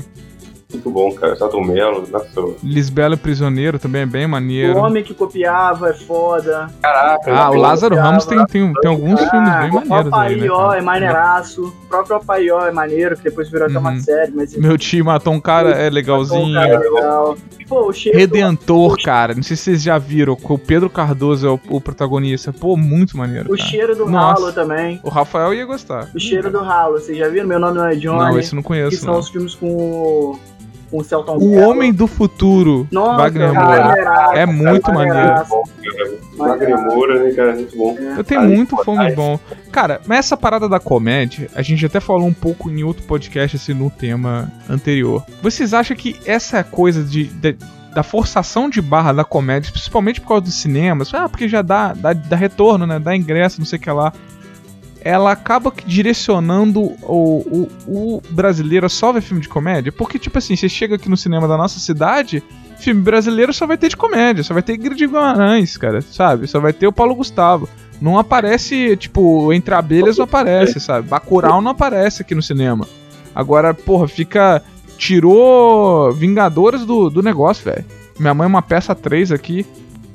Muito 0.75 0.89
bom, 0.91 1.11
cara. 1.13 1.35
Salto 1.35 1.59
Melo, 1.61 2.05
nossa. 2.11 2.55
Lisbelo 2.63 3.17
Prisioneiro 3.17 3.79
também 3.79 4.01
é 4.01 4.05
bem 4.05 4.27
maneiro. 4.27 4.73
O 4.73 4.77
Homem 4.83 5.03
que 5.03 5.13
Copiava 5.13 5.89
é 5.89 5.93
foda. 5.93 6.67
Caraca. 6.81 7.33
Ah, 7.33 7.51
o 7.51 7.55
Lázaro 7.55 7.95
Ramos 7.95 8.25
tem, 8.25 8.45
tem, 8.45 8.73
tem 8.73 8.91
alguns 8.91 9.19
Ah, 9.21 9.29
filmes 9.29 9.49
bem 9.59 9.71
maneiros 9.71 10.11
O 10.11 10.15
aí, 10.15 10.39
né, 10.41 10.77
é 10.77 10.81
maneiraço. 10.81 11.63
O 11.67 11.71
próprio 11.87 12.17
Opaió 12.17 12.65
é 12.65 12.71
maneiro, 12.71 13.15
que 13.17 13.23
depois 13.23 13.49
virou 13.49 13.67
até 13.67 13.77
uma 13.79 13.91
Uhum. 13.91 13.99
série, 13.99 14.31
mas... 14.35 14.55
Meu 14.55 14.77
tio 14.77 15.05
matou 15.05 15.33
um 15.33 15.39
cara 15.39 15.69
é 15.71 15.89
legalzinho. 15.89 16.59
Pô, 16.59 16.67
cara, 16.67 16.79
legal. 16.79 17.37
Pô, 17.67 17.87
o 17.87 17.93
cheiro 17.93 18.17
Redentor, 18.17 18.97
cara. 19.03 19.33
Não 19.33 19.41
sei 19.43 19.55
se 19.55 19.63
vocês 19.63 19.81
já 19.81 19.97
viram. 19.97 20.35
que 20.35 20.51
O 20.51 20.57
Pedro 20.57 20.89
Cardoso 20.89 21.47
é 21.47 21.49
o, 21.49 21.59
o 21.69 21.81
protagonista. 21.81 22.53
Pô, 22.53 22.75
muito 22.77 23.17
maneiro. 23.17 23.51
o 23.51 23.57
cara. 23.57 23.69
cheiro 23.69 23.95
do 23.95 24.05
Nossa. 24.07 24.41
ralo 24.41 24.53
também. 24.53 24.99
O 25.03 25.09
Rafael 25.09 25.53
ia 25.53 25.65
gostar. 25.65 26.09
O 26.13 26.19
cheiro 26.19 26.51
do 26.51 26.59
ralo, 26.59 26.93
vocês 26.99 27.17
já 27.17 27.27
viram? 27.29 27.47
Meu 27.47 27.59
nome 27.59 27.77
não 27.77 27.85
é 27.85 27.95
Johnny. 27.95 28.17
Não, 28.19 28.39
esse 28.39 28.51
eu 28.53 28.55
não 28.57 28.61
que 28.61 28.67
conheço. 28.67 28.97
são 28.97 29.13
Não. 29.13 29.19
os 29.19 29.29
filmes 29.29 29.55
com 29.55 29.67
o, 29.67 30.39
com 30.64 30.64
o 30.91 31.03
Celton 31.03 31.37
O 31.37 31.51
Mello. 31.51 31.69
Homem 31.69 31.93
do 31.93 32.07
Futuro, 32.07 32.87
Nossa, 32.91 33.17
Wagner 33.23 33.51
cara, 33.53 33.65
Moura. 33.65 33.83
maneiraço, 33.85 34.33
É 34.35 34.45
muito 34.45 34.93
maneiraço. 34.93 35.55
maneiro. 35.55 36.19
Wagner 36.37 36.81
Moura, 36.81 37.23
né, 37.23 37.31
cara? 37.31 37.53
Muito 37.55 37.77
bom. 37.77 37.97
Eu 38.17 38.23
tenho 38.23 38.41
Cara, 38.41 38.53
muito 38.53 38.75
Moraes. 38.85 39.15
bom. 39.15 39.39
Cara, 39.71 40.01
mas 40.05 40.19
essa 40.19 40.37
parada 40.37 40.67
da 40.69 40.79
comédia, 40.79 41.49
a 41.55 41.61
gente 41.61 41.85
até 41.85 41.99
falou 41.99 42.27
um 42.27 42.33
pouco 42.33 42.69
em 42.69 42.83
outro 42.83 43.03
podcast, 43.03 43.55
assim, 43.57 43.73
no 43.73 43.89
tema 43.89 44.51
anterior. 44.69 45.23
Vocês 45.41 45.73
acham 45.73 45.95
que 45.95 46.19
essa 46.25 46.63
coisa 46.63 47.03
de, 47.03 47.25
de- 47.25 47.57
da 47.93 48.03
forçação 48.03 48.69
de 48.69 48.81
barra 48.81 49.13
da 49.13 49.23
comédia, 49.23 49.71
principalmente 49.71 50.19
por 50.19 50.27
causa 50.27 50.43
dos 50.43 50.55
cinemas, 50.55 51.13
ah, 51.13 51.29
porque 51.29 51.47
já 51.47 51.61
dá, 51.61 51.93
dá, 51.93 52.11
dá 52.11 52.35
retorno, 52.35 52.85
né? 52.85 52.99
Dá 52.99 53.15
ingresso, 53.15 53.59
não 53.59 53.65
sei 53.65 53.79
o 53.79 53.81
que 53.81 53.89
lá. 53.89 54.11
Ela 55.05 55.31
acaba 55.31 55.71
direcionando 55.85 56.81
o, 56.81 56.97
o, 57.07 57.69
o 57.87 58.21
brasileiro 58.31 58.87
a 58.87 58.89
só 58.89 59.13
ver 59.13 59.21
filme 59.21 59.41
de 59.41 59.47
comédia. 59.47 59.91
Porque, 59.91 60.17
tipo 60.17 60.35
assim, 60.39 60.55
você 60.55 60.67
chega 60.67 60.95
aqui 60.95 61.07
no 61.07 61.15
cinema 61.15 61.47
da 61.47 61.55
nossa 61.55 61.79
cidade, 61.79 62.41
filme 62.79 63.03
brasileiro 63.03 63.53
só 63.53 63.67
vai 63.67 63.77
ter 63.77 63.87
de 63.89 63.95
comédia, 63.95 64.43
só 64.43 64.51
vai 64.53 64.63
ter 64.63 64.73
Ingrid 64.73 65.05
Guimarães, 65.05 65.77
cara, 65.77 66.01
sabe? 66.01 66.47
Só 66.47 66.59
vai 66.59 66.73
ter 66.73 66.87
o 66.87 66.91
Paulo 66.91 67.13
Gustavo. 67.13 67.69
Não 68.01 68.17
aparece, 68.17 68.97
tipo, 68.97 69.53
Entre 69.53 69.75
Abelhas 69.75 70.17
não 70.17 70.25
aparece, 70.25 70.79
sabe? 70.79 71.07
Bacurau 71.07 71.61
não 71.61 71.71
aparece 71.71 72.23
aqui 72.23 72.33
no 72.33 72.41
cinema. 72.41 72.87
Agora, 73.33 73.73
porra, 73.73 74.07
fica. 74.07 74.61
Tirou 74.97 76.11
Vingadores 76.13 76.85
do, 76.85 77.09
do 77.09 77.21
negócio, 77.21 77.65
velho. 77.65 77.85
Minha 78.17 78.33
mãe 78.33 78.45
é 78.45 78.47
uma 78.47 78.61
peça 78.61 78.95
3 78.95 79.31
aqui. 79.31 79.65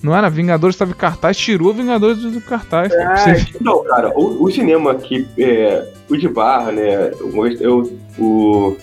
Não 0.02 0.16
era? 0.16 0.30
Vingadores 0.30 0.74
estava 0.74 0.92
em 0.92 0.94
cartaz, 0.94 1.36
tirou 1.36 1.74
Vingadores 1.74 2.18
do, 2.18 2.40
cartaz. 2.40 2.90
ver. 2.90 3.48
Não, 3.60 3.84
cara, 3.84 4.10
o, 4.16 4.44
o 4.44 4.50
cinema 4.50 4.92
aqui, 4.92 5.26
é, 5.38 5.86
o 6.08 6.16
de 6.16 6.28
barra, 6.28 6.72
né? 6.72 7.10
Eu, 7.60 7.92
o 8.18 8.76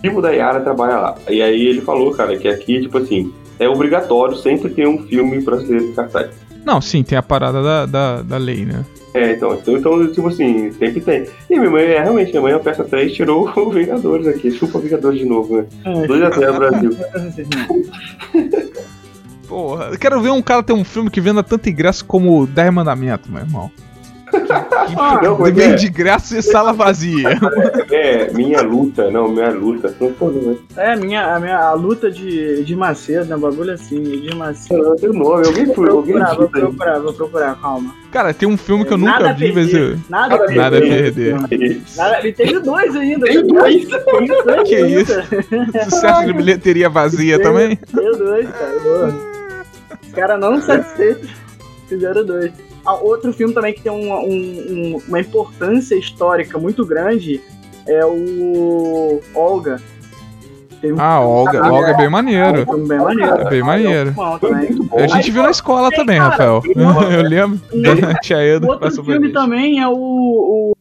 primo 0.00 0.22
da 0.22 0.30
Yara 0.30 0.60
trabalha 0.60 0.96
lá. 0.96 1.14
E 1.28 1.42
aí 1.42 1.66
ele 1.66 1.80
falou, 1.80 2.12
cara, 2.12 2.36
que 2.36 2.48
aqui, 2.48 2.80
tipo 2.80 2.98
assim, 2.98 3.32
é 3.58 3.68
obrigatório 3.68 4.36
sempre 4.36 4.70
ter 4.70 4.86
um 4.86 5.06
filme 5.06 5.40
brasileiro 5.40 5.86
em 5.86 5.94
cartaz. 5.94 6.30
Não, 6.64 6.80
sim, 6.80 7.02
tem 7.02 7.18
a 7.18 7.22
parada 7.22 7.62
da, 7.62 7.86
da, 7.86 8.22
da 8.22 8.36
lei, 8.36 8.64
né? 8.64 8.84
É, 9.14 9.32
então, 9.32 9.54
então, 9.54 9.76
então, 9.76 10.12
tipo 10.12 10.28
assim, 10.28 10.70
sempre 10.72 11.00
tem. 11.00 11.26
E 11.48 11.58
minha 11.58 11.70
mãe, 11.70 11.82
é, 11.82 12.02
realmente, 12.02 12.30
minha 12.30 12.42
mãe 12.42 12.52
é 12.52 12.56
uma 12.56 12.62
peça 12.62 12.84
3, 12.84 13.12
tirou 13.12 13.50
o 13.56 13.70
Vingadores 13.70 14.26
aqui. 14.26 14.50
Chupa 14.50 14.78
Vingadores 14.78 15.18
de 15.18 15.24
novo, 15.24 15.56
né? 15.56 15.66
2x0 15.84 16.56
Brasil. 16.56 16.90
Porra, 19.48 19.86
eu 19.92 19.98
quero 19.98 20.20
ver 20.20 20.30
um 20.30 20.42
cara 20.42 20.62
ter 20.62 20.72
um 20.74 20.84
filme 20.84 21.10
que 21.10 21.20
venda 21.20 21.42
tanto 21.42 21.68
ingresso 21.68 22.04
como 22.04 22.46
10 22.46 22.72
Mandamentos, 22.72 23.30
meu 23.30 23.40
irmão. 23.40 23.70
Que, 24.30 24.94
Não, 25.24 25.36
que 25.36 25.42
mas 25.42 25.48
é- 25.58 25.68
vende 25.70 25.86
ingresso 25.86 26.36
e 26.36 26.42
sala 26.42 26.70
vazia. 26.74 27.30
É, 27.90 28.30
minha 28.34 28.60
luta, 28.60 29.10
não, 29.10 29.26
minha 29.28 29.48
luta. 29.48 29.94
Não, 29.98 30.10
não, 30.20 30.58
É, 30.76 30.94
minha, 30.96 31.34
a, 31.34 31.40
minha, 31.40 31.56
a 31.56 31.72
luta 31.72 32.10
de, 32.10 32.62
de 32.62 32.76
Macedo, 32.76 33.24
né? 33.24 33.36
Bagulho 33.38 33.72
assim, 33.72 34.02
de 34.02 34.34
Macedo. 34.34 34.82
não 34.82 34.96
tem 34.96 35.08
nome, 35.12 35.46
alguém 35.46 35.64
Vou 35.64 35.74
foi, 35.74 35.88
alguém 35.88 36.14
procurar, 36.16 36.36
vou 36.36 36.48
procurar, 36.50 36.98
vou 36.98 37.12
procurar, 37.14 37.54
calma. 37.58 37.94
Cara, 38.12 38.34
tem 38.34 38.46
um 38.46 38.58
filme 38.58 38.84
que 38.84 38.92
eu 38.92 38.98
Nada 38.98 39.18
nunca 39.28 39.34
vi, 39.34 39.52
mas 39.52 39.72
eu... 39.72 39.96
Nada 40.10 40.34
a 40.34 40.38
perder. 40.40 40.56
Nada 40.58 40.76
a 40.76 40.80
perder. 41.48 41.82
Nada, 41.96 42.28
e 42.28 42.32
teve 42.34 42.58
dois 42.60 42.96
ainda. 42.96 43.26
Tem 43.26 43.46
dois? 43.46 43.86
Tem 43.86 44.26
dois 44.26 44.68
Que 44.68 44.74
ainda. 44.74 45.00
isso? 45.00 45.14
Sucesso 45.90 46.26
de 46.26 46.32
bilheteria 46.34 46.90
vazia 46.90 47.40
também? 47.40 47.76
Tem 47.76 48.12
dois, 48.18 48.46
cara. 48.50 48.78
Boa. 48.80 49.27
Os 50.18 50.26
caras 50.26 50.40
não 50.40 50.60
satisfeitos 50.60 51.30
fizeram 51.88 52.24
dois. 52.24 52.52
Ah, 52.84 52.94
outro 52.94 53.32
filme 53.32 53.54
também 53.54 53.72
que 53.72 53.82
tem 53.82 53.92
uma, 53.92 54.18
um- 54.18 54.24
um- 54.96 55.02
uma 55.08 55.20
importância 55.20 55.94
histórica 55.94 56.58
muito 56.58 56.84
grande 56.84 57.40
é 57.86 58.04
o 58.04 59.20
Olga. 59.34 59.80
Um 60.82 60.94
Ah, 60.98 61.20
Olga, 61.20 61.60
Ah, 61.62 61.72
Olga 61.72 61.88
é 61.90 61.96
bem 61.96 62.08
maneiro. 62.08 62.64
filme 62.64 62.88
bem 62.88 62.98
maneiro. 62.98 63.34
É 63.40 63.50
bem 63.50 63.62
maneiro. 63.62 64.14
A 64.96 65.06
gente 65.08 65.30
viu 65.30 65.42
na 65.42 65.50
escola 65.50 65.90
também, 65.90 66.18
cara, 66.18 66.30
Rafael. 66.30 66.62
Eu 67.12 67.22
lembro 67.28 67.60
tia 68.20 68.38
Eda 68.38 68.66
outro 68.66 69.04
filme 69.04 69.32
também 69.32 69.80
é 69.80 69.88
o, 69.88 69.92
o- 69.94 70.76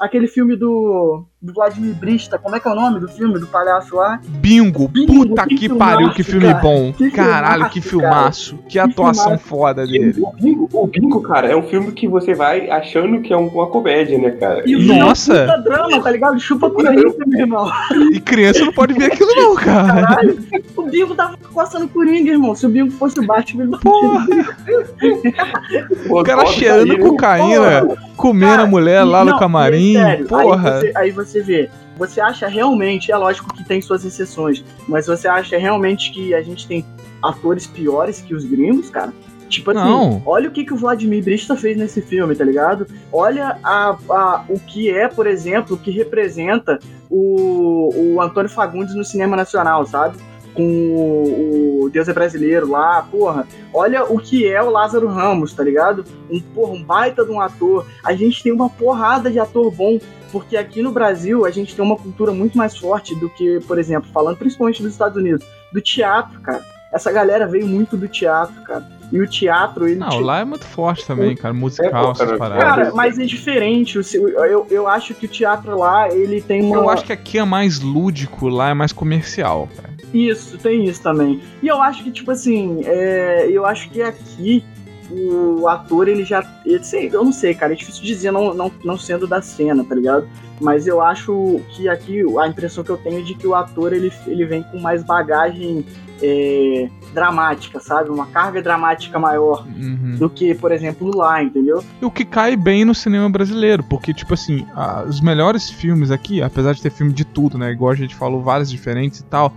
aquele 0.00 0.26
filme 0.26 0.56
do, 0.56 1.24
do 1.46 1.52
Vladimir 1.52 1.94
Brista. 1.94 2.38
Como 2.38 2.56
é 2.56 2.60
que 2.60 2.68
é 2.68 2.70
o 2.70 2.74
nome 2.74 3.00
do 3.00 3.08
filme 3.08 3.38
do 3.38 3.46
palhaço 3.46 3.96
lá? 3.96 4.20
Bingo, 4.26 4.88
Bingo, 4.88 5.28
puta 5.28 5.46
que 5.46 5.54
que 5.56 5.68
pariu, 5.68 5.98
filmaço, 5.98 6.16
que 6.16 6.22
filme 6.24 6.46
cara. 6.46 6.58
bom. 6.60 6.92
Que 6.92 7.10
Caralho, 7.10 7.70
que 7.70 7.80
filmaço, 7.80 8.46
filmaço. 8.50 8.58
Que 8.68 8.78
atuação 8.78 9.24
filmaço. 9.24 9.44
foda 9.44 9.86
dele. 9.86 10.14
O 10.20 10.32
Bingo, 10.32 10.68
o 10.72 10.86
Bingo, 10.86 11.22
cara, 11.22 11.48
é 11.48 11.56
um 11.56 11.62
filme 11.62 11.92
que 11.92 12.06
você 12.08 12.34
vai 12.34 12.68
achando 12.70 13.20
que 13.22 13.32
é 13.32 13.36
um- 13.36 13.46
uma 13.48 13.66
comédia, 13.68 14.18
né, 14.18 14.30
cara? 14.32 14.62
E 14.66 14.76
Nossa. 14.98 15.34
É 15.34 15.44
um 15.44 15.46
puta 15.46 15.58
drama, 15.62 16.02
tá 16.02 16.10
ligado? 16.10 16.38
Chupa 16.40 16.68
por 16.68 16.86
aí, 16.86 16.96
meu 17.26 17.40
irmão. 17.40 17.70
E 18.12 18.20
criança 18.20 18.64
não 18.64 18.72
pode 18.72 18.92
ver 18.94 19.06
aquilo 19.12 19.30
não, 19.36 19.54
cara. 19.54 20.02
Caralho, 20.06 20.38
o 20.76 20.82
Bingo 20.82 21.14
tava 21.14 21.36
coçando 21.52 21.86
Coringa, 21.88 22.30
irmão. 22.30 22.54
Se 22.54 22.66
o 22.66 22.68
Bingo 22.68 22.90
fosse 22.90 23.18
o 23.20 23.26
Batman, 23.26 23.78
Porra, 23.78 24.26
Pô, 26.08 26.20
o 26.20 26.24
cara 26.24 26.46
cheirando 26.46 26.88
né? 26.88 26.98
cocaína, 26.98 27.86
comendo 28.16 28.62
a 28.62 28.66
mulher 28.66 29.04
lá 29.04 29.24
no 29.24 29.32
Não, 29.32 29.38
camarim. 29.38 29.94
sério, 29.94 30.26
Porra. 30.26 30.80
Aí 30.96 31.10
você, 31.10 31.35
aí 31.35 31.35
você 31.36 31.42
vê. 31.42 31.70
Você 31.96 32.20
acha 32.20 32.46
realmente, 32.46 33.10
é 33.10 33.16
lógico 33.16 33.52
que 33.54 33.64
tem 33.64 33.80
suas 33.80 34.04
exceções, 34.04 34.64
mas 34.88 35.06
você 35.06 35.26
acha 35.28 35.56
realmente 35.58 36.12
que 36.12 36.34
a 36.34 36.42
gente 36.42 36.66
tem 36.66 36.84
atores 37.22 37.66
piores 37.66 38.20
que 38.20 38.34
os 38.34 38.44
gringos, 38.44 38.90
cara? 38.90 39.12
Tipo 39.48 39.70
assim, 39.70 39.80
Não. 39.80 40.20
olha 40.26 40.48
o 40.48 40.52
que, 40.52 40.64
que 40.64 40.74
o 40.74 40.76
Vladimir 40.76 41.22
Brista 41.22 41.54
fez 41.56 41.76
nesse 41.76 42.02
filme, 42.02 42.34
tá 42.34 42.44
ligado? 42.44 42.86
Olha 43.12 43.56
a, 43.62 43.96
a- 44.10 44.44
o 44.48 44.58
que 44.58 44.90
é, 44.90 45.06
por 45.06 45.26
exemplo, 45.26 45.76
o 45.76 45.78
que 45.78 45.90
representa 45.92 46.80
o, 47.08 48.14
o 48.16 48.20
Antônio 48.20 48.50
Fagundes 48.50 48.94
no 48.94 49.04
cinema 49.04 49.36
nacional, 49.36 49.86
sabe? 49.86 50.18
Com 50.56 50.62
o, 50.62 51.84
o 51.84 51.90
Deus 51.90 52.08
é 52.08 52.12
Brasileiro 52.12 52.68
lá, 52.68 53.02
porra. 53.02 53.46
Olha 53.72 54.04
o 54.04 54.18
que 54.18 54.46
é 54.46 54.62
o 54.62 54.70
Lázaro 54.70 55.06
Ramos, 55.06 55.52
tá 55.52 55.62
ligado? 55.62 56.04
Um, 56.30 56.40
porra, 56.40 56.72
um 56.72 56.82
baita 56.82 57.24
de 57.24 57.30
um 57.30 57.40
ator. 57.40 57.86
A 58.02 58.14
gente 58.14 58.42
tem 58.42 58.52
uma 58.52 58.70
porrada 58.70 59.30
de 59.30 59.38
ator 59.38 59.70
bom, 59.70 60.00
porque 60.32 60.56
aqui 60.56 60.82
no 60.82 60.90
Brasil 60.92 61.44
a 61.44 61.50
gente 61.50 61.76
tem 61.76 61.84
uma 61.84 61.96
cultura 61.96 62.32
muito 62.32 62.56
mais 62.56 62.76
forte 62.76 63.14
do 63.14 63.28
que, 63.28 63.60
por 63.68 63.78
exemplo, 63.78 64.10
falando 64.12 64.38
principalmente 64.38 64.82
dos 64.82 64.92
Estados 64.92 65.16
Unidos, 65.16 65.46
do 65.72 65.80
teatro, 65.80 66.40
cara. 66.40 66.64
Essa 66.92 67.12
galera 67.12 67.46
veio 67.46 67.66
muito 67.66 67.96
do 67.96 68.08
teatro, 68.08 68.62
cara. 68.62 68.95
E 69.12 69.20
o 69.20 69.26
teatro, 69.26 69.86
ele. 69.88 70.00
Não, 70.00 70.08
te- 70.08 70.20
lá 70.20 70.40
é 70.40 70.44
muito 70.44 70.64
forte 70.64 71.06
também, 71.06 71.36
cara. 71.36 71.54
Musical, 71.54 72.12
É, 72.12 72.18
cara, 72.18 72.36
paradas. 72.38 72.64
Cara, 72.64 72.92
mas 72.94 73.18
é 73.18 73.24
diferente. 73.24 73.98
o 73.98 74.02
seu- 74.04 74.28
Eu, 74.28 74.66
eu 74.70 74.88
acho 74.88 75.14
que 75.14 75.26
o 75.26 75.28
teatro 75.28 75.78
lá, 75.78 76.08
ele 76.12 76.40
tem 76.40 76.62
uma. 76.62 76.76
Eu 76.76 76.90
acho 76.90 77.04
que 77.04 77.12
aqui 77.12 77.38
é 77.38 77.44
mais 77.44 77.80
lúdico, 77.80 78.48
lá 78.48 78.70
é 78.70 78.74
mais 78.74 78.92
comercial, 78.92 79.68
cara. 79.76 79.90
Isso, 80.12 80.56
tem 80.58 80.84
isso 80.84 81.02
também. 81.02 81.40
E 81.62 81.68
eu 81.68 81.80
acho 81.82 82.02
que, 82.02 82.10
tipo 82.10 82.30
assim, 82.30 82.80
é, 82.84 83.48
eu 83.50 83.64
acho 83.66 83.88
que 83.90 84.00
aqui 84.02 84.64
o 85.10 85.68
ator, 85.68 86.08
ele 86.08 86.24
já. 86.24 86.44
Eu, 86.64 86.82
sei, 86.82 87.08
eu 87.12 87.24
não 87.24 87.32
sei, 87.32 87.54
cara, 87.54 87.72
é 87.72 87.76
difícil 87.76 88.02
dizer 88.02 88.30
não, 88.30 88.52
não, 88.54 88.70
não 88.84 88.98
sendo 88.98 89.26
da 89.26 89.40
cena, 89.42 89.84
tá 89.84 89.94
ligado? 89.94 90.26
Mas 90.60 90.86
eu 90.86 91.02
acho 91.02 91.60
que 91.70 91.88
aqui 91.88 92.22
a 92.40 92.48
impressão 92.48 92.82
que 92.82 92.90
eu 92.90 92.96
tenho 92.96 93.18
é 93.20 93.22
de 93.22 93.34
que 93.34 93.46
o 93.46 93.54
ator 93.54 93.92
ele, 93.92 94.10
ele 94.26 94.44
vem 94.46 94.62
com 94.62 94.78
mais 94.80 95.02
bagagem 95.02 95.84
é, 96.22 96.88
dramática, 97.12 97.78
sabe? 97.78 98.08
Uma 98.10 98.26
carga 98.26 98.62
dramática 98.62 99.18
maior 99.18 99.66
Uhum. 99.66 100.16
do 100.18 100.30
que, 100.30 100.54
por 100.54 100.72
exemplo, 100.72 101.14
lá, 101.14 101.42
entendeu? 101.42 101.84
E 102.00 102.04
o 102.06 102.10
que 102.10 102.24
cai 102.24 102.56
bem 102.56 102.84
no 102.86 102.94
cinema 102.94 103.28
brasileiro, 103.28 103.84
porque, 103.84 104.14
tipo 104.14 104.32
assim, 104.32 104.66
a- 104.74 105.04
os 105.06 105.20
melhores 105.20 105.68
filmes 105.68 106.10
aqui, 106.10 106.42
apesar 106.42 106.72
de 106.72 106.80
ter 106.82 106.90
filme 106.90 107.12
de 107.12 107.24
tudo, 107.26 107.58
né? 107.58 107.70
Igual 107.70 107.92
a 107.92 107.94
gente 107.96 108.14
falou, 108.14 108.42
vários 108.42 108.70
diferentes 108.70 109.20
e 109.20 109.24
tal. 109.24 109.52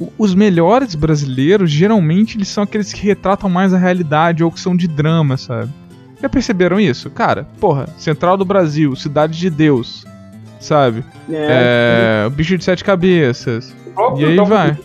O- 0.00 0.12
Os 0.18 0.34
melhores 0.34 0.94
brasileiros, 0.94 1.70
geralmente, 1.70 2.36
eles 2.36 2.48
são 2.48 2.62
aqueles 2.64 2.92
que 2.92 3.02
retratam 3.06 3.48
mais 3.50 3.72
a 3.74 3.78
realidade 3.78 4.42
ou 4.44 4.50
que 4.50 4.60
são 4.60 4.76
de 4.76 4.86
drama, 4.88 5.36
sabe? 5.36 5.70
Já 6.20 6.28
perceberam 6.28 6.80
isso? 6.80 7.08
Cara, 7.10 7.46
porra, 7.60 7.88
Central 7.96 8.36
do 8.36 8.44
Brasil, 8.44 8.94
Cidade 8.96 9.38
de 9.38 9.50
Deus. 9.50 10.04
sabe? 10.60 11.04
É, 11.30 12.24
é 12.26 12.30
Bicho 12.30 12.58
de 12.58 12.64
Sete 12.64 12.82
Cabeças. 12.82 13.72
E 14.16 14.24
aí 14.24 14.36
vai. 14.36 14.76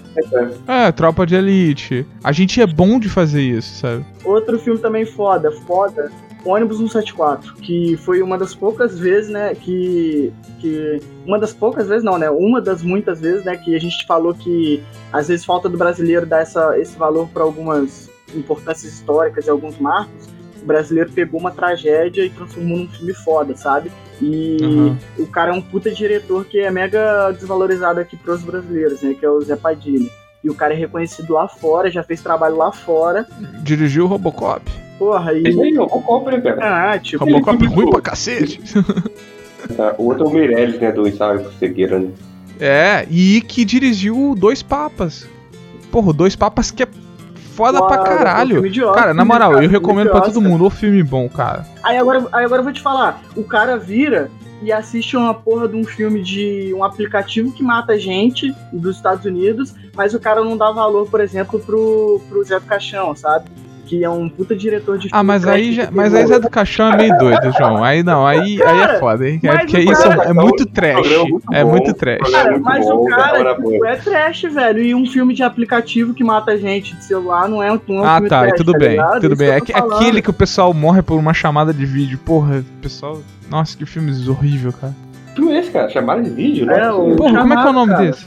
É, 0.68 0.92
Tropa 0.92 1.26
de 1.26 1.34
Elite. 1.36 2.06
A 2.24 2.32
gente 2.32 2.62
é 2.62 2.68
bom 2.68 3.00
de 3.00 3.10
fazer 3.10 3.42
isso, 3.42 3.80
sabe? 3.80 4.06
Outro 4.24 4.60
filme 4.60 4.80
também 4.80 5.04
foda, 5.06 5.52
foda. 5.66 6.12
Ônibus 6.46 6.78
174, 6.78 7.56
que 7.56 7.96
foi 7.98 8.22
uma 8.22 8.38
das 8.38 8.54
poucas 8.54 9.00
vezes, 9.00 9.30
né, 9.30 9.56
que, 9.56 10.34
que... 10.60 11.00
Uma 11.26 11.40
das 11.40 11.54
poucas 11.54 11.88
vezes, 11.88 12.04
não, 12.04 12.18
né, 12.18 12.30
uma 12.30 12.60
das 12.60 12.84
muitas 12.84 13.22
vezes, 13.22 13.46
né, 13.46 13.56
que 13.56 13.76
a 13.76 13.80
gente 13.80 14.06
falou 14.06 14.34
que 14.34 14.84
às 15.12 15.30
vezes 15.30 15.46
falta 15.46 15.70
do 15.70 15.78
brasileiro 15.78 16.26
dar 16.26 16.42
essa, 16.42 16.78
esse 16.78 16.98
valor 16.98 17.30
para 17.30 17.44
algumas 17.44 18.10
importâncias 18.36 18.94
históricas 18.94 19.48
e 19.48 19.50
alguns 19.50 19.78
marcos, 19.80 20.28
o 20.62 20.66
brasileiro 20.66 21.12
pegou 21.12 21.40
uma 21.40 21.52
tragédia 21.52 22.26
e 22.26 22.30
transformou 22.30 22.80
num 22.80 22.88
filme 22.88 23.14
foda, 23.14 23.56
sabe? 23.56 23.92
E 24.22 24.58
uhum. 24.62 24.98
o 25.20 25.28
cara 25.28 25.52
é 25.52 25.54
um 25.54 25.62
puta 25.62 25.92
diretor 25.92 26.46
que 26.46 26.60
é 26.60 26.72
mega 26.72 27.32
desvalorizado 27.32 28.00
aqui 28.00 28.16
pros 28.16 28.42
brasileiros, 28.42 29.02
né? 29.02 29.14
Que 29.14 29.26
é 29.26 29.30
o 29.30 29.42
Zé 29.42 29.58
Padilha. 29.58 30.10
E 30.42 30.50
o 30.50 30.56
cara 30.56 30.74
é 30.74 30.78
reconhecido 30.78 31.34
lá 31.34 31.48
fora, 31.48 31.92
já 31.92 32.04
fez 32.04 32.22
trabalho 32.22 32.56
lá 32.56 32.72
fora. 32.72 33.28
Dirigiu 33.62 34.06
o 34.06 34.08
Robocop. 34.08 34.83
Porra, 34.98 35.34
e. 35.34 35.44
Esse 35.44 35.62
aí, 35.62 35.76
Robocop, 35.76 36.32
né, 36.32 36.42
cara? 36.42 36.94
Ah, 36.94 37.00
tipo. 37.00 37.24
Robocop 37.24 37.64
é 37.64 37.68
ruim 37.68 37.90
pra 37.90 38.02
cacete. 38.02 38.62
Tá, 39.76 39.96
o 40.00 40.06
outro 40.06 40.26
é 40.26 40.28
o 40.28 40.34
Meirelles, 40.34 40.80
né? 40.80 40.92
Do 40.92 41.08
Ensaio 41.08 41.52
Cegueira, 41.60 42.00
né? 42.00 42.10
É, 42.60 43.08
e 43.10 43.42
que 43.42 43.66
dirigiu 43.66 44.36
Dois 44.38 44.62
Papas. 44.62 45.28
Porra, 45.92 46.14
Dois 46.14 46.36
Papas 46.36 46.72
que 46.72 46.84
é 46.84 46.88
foda 47.54 47.82
pra 47.86 48.00
caralho. 48.00 48.66
Idiota, 48.66 49.00
cara, 49.00 49.14
na 49.14 49.26
moral, 49.26 49.52
cara, 49.54 49.64
eu 49.64 49.70
recomendo 49.70 50.10
pra 50.10 50.22
todo 50.22 50.42
mundo 50.42 50.66
o 50.66 50.70
filme 50.70 51.04
bom, 51.04 51.30
cara. 51.30 51.66
Aí 51.84 51.98
agora, 51.98 52.26
aí 52.32 52.46
agora 52.46 52.62
eu 52.62 52.64
vou 52.64 52.74
te 52.74 52.82
falar, 52.82 53.22
o 53.36 53.44
cara 53.44 53.78
vira 53.78 54.30
e 54.62 54.72
assiste 54.72 55.18
uma 55.18 55.34
porra 55.34 55.68
de 55.68 55.76
um 55.76 55.84
filme 55.84 56.24
de 56.24 56.74
um 56.74 56.84
aplicativo 56.84 57.52
que 57.52 57.62
mata 57.62 58.00
gente 58.00 58.54
dos 58.72 58.96
Estados 58.96 59.26
Unidos, 59.26 59.76
mas 59.94 60.14
o 60.14 60.20
cara 60.20 60.44
não 60.44 60.58
dá 60.58 60.72
valor, 60.72 61.08
por 61.10 61.20
exemplo, 61.20 61.60
pro, 61.60 62.22
pro 62.30 62.44
Zé 62.44 62.60
do 62.60 62.66
Caixão, 62.66 63.16
sabe? 63.16 63.50
Que 63.86 64.04
é 64.04 64.10
um 64.10 64.30
puta 64.30 64.56
diretor 64.56 64.98
de 64.98 65.10
Ah, 65.12 65.24
mas 65.24 65.46
aí, 65.46 65.74
já, 65.74 65.90
mas 65.92 66.14
aí 66.14 66.26
Zé 66.26 66.40
do 66.40 66.50
Caixão 66.50 66.92
é 66.94 66.98
meio 66.98 67.18
doido, 67.18 67.52
João. 67.58 67.84
Aí 67.84 68.04
não, 68.04 68.26
aí, 68.26 68.62
aí 68.62 68.80
é 68.82 69.00
foda, 69.00 69.28
hein? 69.28 69.40
É 69.44 69.58
porque 69.58 69.80
isso 69.80 70.08
é, 70.08 70.30
é 70.30 70.34
muito 70.34 70.66
trash. 70.66 71.08
É 71.52 71.64
muito 71.64 71.94
trash. 71.94 72.32
Cara, 72.32 72.60
mas 72.60 72.86
o 72.88 73.06
cara 73.06 73.56
tipo, 73.56 73.86
é 73.86 73.96
trash, 73.96 74.44
velho. 74.44 74.82
E 74.82 74.96
um 74.96 75.06
filme 75.06 75.34
de 75.34 75.44
aplicativo 75.44 76.14
que 76.14 76.24
mata 76.24 76.58
gente 76.58 76.96
de 76.96 77.04
celular 77.04 77.48
não 77.48 77.62
é 77.62 77.72
um, 77.72 77.80
não 77.88 77.98
é 77.98 78.02
um 78.02 78.06
Ah, 78.06 78.22
tá, 78.22 78.42
trash, 78.42 78.54
tudo 78.58 78.72
tá 78.74 78.80
bem, 78.80 78.98
tudo 79.22 79.36
bem. 79.36 79.50
É 79.50 79.58
aquele 79.58 80.22
que 80.22 80.30
o 80.30 80.34
pessoal 80.34 80.74
morre 80.74 81.02
por 81.02 81.18
uma 81.18 81.34
chamada 81.34 81.74
de 81.74 81.86
vídeo. 81.86 82.18
Porra, 82.18 82.64
pessoal. 82.82 83.22
Nossa, 83.50 83.78
que 83.78 83.86
filme 83.86 84.12
horrível, 84.30 84.74
cara. 84.74 84.96
Que 85.28 85.36
filme 85.36 85.54
é 85.54 85.60
esse, 85.60 85.72
cara? 85.72 85.90
Chamada 85.90 86.22
de 86.22 86.30
vídeo, 86.30 86.66
né? 86.66 86.80
É, 86.80 86.90
Porra, 87.16 87.42
como 87.42 87.54
é 87.54 87.62
que 87.62 87.68
é 87.68 87.70
o 87.70 87.74
nome 87.74 87.92
cara. 87.92 88.06
desse? 88.06 88.26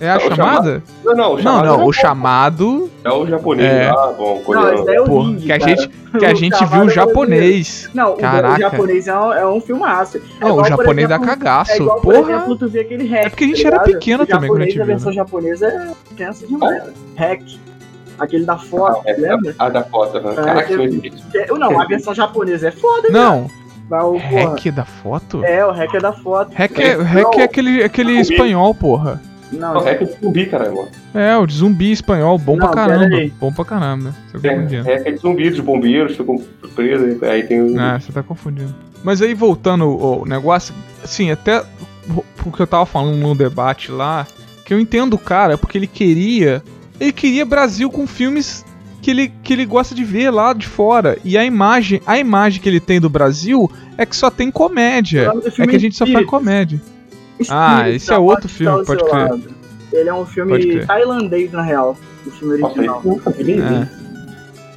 É 0.00 0.10
a 0.10 0.20
chamada? 0.20 0.82
Não, 1.04 1.14
não, 1.14 1.32
o 1.34 1.42
chamado. 1.42 1.64
Não, 1.64 1.78
não, 1.78 1.86
o 1.86 1.92
chamado. 1.92 2.90
É 3.02 3.10
o 3.10 3.26
japonês 3.26 3.72
é... 3.72 3.88
ah, 3.88 4.14
bom, 4.16 4.40
coreano. 4.40 4.84
Não, 4.84 4.92
é 4.92 5.00
o 5.00 5.04
Porra, 5.04 5.36
que 5.36 5.52
a 5.52 5.58
gente, 5.58 5.88
que 5.88 6.26
a 6.26 6.34
gente 6.34 6.64
viu 6.66 6.82
o 6.82 6.90
japonês. 6.90 7.88
Não, 7.94 8.16
Caraca. 8.16 8.54
o 8.54 8.58
japonês 8.58 9.08
é 9.08 9.18
um, 9.18 9.32
é 9.32 9.46
um 9.46 9.60
filmaço. 9.60 10.18
É 10.18 10.44
não, 10.44 10.56
o 10.56 10.64
japonês 10.64 11.08
exemplo, 11.08 11.26
dá 11.26 11.34
cagaço. 11.34 11.72
É 11.72 11.76
igual, 11.76 12.00
Porra. 12.00 12.22
por 12.22 12.30
exemplo, 12.30 12.56
tu 12.56 12.68
vê 12.68 12.80
aquele 12.80 13.08
hack. 13.08 13.26
É 13.26 13.28
porque 13.30 13.44
a 13.44 13.46
gente 13.46 13.62
tá 13.62 13.68
era 13.68 13.80
pequeno 13.80 14.26
também 14.26 14.50
quando 14.50 14.62
a 14.62 14.64
gente 14.64 14.74
viu. 14.74 14.82
A 14.82 14.86
versão 14.86 15.10
né? 15.10 15.16
japonesa 15.16 15.66
é 15.66 16.14
criança 16.14 16.46
demais. 16.46 16.82
Hack. 17.16 17.42
Aquele 18.18 18.46
da 18.46 18.56
foto, 18.56 19.02
ah, 19.06 19.12
lembra? 19.18 19.54
A 19.58 19.68
da 19.68 19.84
foto, 19.84 20.18
né? 20.20 20.34
Caraca, 20.34 20.72
é, 20.72 21.46
Não, 21.58 21.78
a 21.78 21.84
versão 21.84 22.14
japonesa 22.14 22.68
é 22.68 22.70
foda, 22.70 23.10
Não. 23.10 23.50
O 23.88 24.16
hack 24.16 24.72
da 24.72 24.84
foto? 24.84 25.44
É, 25.44 25.64
o 25.64 25.70
hack 25.70 25.94
é 25.94 26.00
da 26.00 26.12
foto. 26.12 26.52
Hack 26.54 26.78
é, 26.80 26.94
hack 26.94 27.38
é 27.38 27.42
aquele, 27.42 27.84
aquele 27.84 28.12
espanhol, 28.18 28.74
porra. 28.74 29.20
Não, 29.52 29.78
o 29.78 29.88
é 29.88 29.94
de 29.94 30.12
zumbi, 30.20 30.46
caramba. 30.46 30.88
É, 31.14 31.36
o 31.36 31.46
de 31.46 31.54
zumbi 31.54 31.92
espanhol, 31.92 32.38
bom 32.38 32.56
não, 32.56 32.66
pra 32.66 32.74
caramba. 32.74 33.16
Bom 33.38 33.52
pra 33.52 33.64
caramba. 33.64 34.14
Você 34.32 34.48
é, 34.48 34.52
é, 34.86 35.08
é 35.08 35.12
de 35.12 35.18
zumbi, 35.18 35.50
de 35.50 35.62
bombeiros, 35.62 36.16
ficam 36.16 36.40
presos, 36.74 37.22
aí 37.22 37.44
tem 37.44 37.60
o. 37.62 37.80
Ah, 37.80 37.98
você 37.98 38.12
tá 38.12 38.22
confundindo. 38.22 38.74
Mas 39.04 39.22
aí 39.22 39.34
voltando 39.34 39.86
o 39.86 40.24
negócio, 40.26 40.74
assim, 41.02 41.30
até 41.30 41.64
porque 42.36 42.62
eu 42.62 42.66
tava 42.66 42.86
falando 42.86 43.16
no 43.16 43.34
debate 43.34 43.90
lá, 43.90 44.26
que 44.64 44.74
eu 44.74 44.80
entendo 44.80 45.14
o 45.14 45.18
cara, 45.18 45.56
porque 45.56 45.78
ele 45.78 45.86
queria. 45.86 46.62
Ele 46.98 47.12
queria 47.12 47.44
Brasil 47.44 47.90
com 47.90 48.06
filmes 48.06 48.64
que 49.02 49.10
ele, 49.10 49.32
que 49.42 49.52
ele 49.52 49.66
gosta 49.66 49.94
de 49.94 50.02
ver 50.02 50.30
lá 50.30 50.52
de 50.52 50.66
fora. 50.66 51.18
E 51.22 51.36
a 51.36 51.44
imagem, 51.44 52.00
a 52.06 52.18
imagem 52.18 52.60
que 52.60 52.68
ele 52.68 52.80
tem 52.80 53.00
do 53.00 53.10
Brasil 53.10 53.70
é 53.96 54.04
que 54.04 54.16
só 54.16 54.30
tem 54.30 54.50
comédia. 54.50 55.30
É 55.58 55.66
que 55.66 55.76
a 55.76 55.78
gente 55.78 55.94
só 55.94 56.06
faz 56.06 56.26
comédia 56.26 56.80
ah, 57.48 57.88
esse 57.90 58.12
é 58.12 58.18
outro 58.18 58.48
filme, 58.48 58.84
pode 58.84 59.04
crer. 59.04 59.30
Lado. 59.30 59.56
Ele 59.92 60.08
é 60.08 60.14
um 60.14 60.26
filme 60.26 60.84
tailandês, 60.84 61.52
na 61.52 61.62
real. 61.62 61.96
O 62.26 62.30
filme 62.30 62.62
original. 62.62 63.02
É. 63.22 64.06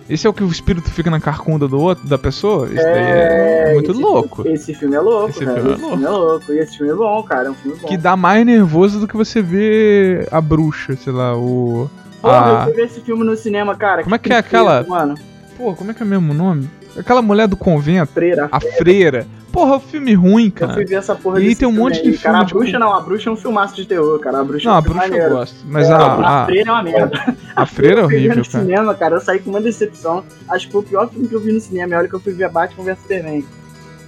Esse 0.09 0.25
é 0.25 0.29
o 0.29 0.33
que 0.33 0.43
o 0.43 0.47
espírito 0.47 0.89
fica 0.89 1.11
na 1.11 1.19
carcunda 1.19 1.67
do 1.67 1.79
outro, 1.79 2.07
da 2.07 2.17
pessoa? 2.17 2.65
Isso 2.67 2.79
é, 2.79 2.93
daí 2.93 3.03
é 3.03 3.73
muito 3.75 3.91
esse, 3.91 4.01
louco. 4.01 4.47
Esse 4.47 4.73
filme 4.73 4.95
é 4.95 4.99
louco, 4.99 5.29
esse, 5.29 5.39
filme, 5.39 5.53
é 5.53 5.57
esse 5.59 5.67
louco. 5.67 5.87
filme 5.89 6.05
é 6.05 6.09
louco. 6.09 6.51
E 6.51 6.57
esse 6.57 6.77
filme 6.77 6.91
é 6.91 6.95
bom, 6.95 7.23
cara. 7.23 7.47
É 7.47 7.51
um 7.51 7.53
filme 7.53 7.77
bom. 7.79 7.87
Que 7.87 7.95
dá 7.95 8.17
mais 8.17 8.43
nervoso 8.43 8.99
do 8.99 9.07
que 9.07 9.15
você 9.15 9.39
ver 9.39 10.27
a 10.31 10.41
bruxa, 10.41 10.95
sei 10.95 11.13
lá, 11.13 11.37
o. 11.37 11.87
Porra, 12.21 12.45
a... 12.45 12.59
eu 12.61 12.63
fui 12.65 12.73
ver 12.73 12.85
esse 12.85 13.01
filme 13.01 13.23
no 13.23 13.35
cinema, 13.35 13.75
cara. 13.75 14.01
Como 14.01 14.15
é 14.15 14.17
que, 14.17 14.33
é 14.33 14.37
aquela. 14.37 14.83
Mano. 14.83 15.15
Pô, 15.55 15.75
como 15.75 15.91
é 15.91 15.93
que 15.93 16.01
é 16.01 16.05
o 16.05 16.09
mesmo 16.09 16.33
nome? 16.33 16.67
Aquela 16.99 17.21
mulher 17.21 17.47
do 17.47 17.57
convento. 17.57 18.11
Freira. 18.11 18.49
A 18.51 18.59
freira. 18.59 19.25
Porra, 19.51 19.77
o 19.77 19.79
filme 19.79 20.13
ruim, 20.13 20.49
cara. 20.49 20.73
Eu 20.73 20.75
fui 20.75 20.85
ver 20.85 20.95
essa 20.95 21.15
porra 21.15 21.41
E 21.41 21.55
tem 21.55 21.67
um 21.67 21.71
monte 21.71 21.95
de 21.95 22.01
filme. 22.03 22.17
Cara, 22.17 22.39
a 22.39 22.43
bruxa 22.43 22.79
não, 22.79 22.93
a 22.93 23.01
bruxa 23.01 23.29
é 23.29 23.33
um 23.33 23.35
filmaço 23.35 23.75
de 23.75 23.85
terror, 23.85 24.19
cara. 24.19 24.39
A 24.39 24.43
bruxa 24.43 24.69
não, 24.69 24.73
é 24.73 24.75
um 24.75 24.77
a 24.77 24.81
bruxa 24.81 25.15
eu 25.15 25.29
gosto. 25.29 25.55
Mas 25.65 25.89
é, 25.89 25.93
a, 25.93 25.97
a, 25.97 26.43
a, 26.43 26.45
freira 26.45 26.69
é 26.69 26.71
uma 26.71 26.83
merda. 26.83 27.35
A, 27.55 27.65
freira 27.65 28.01
é 28.01 28.03
horrível, 28.03 28.37
no 28.37 28.45
cara. 28.45 28.63
cinema, 28.63 28.93
cara, 28.95 29.15
eu 29.15 29.21
saí 29.21 29.39
com 29.39 29.49
uma 29.49 29.61
decepção. 29.61 30.23
Acho 30.47 30.67
que 30.67 30.71
foi 30.71 30.81
o 30.81 30.83
pior 30.83 31.09
filme 31.09 31.27
que 31.27 31.33
eu 31.33 31.39
vi 31.39 31.51
no 31.51 31.59
cinema. 31.59 31.93
É 31.93 31.95
a 31.95 31.99
hora 31.99 32.07
que 32.07 32.13
eu 32.13 32.19
fui 32.19 32.33
ver 32.33 32.49
Batman 32.49 32.83
vs 32.83 32.99
Superman. 32.99 33.45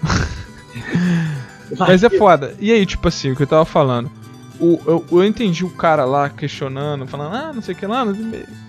Mas 1.77 2.03
é 2.03 2.09
foda. 2.09 2.53
E 2.59 2.71
aí, 2.71 2.85
tipo 2.85 3.07
assim, 3.07 3.31
o 3.31 3.35
que 3.35 3.43
eu 3.43 3.47
tava 3.47 3.65
falando. 3.65 4.11
O, 4.59 4.79
eu, 4.85 5.03
eu 5.11 5.25
entendi 5.25 5.65
o 5.65 5.69
cara 5.71 6.05
lá 6.05 6.29
questionando, 6.29 7.07
falando, 7.07 7.35
ah, 7.35 7.51
não 7.51 7.63
sei 7.63 7.73
o 7.73 7.77
que 7.77 7.87
lá. 7.87 8.05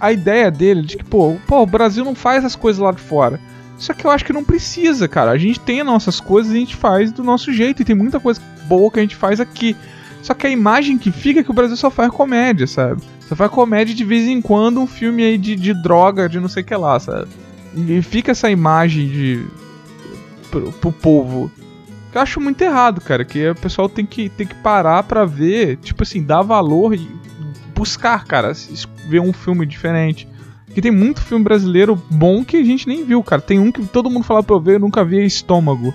A 0.00 0.10
ideia 0.10 0.50
dele 0.50 0.82
de 0.82 0.96
que, 0.96 1.04
pô, 1.04 1.36
pô, 1.46 1.60
o 1.60 1.66
Brasil 1.66 2.02
não 2.02 2.14
faz 2.14 2.44
as 2.46 2.56
coisas 2.56 2.80
lá 2.80 2.92
de 2.92 3.00
fora. 3.00 3.38
Só 3.82 3.92
que 3.92 4.06
eu 4.06 4.12
acho 4.12 4.24
que 4.24 4.32
não 4.32 4.44
precisa, 4.44 5.08
cara. 5.08 5.32
A 5.32 5.36
gente 5.36 5.58
tem 5.58 5.80
as 5.80 5.86
nossas 5.86 6.20
coisas 6.20 6.52
e 6.52 6.56
a 6.56 6.60
gente 6.60 6.76
faz 6.76 7.10
do 7.10 7.24
nosso 7.24 7.52
jeito. 7.52 7.82
E 7.82 7.84
tem 7.84 7.96
muita 7.96 8.20
coisa 8.20 8.40
boa 8.68 8.88
que 8.88 9.00
a 9.00 9.02
gente 9.02 9.16
faz 9.16 9.40
aqui. 9.40 9.76
Só 10.22 10.34
que 10.34 10.46
a 10.46 10.50
imagem 10.50 10.96
que 10.96 11.10
fica 11.10 11.40
é 11.40 11.42
que 11.42 11.50
o 11.50 11.54
Brasil 11.54 11.76
só 11.76 11.90
faz 11.90 12.08
comédia, 12.12 12.64
sabe? 12.68 13.02
Só 13.28 13.34
faz 13.34 13.50
comédia 13.50 13.92
de 13.92 14.04
vez 14.04 14.28
em 14.28 14.40
quando, 14.40 14.80
um 14.80 14.86
filme 14.86 15.24
aí 15.24 15.36
de, 15.36 15.56
de 15.56 15.74
droga, 15.74 16.28
de 16.28 16.38
não 16.38 16.48
sei 16.48 16.62
o 16.62 16.66
que 16.66 16.76
lá, 16.76 17.00
sabe? 17.00 17.26
E 17.74 18.00
fica 18.02 18.30
essa 18.30 18.48
imagem 18.48 19.08
de. 19.08 19.46
pro, 20.48 20.70
pro 20.74 20.92
povo. 20.92 21.50
Que 22.12 22.18
eu 22.18 22.22
acho 22.22 22.40
muito 22.40 22.62
errado, 22.62 23.00
cara. 23.00 23.24
Que 23.24 23.50
o 23.50 23.54
pessoal 23.56 23.88
tem 23.88 24.06
que, 24.06 24.28
tem 24.28 24.46
que 24.46 24.54
parar 24.54 25.02
pra 25.02 25.24
ver, 25.24 25.78
tipo 25.78 26.04
assim, 26.04 26.22
dar 26.22 26.42
valor 26.42 26.94
e 26.94 27.10
buscar, 27.74 28.24
cara, 28.26 28.52
ver 29.08 29.20
um 29.20 29.32
filme 29.32 29.66
diferente. 29.66 30.28
Que 30.74 30.80
tem 30.80 30.90
muito 30.90 31.20
filme 31.20 31.44
brasileiro 31.44 32.00
bom 32.10 32.44
que 32.44 32.56
a 32.56 32.64
gente 32.64 32.88
nem 32.88 33.04
viu, 33.04 33.22
cara. 33.22 33.42
Tem 33.42 33.58
um 33.58 33.70
que 33.70 33.84
todo 33.86 34.10
mundo 34.10 34.24
fala 34.24 34.42
pra 34.42 34.56
eu 34.56 34.60
ver, 34.60 34.74
eu 34.74 34.80
nunca 34.80 35.04
vi 35.04 35.20
é 35.20 35.24
Estômago. 35.24 35.94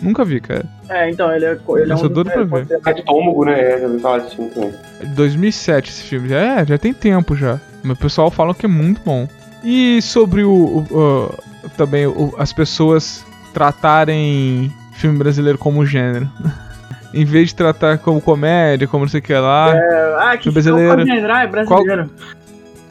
Nunca 0.00 0.24
vi, 0.24 0.40
cara. 0.40 0.64
É, 0.88 1.10
então, 1.10 1.32
ele 1.32 1.44
é. 1.44 1.52
Ele 1.52 1.92
eu 1.92 1.96
é 1.96 1.96
um 1.96 2.08
doido 2.08 2.30
pra 2.30 2.42
ver. 2.42 2.66
É 2.84 2.90
Estômago, 2.90 3.44
né? 3.44 3.60
É, 3.60 3.80
já 3.80 3.86
ouvi 3.86 4.00
falar 4.00 4.18
desse 4.18 4.36
filme 4.36 4.50
também. 4.50 4.74
2007 5.14 5.90
esse 5.90 6.02
filme. 6.02 6.28
Já 6.28 6.38
é, 6.38 6.66
já 6.66 6.78
tem 6.78 6.92
tempo 6.92 7.34
já. 7.36 7.60
Mas 7.82 7.96
o 7.96 8.00
pessoal 8.00 8.30
fala 8.30 8.54
que 8.54 8.66
é 8.66 8.68
muito 8.68 9.00
bom. 9.04 9.28
E 9.64 10.00
sobre 10.02 10.42
o. 10.42 10.50
o, 10.52 10.86
o 10.90 11.70
também 11.76 12.06
o, 12.06 12.34
as 12.38 12.52
pessoas 12.52 13.24
tratarem 13.52 14.72
filme 14.92 15.18
brasileiro 15.18 15.58
como 15.58 15.86
gênero. 15.86 16.28
em 17.14 17.24
vez 17.24 17.48
de 17.48 17.54
tratar 17.54 17.98
como 17.98 18.20
comédia, 18.20 18.86
como 18.86 19.04
não 19.04 19.08
sei 19.08 19.20
o 19.20 19.22
que 19.22 19.32
lá. 19.32 19.74
É, 19.74 20.16
ah, 20.18 20.36
que 20.36 20.50
brasileiro. 20.50 21.00
é 21.00 21.46
brasileiro. 21.46 21.66
Qual, 21.66 21.84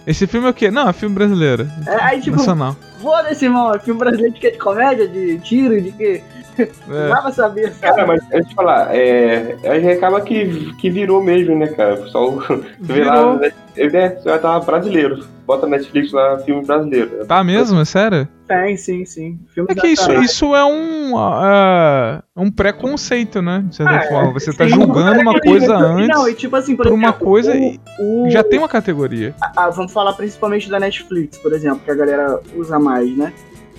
esse 0.05 0.27
filme 0.27 0.47
é 0.47 0.51
o 0.51 0.53
quê? 0.53 0.69
Não, 0.69 0.87
é 0.89 0.93
filme 0.93 1.15
brasileiro. 1.15 1.67
É, 1.87 2.01
aí 2.03 2.21
tipo, 2.21 2.37
Nacional. 2.37 2.75
foda-se, 3.01 3.45
irmão, 3.45 3.73
é 3.73 3.79
filme 3.79 3.99
brasileiro 3.99 4.33
de 4.33 4.39
quê? 4.39 4.51
De 4.51 4.57
comédia, 4.57 5.07
de 5.07 5.39
tiro, 5.39 5.79
de 5.81 5.91
quê? 5.91 6.23
É. 6.57 7.09
Dá 7.09 7.21
pra 7.21 7.31
saber, 7.31 7.71
sabe? 7.73 7.95
Cara, 7.95 8.07
mas 8.07 8.21
deixa 8.25 8.37
eu 8.37 8.47
te 8.47 8.55
falar, 8.55 8.95
é, 8.95 9.55
aí 9.63 9.91
acaba 9.91 10.21
que, 10.21 10.73
que 10.75 10.89
virou 10.89 11.23
mesmo, 11.23 11.57
né, 11.57 11.67
cara? 11.67 11.95
O 11.95 12.03
pessoal 12.03 12.39
vê 12.79 13.03
lá, 13.03 13.35
né, 13.35 13.51
é, 13.77 14.21
já 14.23 14.39
tava 14.39 14.65
brasileiro. 14.65 15.25
Bota 15.45 15.67
Netflix 15.67 16.11
lá, 16.11 16.39
filme 16.39 16.65
brasileiro. 16.65 17.25
Tá 17.25 17.43
mesmo? 17.43 17.79
É 17.79 17.85
sério? 17.85 18.27
Tem, 18.47 18.75
sim, 18.77 19.05
sim. 19.05 19.39
Filme 19.53 19.67
é 19.71 19.75
que 19.75 19.87
isso, 19.87 20.11
isso 20.13 20.55
é 20.55 20.65
um, 20.65 21.13
uh, 21.13 22.23
um 22.35 22.49
preconceito, 22.49 23.41
né? 23.41 23.63
De 23.67 23.75
certa 23.75 23.95
ah, 23.95 24.07
forma. 24.07 24.33
Você 24.33 24.51
tá 24.53 24.67
julgando 24.67 25.19
uma 25.19 25.39
coisa 25.39 25.75
antes. 25.75 26.07
Não, 26.07 26.27
e 26.27 26.33
tipo 26.33 26.55
assim, 26.55 26.75
por, 26.75 26.87
por 26.87 26.93
exemplo, 26.93 27.09
uma 27.09 27.13
coisa 27.13 27.53
o, 27.99 28.23
o... 28.23 28.29
já 28.29 28.43
tem 28.43 28.57
uma 28.57 28.69
categoria. 28.69 29.35
Ah, 29.55 29.69
vamos 29.69 29.91
falar 29.91 30.13
principalmente 30.13 30.67
da 30.69 30.79
Netflix, 30.79 31.37
por 31.37 31.53
exemplo, 31.53 31.81
que 31.85 31.91
a 31.91 31.95
galera 31.95 32.39
usa 32.55 32.79
mais, 32.79 33.15
né? 33.15 33.31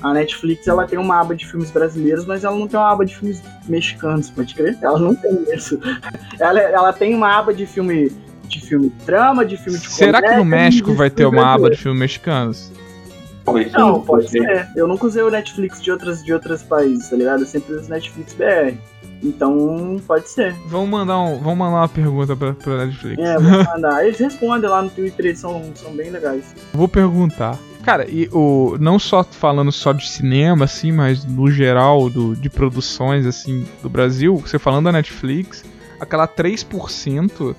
A 0.03 0.13
Netflix 0.13 0.67
ela 0.67 0.87
tem 0.87 0.99
uma 0.99 1.21
aba 1.21 1.35
de 1.35 1.47
filmes 1.47 1.71
brasileiros, 1.71 2.27
mas 2.27 2.45
ela 2.45 2.57
não 2.57 2.69
tem 2.69 2.79
uma 2.79 2.91
aba 2.91 3.05
de 3.05 3.17
filmes 3.17 3.43
mexicanos, 3.67 4.31
pode 4.31 4.55
crer? 4.55 4.77
Ela 4.83 4.99
não 4.99 5.15
tem 5.15 5.45
isso. 5.55 5.79
Ela, 6.39 6.61
ela 6.61 6.93
tem 6.93 7.15
uma 7.15 7.39
aba 7.39 7.55
de 7.55 7.67
filme 7.67 8.13
de 8.47 8.61
filme 8.61 8.93
drama, 9.05 9.45
de 9.45 9.57
filme 9.57 9.79
de 9.79 9.89
Será 9.89 10.23
que 10.23 10.37
no 10.37 10.45
México 10.45 10.95
vai 10.95 11.11
ter 11.11 11.25
uma 11.27 11.55
aba 11.55 11.71
de 11.71 11.79
filmes 11.79 11.99
mexicanos? 11.99 12.73
Não, 13.73 14.01
pode 14.03 14.31
ser. 14.31 14.69
Eu 14.75 14.89
nunca 14.89 15.07
usei 15.07 15.23
o 15.23 15.31
Netflix 15.31 15.81
de 15.81 15.91
outras 15.91 16.25
de 16.25 16.33
outros 16.33 16.63
países, 16.63 17.09
tá 17.09 17.17
ligado? 17.17 17.41
Eu 17.41 17.47
sempre 17.47 17.75
uso 17.75 17.89
Netflix 17.89 18.35
BR. 18.35 18.77
Então, 19.23 19.97
pode 20.07 20.29
ser. 20.29 20.55
Vamos 20.67 20.91
mandar, 20.91 21.19
um, 21.19 21.39
vamos 21.39 21.59
mandar 21.59 21.77
uma 21.79 21.89
pergunta 21.89 22.37
pra, 22.37 22.53
pra 22.53 22.87
Netflix. 22.87 23.23
É, 23.23 23.39
vou 23.39 23.65
mandar. 23.65 24.05
Eles 24.05 24.19
respondem 24.19 24.69
lá 24.69 24.83
no 24.83 24.91
Twitter, 24.91 25.27
eles 25.27 25.39
são, 25.39 25.63
são 25.75 25.93
bem 25.93 26.11
legais. 26.11 26.55
Vou 26.73 26.89
perguntar. 26.89 27.59
Cara, 27.87 28.05
e 28.11 28.29
o 28.33 28.77
não 28.81 28.99
só 28.99 29.23
falando 29.23 29.71
só 29.71 29.93
de 29.93 30.09
cinema, 30.09 30.65
assim, 30.65 30.91
mas 30.91 31.25
no 31.25 31.49
geral 31.49 32.11
do, 32.11 32.35
de 32.35 32.51
produções, 32.51 33.25
assim, 33.25 33.65
do 33.81 33.89
Brasil, 33.89 34.35
você 34.39 34.59
falando 34.59 34.87
da 34.87 34.93
Netflix, 34.93 35.65
aquela 36.01 36.27
3% 36.27 37.55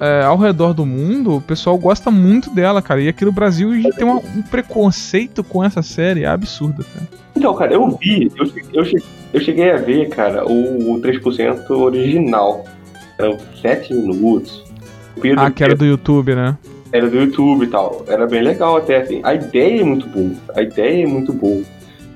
é, 0.00 0.24
ao 0.24 0.36
redor 0.36 0.74
do 0.74 0.84
mundo, 0.84 1.36
o 1.36 1.40
pessoal 1.40 1.78
gosta 1.78 2.10
muito 2.10 2.50
dela, 2.52 2.82
cara. 2.82 3.00
E 3.00 3.06
aqui 3.06 3.24
no 3.24 3.30
Brasil 3.30 3.70
a 3.70 3.76
gente 3.76 3.96
tem 3.96 4.04
uma, 4.04 4.16
um 4.16 4.42
preconceito 4.42 5.44
com 5.44 5.62
essa 5.62 5.82
série 5.82 6.24
é 6.24 6.26
absurdo, 6.26 6.84
cara. 6.84 7.08
Então, 7.36 7.54
cara, 7.54 7.74
eu 7.74 7.96
vi, 7.96 8.32
eu, 8.36 8.44
eu, 8.74 9.00
eu 9.34 9.40
cheguei 9.40 9.70
a 9.70 9.76
ver, 9.76 10.08
cara, 10.08 10.44
o, 10.44 10.94
o 10.94 11.00
3% 11.00 11.70
original. 11.70 12.64
Eram 13.16 13.38
7 13.62 13.94
minutos. 13.94 14.64
Ah, 15.36 15.48
que 15.48 15.62
era 15.62 15.76
do 15.76 15.84
YouTube, 15.84 16.34
né? 16.34 16.56
Era 16.92 17.08
do 17.08 17.16
YouTube 17.16 17.64
e 17.64 17.68
tal. 17.68 18.04
Era 18.08 18.26
bem 18.26 18.42
legal 18.42 18.76
até, 18.76 18.98
assim. 18.98 19.20
A 19.22 19.34
ideia 19.34 19.80
é 19.80 19.84
muito 19.84 20.06
boa. 20.08 20.32
A 20.54 20.62
ideia 20.62 21.04
é 21.04 21.06
muito 21.06 21.32
boa. 21.32 21.62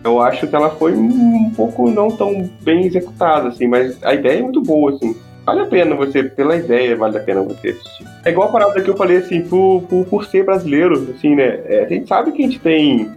Eu 0.05 0.21
acho 0.21 0.47
que 0.47 0.57
ela 0.57 0.71
foi 0.71 0.95
um 0.95 1.51
pouco 1.55 1.91
não 1.91 2.11
tão 2.11 2.51
bem 2.63 2.87
executada, 2.87 3.49
assim, 3.49 3.69
mas 3.69 4.03
a 4.03 4.15
ideia 4.15 4.41
é 4.41 4.43
muito 4.43 4.61
boa, 4.61 4.93
assim. 4.93 5.15
Vale 5.45 5.61
a 5.61 5.67
pena 5.67 5.95
você, 5.95 6.23
pela 6.23 6.57
ideia, 6.57 6.97
vale 6.97 7.19
a 7.19 7.21
pena 7.21 7.43
você 7.43 7.69
assistir. 7.69 8.05
É 8.25 8.31
igual 8.31 8.49
a 8.49 8.53
parada 8.53 8.81
que 8.81 8.89
eu 8.89 8.97
falei, 8.97 9.19
assim, 9.19 9.43
por, 9.43 9.83
por, 9.89 10.05
por 10.07 10.25
ser 10.25 10.45
brasileiro, 10.45 11.09
assim, 11.17 11.35
né? 11.35 11.61
É, 11.67 11.85
a 11.85 11.89
gente 11.89 12.09
sabe 12.09 12.33
que 12.33 12.43
a 12.43 12.47
gente 12.47 12.61
tem 12.61 13.13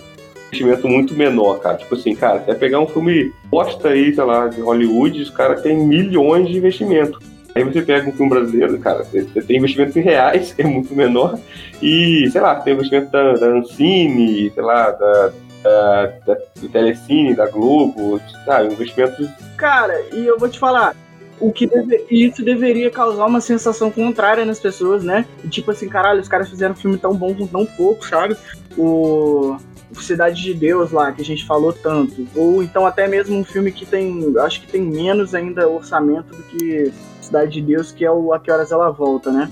investimento 0.47 0.87
muito 0.87 1.13
menor, 1.13 1.59
cara. 1.59 1.77
Tipo 1.77 1.95
assim, 1.95 2.15
cara, 2.15 2.39
você 2.39 2.47
vai 2.47 2.55
pegar 2.55 2.79
um 2.79 2.87
filme 2.87 3.31
posta 3.49 3.89
aí, 3.89 4.13
sei 4.13 4.23
lá, 4.23 4.47
de 4.47 4.61
Hollywood, 4.61 5.21
os 5.21 5.29
caras 5.29 5.61
têm 5.61 5.77
milhões 5.77 6.47
de 6.47 6.57
investimento. 6.57 7.19
Aí 7.55 7.63
você 7.63 7.81
pega 7.81 8.09
um 8.09 8.11
filme 8.11 8.29
brasileiro, 8.29 8.77
cara, 8.79 9.05
você, 9.05 9.23
tem 9.41 9.57
investimento 9.57 9.97
em 9.97 10.01
reais, 10.01 10.51
que 10.51 10.61
é 10.61 10.65
muito 10.65 10.93
menor, 10.93 11.39
e, 11.81 12.27
sei 12.29 12.41
lá, 12.41 12.55
tem 12.55 12.73
investimento 12.73 13.09
da, 13.09 13.33
da 13.33 13.47
Ancine, 13.47 14.51
sei 14.51 14.61
lá, 14.61 14.91
da, 14.91 15.31
da, 15.63 16.05
da, 16.27 16.37
do 16.59 16.67
Telecine, 16.67 17.33
da 17.33 17.47
Globo, 17.47 18.19
sabe, 18.43 18.73
investimentos... 18.73 19.29
Cara, 19.55 19.97
e 20.11 20.25
eu 20.25 20.37
vou 20.37 20.49
te 20.49 20.59
falar, 20.59 20.97
o 21.39 21.49
que 21.49 21.65
deve, 21.65 22.05
isso 22.11 22.43
deveria 22.43 22.91
causar 22.91 23.25
uma 23.25 23.39
sensação 23.39 23.89
contrária 23.89 24.43
nas 24.43 24.59
pessoas, 24.59 25.03
né? 25.03 25.25
Tipo 25.49 25.71
assim, 25.71 25.87
caralho, 25.87 26.19
os 26.19 26.27
caras 26.27 26.49
fizeram 26.49 26.73
um 26.73 26.77
filme 26.77 26.97
tão 26.97 27.13
bom 27.13 27.33
com 27.33 27.47
tão 27.47 27.65
pouco, 27.65 28.05
sabe? 28.05 28.35
O 28.77 29.57
Cidade 30.01 30.41
de 30.41 30.53
Deus 30.53 30.91
lá, 30.91 31.13
que 31.13 31.21
a 31.21 31.25
gente 31.25 31.45
falou 31.45 31.71
tanto. 31.71 32.27
Ou 32.35 32.61
então 32.61 32.85
até 32.85 33.07
mesmo 33.07 33.37
um 33.37 33.45
filme 33.45 33.71
que 33.71 33.85
tem, 33.85 34.33
acho 34.39 34.61
que 34.61 34.67
tem 34.67 34.81
menos 34.81 35.33
ainda 35.33 35.69
orçamento 35.69 36.35
do 36.35 36.43
que 36.43 36.91
Cidade 37.25 37.51
de 37.53 37.61
Deus, 37.61 37.91
que 37.91 38.05
é 38.05 38.11
o 38.11 38.33
A 38.33 38.39
Que 38.39 38.51
Horas 38.51 38.71
Ela 38.71 38.89
Volta, 38.89 39.31
né? 39.31 39.49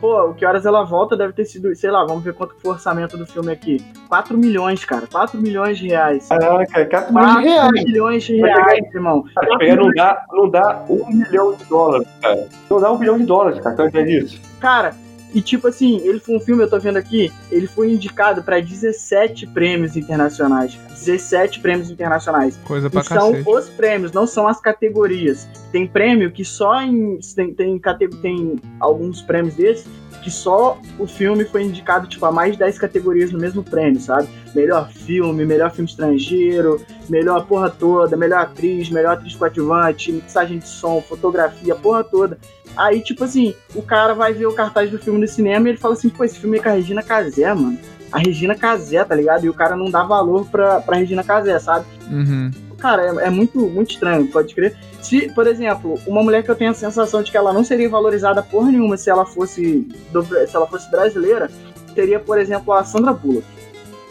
Pô, 0.00 0.30
o 0.30 0.34
Que 0.34 0.44
Horas 0.44 0.66
Ela 0.66 0.82
Volta 0.82 1.16
deve 1.16 1.32
ter 1.32 1.44
sido, 1.44 1.74
sei 1.76 1.90
lá, 1.90 2.04
vamos 2.04 2.24
ver 2.24 2.34
quanto 2.34 2.54
foi 2.60 2.72
o 2.72 2.74
orçamento 2.74 3.16
do 3.16 3.24
filme 3.24 3.52
aqui. 3.52 3.76
4 4.08 4.36
milhões, 4.36 4.84
cara. 4.84 5.06
4 5.06 5.40
milhões 5.40 5.78
de 5.78 5.88
reais. 5.88 6.28
Caraca, 6.28 6.86
4 6.86 7.14
milhões 7.14 7.42
de 7.42 7.48
reais. 7.48 7.84
milhões 7.84 8.22
de 8.24 8.36
reais, 8.36 8.94
irmão. 8.94 9.24
Cara, 9.34 9.76
não, 9.76 9.90
dá, 9.90 10.24
não 10.32 10.50
dá 10.50 10.84
um 10.88 11.06
milhão 11.08 11.54
de 11.54 11.64
dólares, 11.66 12.08
cara. 12.20 12.48
Não 12.68 12.80
dá 12.80 12.92
um 12.92 12.98
milhão 12.98 13.18
de 13.18 13.24
dólares, 13.24 13.60
cara. 13.60 13.74
Então 13.86 14.00
é 14.00 14.10
isso. 14.10 14.40
Cara, 14.58 14.92
e 15.34 15.40
tipo 15.40 15.68
assim, 15.68 15.98
ele 16.04 16.18
foi 16.18 16.36
um 16.36 16.40
filme, 16.40 16.62
eu 16.62 16.68
tô 16.68 16.78
vendo 16.78 16.96
aqui, 16.96 17.32
ele 17.50 17.66
foi 17.66 17.90
indicado 17.92 18.42
para 18.42 18.60
17 18.60 19.46
prêmios 19.48 19.96
internacionais. 19.96 20.78
17 20.90 21.60
prêmios 21.60 21.90
internacionais. 21.90 22.58
Coisa 22.64 22.90
pra 22.90 23.00
e 23.00 23.04
são 23.04 23.32
os 23.46 23.68
prêmios, 23.70 24.12
não 24.12 24.26
são 24.26 24.46
as 24.46 24.60
categorias. 24.60 25.48
Tem 25.70 25.86
prêmio 25.86 26.30
que 26.30 26.44
só 26.44 26.82
em. 26.82 27.18
Tem, 27.34 27.52
tem, 27.54 27.80
tem 28.20 28.60
alguns 28.78 29.22
prêmios 29.22 29.54
desses 29.54 29.86
que 30.22 30.30
só 30.30 30.78
o 30.98 31.06
filme 31.06 31.44
foi 31.44 31.64
indicado 31.64 32.06
tipo, 32.06 32.24
a 32.24 32.30
mais 32.30 32.52
de 32.52 32.58
10 32.60 32.78
categorias 32.78 33.32
no 33.32 33.38
mesmo 33.38 33.62
prêmio, 33.62 34.00
sabe? 34.00 34.28
Melhor 34.54 34.90
filme, 34.90 35.44
melhor 35.44 35.70
filme 35.70 35.88
estrangeiro, 35.88 36.84
melhor 37.08 37.46
porra 37.46 37.70
toda, 37.70 38.16
melhor 38.16 38.40
atriz, 38.40 38.90
melhor 38.90 39.14
atriz 39.14 39.34
coadjuvante, 39.34 40.12
mixagem 40.12 40.58
de 40.58 40.68
som, 40.68 41.00
fotografia, 41.00 41.74
porra 41.74 42.04
toda. 42.04 42.38
Aí, 42.76 43.00
tipo 43.00 43.24
assim, 43.24 43.54
o 43.74 43.82
cara 43.82 44.14
vai 44.14 44.32
ver 44.32 44.46
o 44.46 44.52
cartaz 44.52 44.90
do 44.90 44.98
filme 44.98 45.20
no 45.20 45.28
cinema 45.28 45.68
e 45.68 45.72
ele 45.72 45.78
fala 45.78 45.94
assim, 45.94 46.08
pô, 46.08 46.24
esse 46.24 46.38
filme 46.38 46.58
é 46.58 46.62
com 46.62 46.68
a 46.68 46.72
Regina 46.72 47.02
Casé, 47.02 47.52
mano. 47.52 47.78
A 48.10 48.18
Regina 48.18 48.54
Casé, 48.54 49.02
tá 49.04 49.14
ligado? 49.14 49.44
E 49.44 49.48
o 49.48 49.54
cara 49.54 49.74
não 49.74 49.90
dá 49.90 50.02
valor 50.02 50.46
pra, 50.46 50.80
pra 50.80 50.96
Regina 50.96 51.24
Casé, 51.24 51.58
sabe? 51.58 51.86
Uhum. 52.10 52.50
Cara, 52.78 53.02
é, 53.02 53.26
é, 53.26 53.30
muito, 53.30 53.58
muito 53.68 53.92
estranho, 53.92 54.26
pode 54.26 54.54
crer. 54.54 54.76
Se, 55.00 55.32
por 55.34 55.46
exemplo, 55.46 55.98
uma 56.06 56.22
mulher 56.22 56.42
que 56.42 56.50
eu 56.50 56.54
tenho 56.54 56.70
a 56.70 56.74
sensação 56.74 57.22
de 57.22 57.30
que 57.30 57.36
ela 57.36 57.52
não 57.52 57.62
seria 57.62 57.88
valorizada 57.88 58.42
por 58.42 58.66
nenhuma 58.66 58.96
se 58.96 59.08
ela 59.08 59.24
fosse, 59.24 59.86
do, 60.10 60.22
se 60.24 60.54
ela 60.54 60.66
fosse 60.66 60.90
brasileira, 60.90 61.50
seria, 61.94 62.18
por 62.18 62.38
exemplo, 62.38 62.72
a 62.72 62.84
Sandra 62.84 63.12
Bullock. 63.12 63.46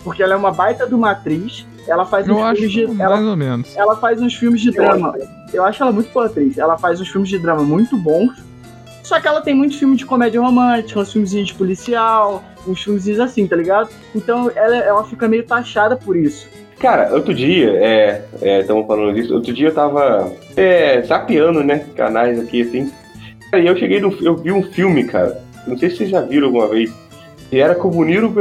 Porque 0.03 0.23
ela 0.23 0.33
é 0.33 0.37
uma 0.37 0.51
baita 0.51 0.87
de 0.87 0.95
uma 0.95 1.11
atriz, 1.11 1.65
ela 1.87 2.05
faz 2.05 2.27
eu 2.27 2.35
uns 2.35 2.57
filmes 2.57 2.71
de. 2.71 2.87
Mais 2.87 2.99
ela, 2.99 3.21
ou 3.21 3.37
menos. 3.37 3.75
Ela 3.75 3.95
faz 3.95 4.21
uns 4.21 4.35
filmes 4.35 4.61
de 4.61 4.71
drama. 4.71 5.15
Eu 5.53 5.63
acho 5.63 5.83
ela 5.83 5.91
muito 5.91 6.11
boa 6.11 6.25
atriz. 6.25 6.57
Ela 6.57 6.77
faz 6.77 6.99
uns 6.99 7.09
filmes 7.09 7.29
de 7.29 7.37
drama 7.37 7.63
muito 7.63 7.97
bons 7.97 8.51
só 9.11 9.19
que 9.19 9.27
ela 9.27 9.41
tem 9.41 9.53
muitos 9.53 9.77
filmes 9.77 9.97
de 9.97 10.05
comédia 10.05 10.39
romântica, 10.39 10.97
uns 10.97 11.11
filmezinhos 11.11 11.47
de 11.47 11.53
policial, 11.55 12.41
uns 12.65 12.81
filmezinhos 12.81 13.19
assim, 13.19 13.45
tá 13.45 13.57
ligado? 13.57 13.89
Então 14.15 14.49
ela, 14.55 14.77
ela 14.77 15.03
fica 15.03 15.27
meio 15.27 15.43
taxada 15.43 15.97
por 15.97 16.15
isso. 16.15 16.47
Cara, 16.79 17.13
outro 17.13 17.33
dia, 17.33 17.71
é, 17.71 18.23
estamos 18.61 18.85
é, 18.85 18.87
falando 18.87 19.13
disso, 19.13 19.33
outro 19.33 19.51
dia 19.51 19.67
eu 19.67 19.73
tava 19.73 20.31
é, 20.55 21.01
zapeando, 21.01 21.61
né, 21.61 21.85
canais 21.93 22.39
aqui, 22.39 22.61
assim, 22.61 22.89
e 23.53 23.67
eu 23.67 23.75
cheguei 23.75 23.99
no, 23.99 24.11
eu 24.21 24.37
vi 24.37 24.51
um 24.53 24.63
filme, 24.63 25.03
cara, 25.03 25.43
não 25.67 25.77
sei 25.77 25.89
se 25.89 25.97
vocês 25.97 26.09
já 26.09 26.21
viram 26.21 26.47
alguma 26.47 26.67
vez, 26.69 26.89
e 27.51 27.59
era 27.59 27.75
com 27.75 27.89
o 27.89 27.93
Murilo, 27.93 28.33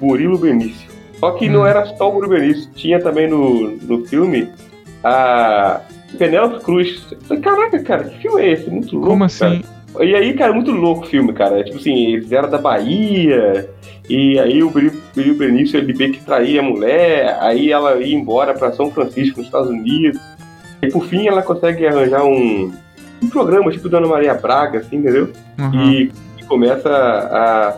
Murilo 0.00 0.38
Benício. 0.38 0.93
Só 1.24 1.30
que 1.30 1.48
hum. 1.48 1.52
não 1.52 1.66
era 1.66 1.86
só 1.96 2.14
o 2.14 2.28
Benício, 2.28 2.70
tinha 2.74 3.00
também 3.00 3.26
no, 3.26 3.70
no 3.70 4.04
filme 4.04 4.50
a 5.02 5.80
Penélope 6.18 6.62
Cruz. 6.62 7.16
Caraca, 7.42 7.82
cara, 7.82 8.04
que 8.04 8.18
filme 8.18 8.42
é 8.42 8.52
esse? 8.52 8.68
Muito 8.68 8.92
louco, 8.92 9.08
Como 9.08 9.24
assim? 9.24 9.62
Cara. 9.62 10.04
E 10.04 10.14
aí, 10.14 10.34
cara, 10.34 10.52
muito 10.52 10.70
louco 10.70 11.06
o 11.06 11.08
filme, 11.08 11.32
cara. 11.32 11.64
Tipo 11.64 11.78
assim, 11.78 12.12
eles 12.12 12.30
eram 12.30 12.50
da 12.50 12.58
Bahia, 12.58 13.70
e 14.06 14.38
aí 14.38 14.62
o 14.62 14.70
Billy 14.70 15.32
Benício 15.32 15.78
ele 15.78 15.94
vê 15.94 16.10
que 16.10 16.22
traía 16.22 16.60
a 16.60 16.62
mulher, 16.62 17.38
aí 17.40 17.72
ela 17.72 17.96
ia 17.96 18.14
embora 18.14 18.52
para 18.52 18.72
São 18.72 18.90
Francisco, 18.90 19.38
nos 19.38 19.46
Estados 19.46 19.70
Unidos. 19.70 20.20
E 20.82 20.88
por 20.88 21.06
fim 21.06 21.26
ela 21.26 21.42
consegue 21.42 21.86
arranjar 21.86 22.22
um, 22.22 22.70
um 23.22 23.28
programa, 23.30 23.72
tipo 23.72 23.88
Dona 23.88 24.06
Maria 24.06 24.34
Braga, 24.34 24.80
assim, 24.80 24.96
entendeu? 24.96 25.32
Uhum. 25.58 25.90
E, 25.90 26.12
e, 26.38 26.44
começa 26.44 26.90
a 26.90 27.76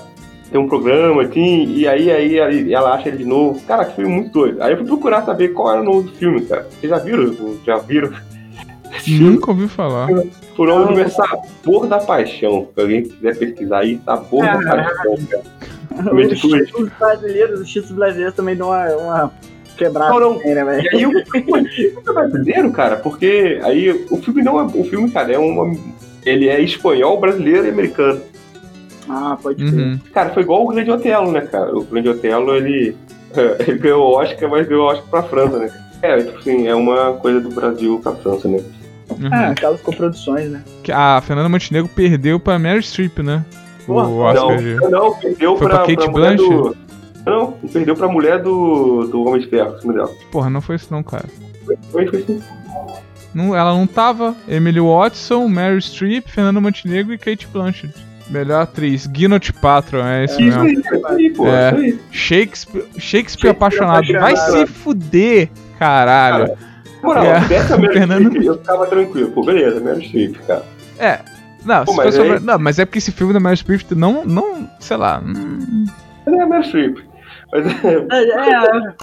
ter 0.50 0.58
um 0.58 0.68
programa, 0.68 1.22
assim, 1.22 1.66
e 1.66 1.86
aí, 1.88 2.10
aí 2.10 2.72
ela 2.72 2.94
acha 2.94 3.08
ele 3.08 3.18
de 3.18 3.24
novo. 3.24 3.60
Cara, 3.66 3.84
que 3.84 3.96
filme 3.96 4.14
muito 4.14 4.30
doido. 4.30 4.62
Aí 4.62 4.72
eu 4.72 4.78
fui 4.78 4.86
procurar 4.86 5.24
saber 5.24 5.48
qual 5.48 5.72
era 5.72 5.80
o 5.80 5.84
nome 5.84 6.04
do 6.04 6.12
filme, 6.12 6.42
cara. 6.42 6.66
Vocês 6.70 6.90
já 6.90 6.98
viram? 6.98 7.34
Já 7.64 7.78
viram? 7.78 8.12
Nunca 9.08 9.50
ouvi 9.50 9.68
falar. 9.68 10.08
Por 10.56 10.68
onde 10.68 10.88
começa 10.88 11.22
Sabor 11.22 11.86
da 11.86 11.98
Paixão. 11.98 12.68
Se 12.74 12.80
alguém 12.80 13.02
quiser 13.02 13.36
pesquisar 13.36 13.80
aí, 13.80 14.00
Sabor 14.04 14.44
ah, 14.44 14.56
da 14.56 14.70
Paixão, 14.70 15.16
cara. 15.30 15.56
Os 16.12 16.40
títulos 16.40 16.90
brasileiros, 16.98 17.60
os 17.60 17.68
títulos 17.70 17.96
brasileiros 17.96 18.34
também 18.34 18.54
dão 18.54 18.68
uma, 18.68 18.96
uma 18.96 19.32
quebrada. 19.78 20.12
Não, 20.12 20.34
não. 20.34 20.38
né, 20.38 20.64
velho? 20.64 20.82
E 20.82 20.88
aí 20.88 21.06
o 21.06 21.26
filme 21.30 21.68
é 22.06 22.12
brasileiro, 22.12 22.70
cara, 22.72 22.96
porque 22.96 23.60
aí 23.62 24.06
o 24.10 24.16
filme 24.18 24.42
não 24.42 24.60
é. 24.60 24.64
O 24.64 24.84
filme, 24.84 25.10
cara, 25.10 25.32
é 25.32 25.38
uma. 25.38 25.74
Ele 26.24 26.48
é 26.48 26.60
espanhol, 26.60 27.18
brasileiro 27.18 27.66
e 27.66 27.70
americano. 27.70 28.20
Ah, 29.08 29.38
pode 29.40 29.68
ser. 29.68 29.76
Uhum. 29.76 29.98
Cara, 30.12 30.30
foi 30.30 30.42
igual 30.42 30.64
o 30.64 30.68
Grande 30.68 30.90
Otelo, 30.90 31.32
né, 31.32 31.40
cara? 31.42 31.76
O 31.76 31.84
Grande 31.84 32.08
Otelo, 32.08 32.54
ele, 32.56 32.96
ele 33.66 33.78
ganhou 33.78 34.02
o 34.02 34.16
Oscar, 34.16 34.50
mas 34.50 34.66
ganhou 34.66 34.86
o 34.86 34.90
Oscar 34.90 35.06
pra 35.08 35.22
França, 35.22 35.58
né? 35.58 35.70
É, 36.02 36.18
tipo 36.18 36.38
assim, 36.38 36.66
é 36.66 36.74
uma 36.74 37.14
coisa 37.14 37.40
do 37.40 37.48
Brasil 37.50 38.00
pra 38.02 38.12
França, 38.12 38.48
né? 38.48 38.62
Uhum. 39.10 39.28
Ah, 39.32 39.48
aquelas 39.48 39.80
coproduções, 39.80 40.50
né? 40.50 40.62
A 40.92 41.20
Fernanda 41.20 41.48
Montenegro 41.48 41.88
perdeu 41.94 42.40
pra 42.40 42.58
Mary 42.58 42.82
Streep, 42.82 43.18
né? 43.20 43.44
Porra, 43.86 44.08
o 44.08 44.18
Oscar 44.18 44.60
não, 44.60 44.90
não, 44.90 45.14
perdeu 45.18 45.56
Foi 45.56 45.68
pra, 45.68 45.78
pra 45.78 45.94
Kate 45.94 46.10
Blanchett? 46.10 46.48
Do... 46.48 46.76
Não, 47.24 47.52
perdeu 47.72 47.94
pra 47.94 48.08
mulher 48.08 48.42
do, 48.42 49.06
do 49.06 49.24
Homem 49.24 49.40
de 49.40 49.48
Ferro, 49.48 49.78
filme 49.78 49.94
dela. 49.96 50.10
Porra, 50.30 50.50
não 50.50 50.60
foi 50.60 50.76
isso 50.76 50.88
não, 50.90 51.02
cara. 51.02 51.24
Foi, 51.90 52.06
foi 52.06 52.22
sim. 52.22 52.42
Não, 53.34 53.54
ela 53.54 53.72
não 53.72 53.86
tava. 53.86 54.34
Emily 54.48 54.80
Watson, 54.80 55.48
Mary 55.48 55.80
Streep, 55.82 56.28
Fernanda 56.28 56.60
Montenegro 56.60 57.12
e 57.12 57.18
Kate 57.18 57.46
Blanchett. 57.46 57.94
Melhor 58.28 58.62
atriz, 58.62 59.06
Gwyneth 59.06 59.52
Paltrow, 59.60 60.02
é 60.04 60.24
isso 60.24 60.40
é, 60.40 60.44
mesmo. 60.44 60.66
Isso 60.66 61.06
aí, 61.06 61.30
pô, 61.30 61.46
é. 61.46 61.70
Shakespeare, 61.70 62.00
Shakespeare, 62.10 63.00
Shakespeare 63.00 63.50
apaixonado. 63.50 64.12
Vai 64.12 64.36
se 64.36 64.66
fuder, 64.66 65.48
caralho. 65.78 66.48
Cara, 66.48 66.58
moral, 67.02 67.24
é. 67.24 67.40
dessa 67.46 67.78
Fernando... 67.78 68.36
eu 68.42 68.58
ficava 68.58 68.86
tranquilo. 68.86 69.30
Pô, 69.30 69.44
beleza, 69.44 69.80
Meryl 69.80 70.02
Streep, 70.02 70.36
cara. 70.46 70.64
É. 70.98 71.20
Não, 71.64 71.84
Pô, 71.84 71.94
mas 71.94 72.14
sobre... 72.14 72.38
não, 72.40 72.58
mas 72.58 72.78
é 72.78 72.84
porque 72.84 72.98
esse 72.98 73.12
filme 73.12 73.32
da 73.32 73.40
Meryl 73.40 73.56
Streep 73.56 73.92
não, 73.92 74.24
não, 74.24 74.68
sei 74.80 74.96
lá. 74.96 75.20
Hum... 75.24 75.84
É 76.26 76.40
a 76.40 76.46
Meryl 76.46 76.64
Streep. 76.64 76.98
Mas 77.52 77.66
é... 77.84 78.06
é, 78.10 78.78
é 78.78 78.94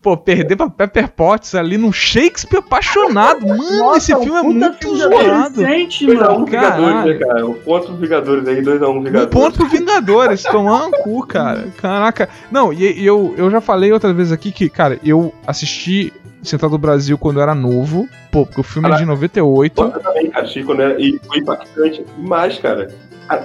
Pô, 0.00 0.16
perder 0.16 0.54
pra 0.54 0.70
Pepper 0.70 1.08
Potts 1.10 1.56
ali 1.56 1.76
no 1.76 1.92
Shakespeare 1.92 2.60
apaixonado. 2.60 3.46
Mano, 3.46 3.78
Nossa, 3.78 4.12
esse 4.12 4.22
filme 4.22 4.38
é 4.38 4.42
muito 4.42 4.96
zoado. 4.96 5.60
Recente, 5.60 6.06
mano. 6.06 6.44
Vingadores, 6.44 7.04
né, 7.04 7.14
cara? 7.26 7.46
Um 7.46 7.54
ponto 7.54 7.86
pro 7.86 7.96
Vingadores 7.96 8.46
aí, 8.46 8.62
2x1 8.62 8.88
um 8.88 9.02
Vingadores. 9.02 9.26
Um 9.26 9.28
ponto 9.28 9.58
pro 9.58 9.68
Vingadores, 9.68 10.42
tomar 10.44 10.86
um 10.86 10.90
cu, 10.92 11.26
cara. 11.26 11.66
Caraca. 11.78 12.28
Não, 12.50 12.72
e, 12.72 13.00
e 13.00 13.04
eu, 13.04 13.34
eu 13.36 13.50
já 13.50 13.60
falei 13.60 13.92
outra 13.92 14.12
vez 14.12 14.30
aqui 14.30 14.52
que, 14.52 14.68
cara, 14.68 15.00
eu 15.04 15.34
assisti 15.44 16.12
Central 16.44 16.70
do 16.70 16.78
Brasil 16.78 17.18
quando 17.18 17.38
eu 17.38 17.42
era 17.42 17.54
novo. 17.54 18.08
Pô, 18.30 18.46
porque 18.46 18.60
o 18.60 18.64
filme 18.64 18.88
Caraca. 18.88 19.02
é 19.02 19.04
de 19.04 19.10
98. 19.10 19.82
Eu 19.82 19.90
também, 19.90 20.30
cara, 20.30 20.44
assisti 20.44 20.62
quando 20.62 20.82
era, 20.82 21.00
e 21.00 21.18
foi 21.26 21.38
impactante. 21.38 22.04
Mas, 22.18 22.56
cara, 22.58 22.88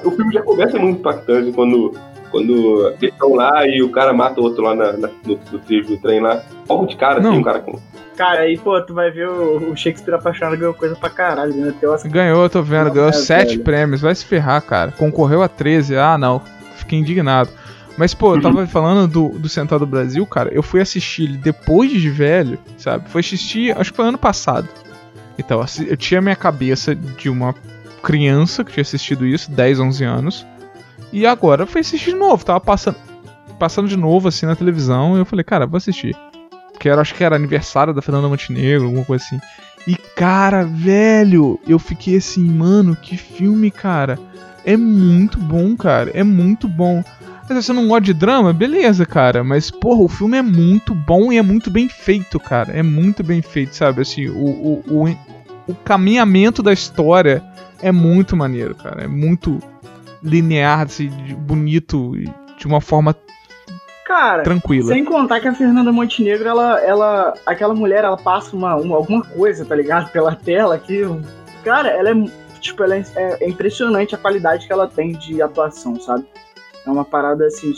o 0.03 0.11
filme 0.11 0.31
já 0.31 0.43
começa 0.43 0.77
muito 0.77 0.99
impactante 0.99 1.51
quando 1.51 1.93
quando 2.33 2.87
eles 2.99 3.13
estão 3.13 3.35
lá 3.35 3.67
e 3.67 3.83
o 3.83 3.91
cara 3.91 4.11
mata 4.11 4.41
o 4.41 4.43
outro 4.43 4.63
lá 4.63 4.73
na, 4.73 4.93
na, 4.93 5.09
no, 5.23 5.39
no 5.51 5.59
trilho 5.59 5.85
do 5.85 5.97
trem 5.97 6.19
lá. 6.19 6.41
Logo 6.67 6.87
de 6.87 6.97
cara, 6.97 7.19
assim, 7.19 7.23
Não. 7.23 7.31
assim, 7.33 7.39
um 7.39 7.43
cara 7.43 7.59
com. 7.59 7.79
Cara, 8.17 8.41
aí, 8.41 8.57
pô, 8.57 8.81
tu 8.81 8.93
vai 8.93 9.11
ver 9.11 9.29
o, 9.29 9.71
o 9.71 9.77
Shakespeare 9.77 10.15
apaixonado 10.15 10.57
ganhou 10.57 10.73
coisa 10.73 10.95
pra 10.95 11.09
caralho, 11.09 11.53
né? 11.53 11.73
Ganhou, 12.05 12.43
eu 12.43 12.49
tô 12.49 12.61
vendo, 12.63 12.91
ganhou 12.91 13.13
7 13.13 13.59
prêmios, 13.59 14.01
vai 14.01 14.13
se 14.15 14.25
ferrar, 14.25 14.61
cara. 14.63 14.91
Concorreu 14.91 15.43
a 15.43 15.47
13, 15.47 15.95
ah, 15.95 16.17
não. 16.17 16.41
Fiquei 16.75 16.97
indignado. 16.97 17.49
Mas, 17.95 18.13
pô, 18.15 18.35
eu 18.35 18.41
tava 18.41 18.61
uhum. 18.61 18.67
falando 18.67 19.07
do, 19.07 19.29
do 19.37 19.47
Central 19.47 19.79
do 19.79 19.85
Brasil, 19.85 20.25
cara. 20.25 20.51
Eu 20.51 20.63
fui 20.63 20.81
assistir 20.81 21.23
ele 21.23 21.37
depois 21.37 21.91
de 21.91 22.09
velho, 22.09 22.57
sabe? 22.77 23.07
Foi 23.09 23.21
assistir, 23.21 23.77
acho 23.77 23.91
que 23.91 23.95
foi 23.97 24.07
ano 24.07 24.17
passado. 24.17 24.67
Então, 25.37 25.63
eu 25.87 25.97
tinha 25.97 26.21
minha 26.21 26.35
cabeça 26.35 26.95
de 26.95 27.29
uma 27.29 27.53
criança 28.01 28.63
que 28.63 28.71
tinha 28.71 28.81
assistido 28.81 29.25
isso, 29.25 29.51
10, 29.51 29.79
11 29.79 30.03
anos. 30.03 30.45
E 31.13 31.27
agora 31.27 31.61
eu 31.61 31.67
fui 31.67 31.81
assistir 31.81 32.09
de 32.09 32.15
novo, 32.15 32.43
tava 32.43 32.59
passando, 32.59 32.97
passando 33.59 33.87
de 33.87 33.95
novo 33.95 34.27
assim 34.27 34.47
na 34.47 34.55
televisão 34.55 35.15
e 35.15 35.19
eu 35.19 35.25
falei, 35.25 35.43
cara, 35.43 35.67
vou 35.67 35.77
assistir. 35.77 36.17
Porque 36.71 36.89
era, 36.89 36.99
acho 36.99 37.13
que 37.13 37.23
era 37.23 37.35
aniversário 37.35 37.93
da 37.93 38.01
Fernanda 38.01 38.27
Montenegro, 38.27 38.87
alguma 38.87 39.05
coisa 39.05 39.23
assim. 39.23 39.39
E 39.87 39.95
cara, 39.95 40.63
velho, 40.63 41.59
eu 41.67 41.77
fiquei 41.77 42.17
assim, 42.17 42.43
mano, 42.43 42.95
que 42.95 43.15
filme, 43.15 43.69
cara. 43.69 44.17
É 44.65 44.75
muito 44.75 45.37
bom, 45.37 45.77
cara. 45.77 46.09
É 46.15 46.23
muito 46.23 46.67
bom. 46.67 47.03
Mas 47.47 47.63
você 47.65 47.73
não 47.73 47.87
gosta 47.87 48.01
de 48.01 48.13
drama? 48.13 48.51
Beleza, 48.51 49.05
cara. 49.05 49.43
Mas, 49.43 49.69
porra, 49.69 50.01
o 50.01 50.07
filme 50.07 50.37
é 50.37 50.41
muito 50.41 50.95
bom 50.95 51.31
e 51.31 51.37
é 51.37 51.41
muito 51.43 51.69
bem 51.69 51.87
feito, 51.87 52.39
cara. 52.39 52.71
É 52.71 52.81
muito 52.81 53.23
bem 53.23 53.41
feito, 53.41 53.75
sabe? 53.75 54.01
Assim, 54.01 54.29
o, 54.29 54.33
o, 54.33 54.83
o, 54.87 55.17
o 55.67 55.75
caminhamento 55.75 56.63
da 56.63 56.73
história 56.73 57.43
é 57.81 57.91
muito 57.91 58.35
maneiro, 58.35 58.73
cara. 58.73 59.03
É 59.03 59.07
muito 59.07 59.59
linear, 60.23 60.81
assim, 60.81 61.09
bonito, 61.37 62.13
de 62.57 62.65
uma 62.65 62.79
forma 62.79 63.15
Cara, 64.05 64.43
tranquila. 64.43 64.87
Sem 64.87 65.03
contar 65.03 65.39
que 65.39 65.47
a 65.47 65.53
Fernanda 65.53 65.91
Montenegro, 65.91 66.47
ela, 66.47 66.79
ela 66.81 67.33
aquela 67.45 67.73
mulher, 67.73 68.03
ela 68.03 68.17
passa 68.17 68.55
uma, 68.55 68.75
uma, 68.75 68.95
alguma 68.95 69.23
coisa, 69.23 69.65
tá 69.65 69.75
ligado? 69.75 70.11
Pela 70.11 70.35
tela 70.35 70.77
que, 70.77 71.01
cara, 71.63 71.89
ela 71.89 72.09
é 72.09 72.13
tipo, 72.59 72.83
ela 72.83 72.95
é, 72.95 73.03
é, 73.15 73.49
impressionante 73.49 74.15
a 74.15 74.17
qualidade 74.17 74.67
que 74.67 74.73
ela 74.73 74.87
tem 74.87 75.11
de 75.13 75.41
atuação, 75.41 75.99
sabe? 75.99 76.25
É 76.85 76.89
uma 76.91 77.05
parada 77.05 77.45
assim, 77.45 77.73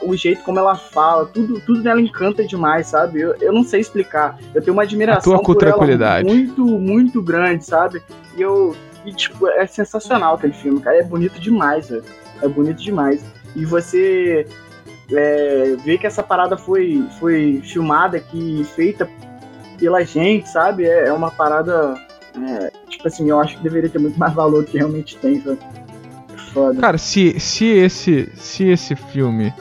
o 0.00 0.16
jeito 0.16 0.42
como 0.42 0.58
ela 0.58 0.76
fala, 0.76 1.26
tudo, 1.26 1.60
tudo 1.60 1.82
dela 1.82 2.00
encanta 2.00 2.42
demais, 2.42 2.86
sabe? 2.86 3.20
Eu, 3.20 3.36
eu 3.36 3.52
não 3.52 3.62
sei 3.62 3.80
explicar. 3.80 4.38
Eu 4.54 4.62
tenho 4.62 4.72
uma 4.72 4.82
admiração 4.82 5.34
Atua 5.34 5.44
com 5.44 5.52
por 5.52 5.58
tranquilidade. 5.58 6.26
muito, 6.26 6.64
muito 6.64 7.22
grande, 7.22 7.66
sabe? 7.66 8.02
E 8.34 8.40
eu, 8.40 8.74
e, 9.06 9.12
tipo, 9.12 9.48
é 9.48 9.66
sensacional 9.66 10.34
aquele 10.34 10.52
filme, 10.52 10.80
cara. 10.80 10.98
É 10.98 11.02
bonito 11.04 11.40
demais, 11.40 11.88
velho. 11.88 12.04
É 12.42 12.48
bonito 12.48 12.82
demais. 12.82 13.24
E 13.54 13.64
você 13.64 14.46
é, 15.12 15.76
vê 15.84 15.96
que 15.96 16.06
essa 16.06 16.22
parada 16.22 16.56
foi, 16.56 17.06
foi 17.20 17.62
filmada 17.64 18.16
aqui, 18.16 18.66
feita 18.74 19.08
pela 19.78 20.04
gente, 20.04 20.48
sabe? 20.48 20.84
É, 20.84 21.06
é 21.06 21.12
uma 21.12 21.30
parada. 21.30 21.94
É, 22.36 22.72
tipo 22.90 23.06
assim, 23.06 23.30
eu 23.30 23.40
acho 23.40 23.56
que 23.56 23.62
deveria 23.62 23.88
ter 23.88 23.98
muito 23.98 24.18
mais 24.18 24.34
valor 24.34 24.64
do 24.64 24.70
que 24.70 24.76
realmente 24.76 25.16
tem, 25.18 25.40
sabe? 25.40 25.58
Foda. 26.52 26.80
Cara, 26.80 26.98
se, 26.98 27.38
se, 27.38 27.64
esse, 27.64 28.30
se 28.34 28.64
esse 28.64 28.96
filme 28.96 29.54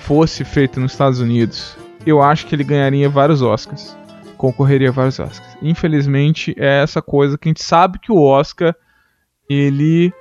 fosse 0.00 0.44
feito 0.44 0.78
nos 0.78 0.92
Estados 0.92 1.20
Unidos, 1.20 1.76
eu 2.04 2.22
acho 2.22 2.46
que 2.46 2.54
ele 2.54 2.62
ganharia 2.62 3.08
vários 3.08 3.40
Oscars 3.40 3.96
concorreria 4.36 4.90
a 4.90 4.92
vários 4.92 5.18
Oscars. 5.18 5.56
Infelizmente, 5.62 6.54
é 6.58 6.82
essa 6.82 7.00
coisa 7.00 7.36
que 7.36 7.48
a 7.48 7.50
gente 7.50 7.62
sabe 7.62 7.98
que 7.98 8.12
o 8.12 8.20
Oscar 8.20 8.74
ele 9.48 10.12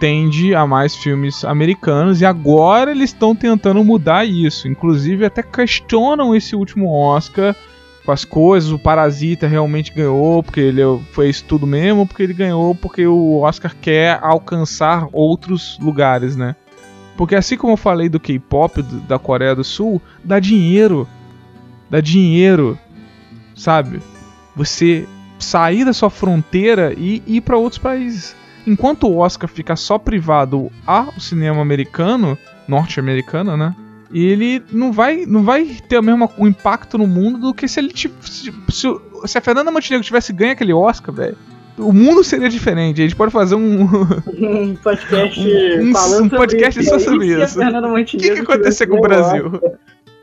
tende 0.00 0.54
a 0.54 0.66
mais 0.66 0.94
filmes 0.94 1.44
americanos 1.44 2.20
e 2.20 2.26
agora 2.26 2.90
eles 2.90 3.10
estão 3.10 3.34
tentando 3.34 3.82
mudar 3.84 4.24
isso. 4.24 4.68
Inclusive 4.68 5.24
até 5.24 5.42
questionam 5.42 6.34
esse 6.34 6.54
último 6.54 6.92
Oscar 6.92 7.54
com 8.04 8.12
as 8.12 8.24
coisas, 8.24 8.70
o 8.70 8.78
Parasita 8.78 9.46
realmente 9.46 9.94
ganhou 9.94 10.42
porque 10.42 10.60
ele 10.60 10.82
foi 11.12 11.30
isso 11.30 11.44
tudo 11.46 11.66
mesmo, 11.66 12.06
porque 12.06 12.22
ele 12.22 12.34
ganhou 12.34 12.74
porque 12.74 13.06
o 13.06 13.40
Oscar 13.40 13.74
quer 13.80 14.18
alcançar 14.20 15.08
outros 15.10 15.78
lugares, 15.80 16.36
né? 16.36 16.54
Porque 17.16 17.34
assim 17.34 17.56
como 17.56 17.72
eu 17.72 17.76
falei 17.78 18.08
do 18.08 18.20
K-pop 18.20 18.82
da 18.82 19.18
Coreia 19.18 19.54
do 19.54 19.64
Sul, 19.64 20.02
dá 20.22 20.38
dinheiro. 20.38 21.08
Dá 21.88 22.00
dinheiro 22.00 22.78
sabe? 23.54 24.00
Você 24.56 25.06
sair 25.38 25.84
da 25.84 25.92
sua 25.92 26.10
fronteira 26.10 26.94
e 26.96 27.22
ir 27.26 27.40
para 27.40 27.56
outros 27.56 27.78
países. 27.78 28.34
Enquanto 28.66 29.06
o 29.06 29.18
Oscar 29.18 29.48
fica 29.48 29.76
só 29.76 29.98
privado 29.98 30.70
ao 30.86 31.12
cinema 31.20 31.60
americano, 31.60 32.38
norte-americano, 32.66 33.56
né? 33.56 33.74
Ele 34.12 34.62
não 34.70 34.92
vai, 34.92 35.26
não 35.26 35.42
vai 35.42 35.64
ter 35.88 35.98
o 35.98 36.02
mesmo 36.02 36.30
impacto 36.38 36.96
no 36.96 37.06
mundo 37.06 37.38
do 37.38 37.54
que 37.54 37.66
se 37.66 37.80
ele 37.80 37.92
se, 37.94 38.10
se, 38.70 39.00
se 39.26 39.38
a 39.38 39.40
Fernanda 39.40 39.70
Montenegro 39.70 40.04
tivesse 40.04 40.32
ganho 40.32 40.52
aquele 40.52 40.72
Oscar, 40.72 41.14
velho. 41.14 41.36
O 41.76 41.92
mundo 41.92 42.22
seria 42.22 42.48
diferente. 42.48 43.00
A 43.00 43.04
gente 43.04 43.16
pode 43.16 43.32
fazer 43.32 43.56
um. 43.56 43.82
Um 43.82 44.76
podcast 44.76 45.40
um, 45.80 45.92
um, 45.92 46.22
um 46.22 46.28
podcast 46.28 46.84
só 46.84 46.98
sobre 47.00 47.26
isso. 47.42 47.58
O 47.60 48.04
que, 48.04 48.16
que 48.16 48.40
aconteceu 48.40 48.88
com 48.88 48.98
o 48.98 49.00
Brasil? 49.00 49.60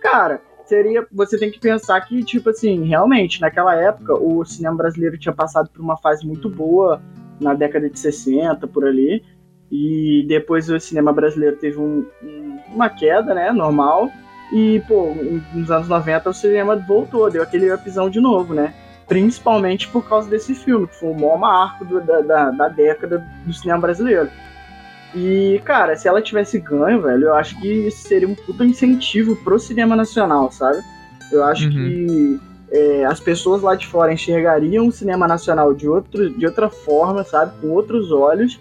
Cara, 0.02 0.42
seria. 0.72 1.06
Você 1.12 1.38
tem 1.38 1.52
que 1.52 1.60
pensar 1.60 2.00
que, 2.02 2.24
tipo 2.24 2.50
assim, 2.50 2.86
realmente, 2.86 3.42
naquela 3.42 3.76
época, 3.76 4.14
o 4.14 4.46
cinema 4.46 4.78
brasileiro 4.78 5.18
tinha 5.18 5.34
passado 5.34 5.70
por 5.70 5.82
uma 5.82 5.98
fase 5.98 6.26
muito 6.26 6.50
boa 6.50 7.02
na 7.42 7.54
década 7.54 7.90
de 7.90 8.00
60, 8.00 8.66
por 8.68 8.86
ali. 8.86 9.22
E 9.70 10.26
depois 10.28 10.70
o 10.70 10.80
cinema 10.80 11.12
brasileiro 11.12 11.58
teve 11.58 11.78
um, 11.78 12.06
um, 12.24 12.60
uma 12.74 12.90
queda, 12.90 13.34
né? 13.34 13.52
Normal. 13.52 14.10
E, 14.54 14.82
pô, 14.88 15.14
nos 15.54 15.70
anos 15.70 15.88
90 15.88 16.30
o 16.30 16.34
cinema 16.34 16.76
voltou, 16.76 17.30
deu 17.30 17.44
aquele 17.44 17.72
upzão 17.72 18.10
de 18.10 18.20
novo, 18.20 18.54
né? 18.54 18.74
Principalmente 19.08 19.88
por 19.90 20.08
causa 20.08 20.30
desse 20.30 20.56
filme, 20.56 20.88
que 20.88 20.96
foi 20.96 21.10
o 21.10 21.16
maior 21.16 21.38
marco 21.38 21.84
do, 21.84 22.02
da, 22.02 22.22
da, 22.22 22.52
da 22.52 22.68
década 22.70 23.26
do 23.46 23.54
cinema 23.54 23.80
brasileiro. 23.80 24.30
E, 25.14 25.62
cara, 25.66 25.96
se 25.96 26.08
ela 26.08 26.22
tivesse 26.22 26.60
ganho, 26.60 27.02
velho, 27.02 27.26
eu 27.26 27.36
acho 27.36 27.60
que 27.60 27.68
isso 27.68 28.08
seria 28.08 28.28
um 28.28 28.36
puta 28.36 28.64
incentivo 28.64 29.36
pro 29.38 29.60
cinema 29.60 29.96
nacional, 29.96 30.52
sabe? 30.52 30.82
Eu 31.32 31.44
acho 31.44 31.66
uhum. 31.66 31.72
que 31.72 32.40
é, 32.72 33.06
as 33.06 33.20
pessoas 33.20 33.62
lá 33.62 33.76
de 33.76 33.86
fora 33.88 34.14
enxergariam 34.14 34.88
o 34.88 34.92
cinema 34.92 35.28
nacional 35.28 35.74
de, 35.74 35.88
outro, 35.88 36.30
de 36.30 36.46
outra 36.46 36.70
forma, 36.70 37.24
sabe? 37.24 37.52
Com 37.60 37.70
outros 37.70 38.12
olhos. 38.12 38.60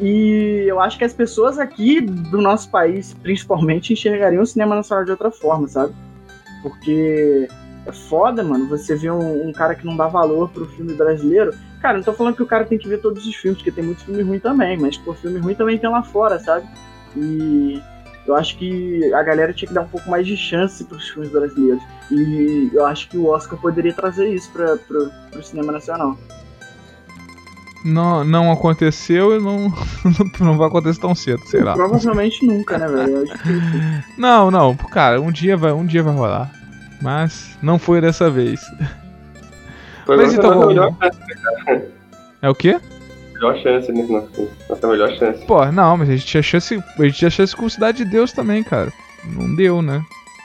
E 0.00 0.64
eu 0.66 0.80
acho 0.80 0.98
que 0.98 1.04
as 1.04 1.12
pessoas 1.12 1.58
aqui 1.58 2.00
do 2.00 2.40
nosso 2.40 2.70
país, 2.70 3.14
principalmente, 3.22 3.92
enxergariam 3.92 4.42
o 4.42 4.46
cinema 4.46 4.74
nacional 4.74 5.04
de 5.04 5.10
outra 5.12 5.30
forma, 5.30 5.68
sabe? 5.68 5.94
Porque 6.62 7.48
é 7.86 7.92
foda, 7.92 8.42
mano, 8.42 8.68
você 8.68 8.96
vê 8.96 9.10
um, 9.10 9.48
um 9.48 9.52
cara 9.52 9.74
que 9.74 9.86
não 9.86 9.96
dá 9.96 10.08
valor 10.08 10.48
pro 10.50 10.66
filme 10.66 10.94
brasileiro 10.94 11.54
Cara, 11.80 11.96
não 11.96 12.04
tô 12.04 12.12
falando 12.12 12.36
que 12.36 12.42
o 12.42 12.46
cara 12.46 12.64
tem 12.64 12.78
que 12.78 12.88
ver 12.88 12.98
todos 12.98 13.26
os 13.26 13.34
filmes, 13.34 13.58
porque 13.58 13.72
tem 13.72 13.82
muito 13.84 14.04
filme 14.04 14.22
ruim 14.22 14.38
também, 14.38 14.76
mas, 14.76 14.98
pô, 14.98 15.14
filme 15.14 15.38
ruim 15.38 15.54
também 15.54 15.78
tem 15.78 15.88
lá 15.88 16.02
fora, 16.02 16.38
sabe? 16.38 16.66
E 17.16 17.80
eu 18.26 18.36
acho 18.36 18.56
que 18.58 19.12
a 19.14 19.22
galera 19.22 19.52
tinha 19.52 19.68
que 19.68 19.74
dar 19.74 19.82
um 19.82 19.88
pouco 19.88 20.08
mais 20.10 20.26
de 20.26 20.36
chance 20.36 20.84
pros 20.84 21.08
filmes 21.08 21.32
brasileiros. 21.32 21.82
E 22.10 22.70
eu 22.72 22.84
acho 22.86 23.08
que 23.08 23.16
o 23.16 23.26
Oscar 23.28 23.58
poderia 23.58 23.94
trazer 23.94 24.28
isso 24.28 24.50
pra, 24.52 24.76
pro, 24.76 25.10
pro 25.30 25.42
cinema 25.42 25.72
nacional. 25.72 26.18
Não, 27.82 28.22
não 28.24 28.52
aconteceu 28.52 29.34
e 29.36 29.42
não, 29.42 29.72
não 30.38 30.58
vai 30.58 30.68
acontecer 30.68 31.00
tão 31.00 31.14
cedo, 31.14 31.40
sei 31.46 31.62
lá. 31.62 31.72
Provavelmente 31.72 32.44
nunca, 32.46 32.76
né, 32.76 32.86
velho? 32.86 33.24
Não, 34.18 34.50
não, 34.50 34.76
cara, 34.76 35.18
um 35.18 35.32
dia 35.32 35.56
vai, 35.56 35.72
um 35.72 35.86
dia 35.86 36.02
vai 36.02 36.14
rolar. 36.14 36.50
Mas 37.00 37.56
não 37.62 37.78
foi 37.78 38.02
dessa 38.02 38.30
vez. 38.30 38.60
Foi 40.04 40.16
Mas 40.16 40.34
então. 40.34 40.96
É 42.42 42.48
o 42.48 42.54
quê? 42.54 42.80
melhor 43.40 43.56
chance, 43.58 43.90
né? 43.90 44.06
Nossa, 44.68 44.86
melhor 44.86 45.10
chance. 45.16 45.44
Pô, 45.46 45.64
não, 45.66 45.96
mas 45.96 46.08
a 46.08 46.12
gente 46.12 46.26
tinha 46.26 46.42
chance. 46.42 46.82
A 46.98 47.02
gente 47.02 47.18
tinha 47.18 47.30
chance 47.30 47.56
com 47.56 47.68
Cidade 47.68 48.04
de 48.04 48.10
Deus 48.10 48.32
também, 48.32 48.62
cara. 48.62 48.92
Não 49.24 49.54
deu, 49.54 49.80
né? 49.80 50.02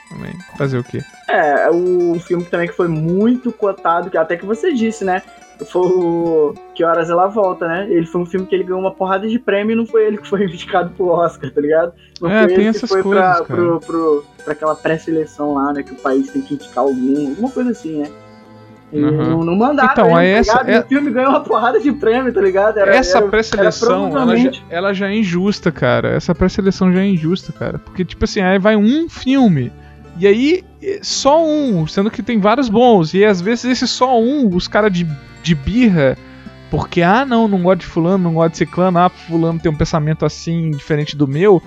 Também. 0.08 0.32
Fazer 0.56 0.78
o 0.78 0.84
quê? 0.84 1.02
É, 1.28 1.68
o 1.70 2.18
filme 2.20 2.44
também 2.44 2.68
que 2.68 2.74
foi 2.74 2.88
muito 2.88 3.52
cotado, 3.52 4.10
que 4.10 4.16
até 4.16 4.36
que 4.36 4.46
você 4.46 4.72
disse, 4.72 5.04
né? 5.04 5.22
Foi 5.70 5.82
o 5.82 6.54
Que 6.74 6.84
Horas 6.84 7.08
Ela 7.08 7.26
Volta, 7.28 7.66
né? 7.66 7.86
Ele 7.90 8.06
foi 8.06 8.20
um 8.20 8.26
filme 8.26 8.46
que 8.46 8.54
ele 8.54 8.64
ganhou 8.64 8.80
uma 8.80 8.94
porrada 8.94 9.26
de 9.26 9.38
prêmio 9.38 9.72
e 9.72 9.76
não 9.76 9.86
foi 9.86 10.06
ele 10.06 10.18
que 10.18 10.28
foi 10.28 10.44
indicado 10.44 10.90
pro 10.90 11.08
Oscar, 11.08 11.50
tá 11.50 11.60
ligado? 11.60 11.92
Não 12.20 12.30
é, 12.30 12.40
foi 12.40 12.48
tem 12.48 12.56
ele 12.58 12.68
essas 12.68 12.82
que 12.82 12.88
foi 12.88 13.02
coisas, 13.02 13.24
pra, 13.24 13.34
cara. 13.34 13.44
pro, 13.46 13.80
pro, 13.80 14.24
pra 14.44 14.52
aquela 14.52 14.74
pré-seleção 14.74 15.54
lá, 15.54 15.72
né? 15.72 15.82
Que 15.82 15.92
o 15.92 15.96
país 15.96 16.30
tem 16.30 16.42
que 16.42 16.54
indicar 16.54 16.84
algum, 16.84 17.30
alguma 17.30 17.50
coisa 17.50 17.70
assim, 17.70 18.02
né? 18.02 18.10
Uhum. 18.92 19.10
não, 19.10 19.44
não 19.44 19.56
mandaram 19.56 19.92
Então, 19.92 20.22
ele, 20.22 20.32
tá 20.44 20.52
essa- 20.60 20.70
é- 20.70 20.80
o 20.80 20.86
filme 20.86 21.10
ganhou 21.10 21.30
uma 21.30 21.40
porrada 21.40 21.80
de 21.80 21.90
prêmio, 21.92 22.32
tá 22.32 22.40
ligado? 22.40 22.78
Era- 22.78 22.94
Essa 22.96 23.20
pré-seleção, 23.22 23.88
era 23.88 23.98
ela, 23.98 24.10
já, 24.10 24.16
provavelmente- 24.16 24.64
ela 24.70 24.94
já 24.94 25.08
é 25.08 25.16
injusta, 25.16 25.72
cara. 25.72 26.10
Essa 26.10 26.34
pré-seleção 26.34 26.92
já 26.92 27.00
é 27.00 27.06
injusta, 27.06 27.52
cara. 27.52 27.78
Porque, 27.78 28.04
tipo 28.04 28.24
assim, 28.24 28.40
aí 28.40 28.58
vai 28.58 28.76
um 28.76 29.08
filme. 29.08 29.72
E 30.18 30.26
aí, 30.26 30.64
eh, 30.82 31.00
só 31.02 31.44
um, 31.44 31.86
sendo 31.86 32.10
que 32.10 32.22
tem 32.22 32.38
vários 32.38 32.68
bons. 32.68 33.12
E 33.12 33.24
às 33.24 33.40
vezes 33.40 33.64
esse 33.64 33.88
só 33.88 34.18
um, 34.20 34.48
os 34.54 34.68
caras 34.68 34.92
de, 34.92 35.06
de 35.42 35.54
birra. 35.54 36.16
Porque, 36.70 37.00
ah, 37.02 37.24
não, 37.24 37.46
não 37.46 37.62
gosto 37.62 37.80
de 37.80 37.86
fulano, 37.86 38.24
não 38.24 38.34
gosto 38.34 38.52
de 38.52 38.58
ciclano, 38.58 38.98
ah, 38.98 39.08
fulano 39.08 39.58
tem 39.60 39.70
um 39.70 39.76
pensamento 39.76 40.24
assim, 40.24 40.70
diferente 40.72 41.16
do 41.16 41.26
meu. 41.28 41.62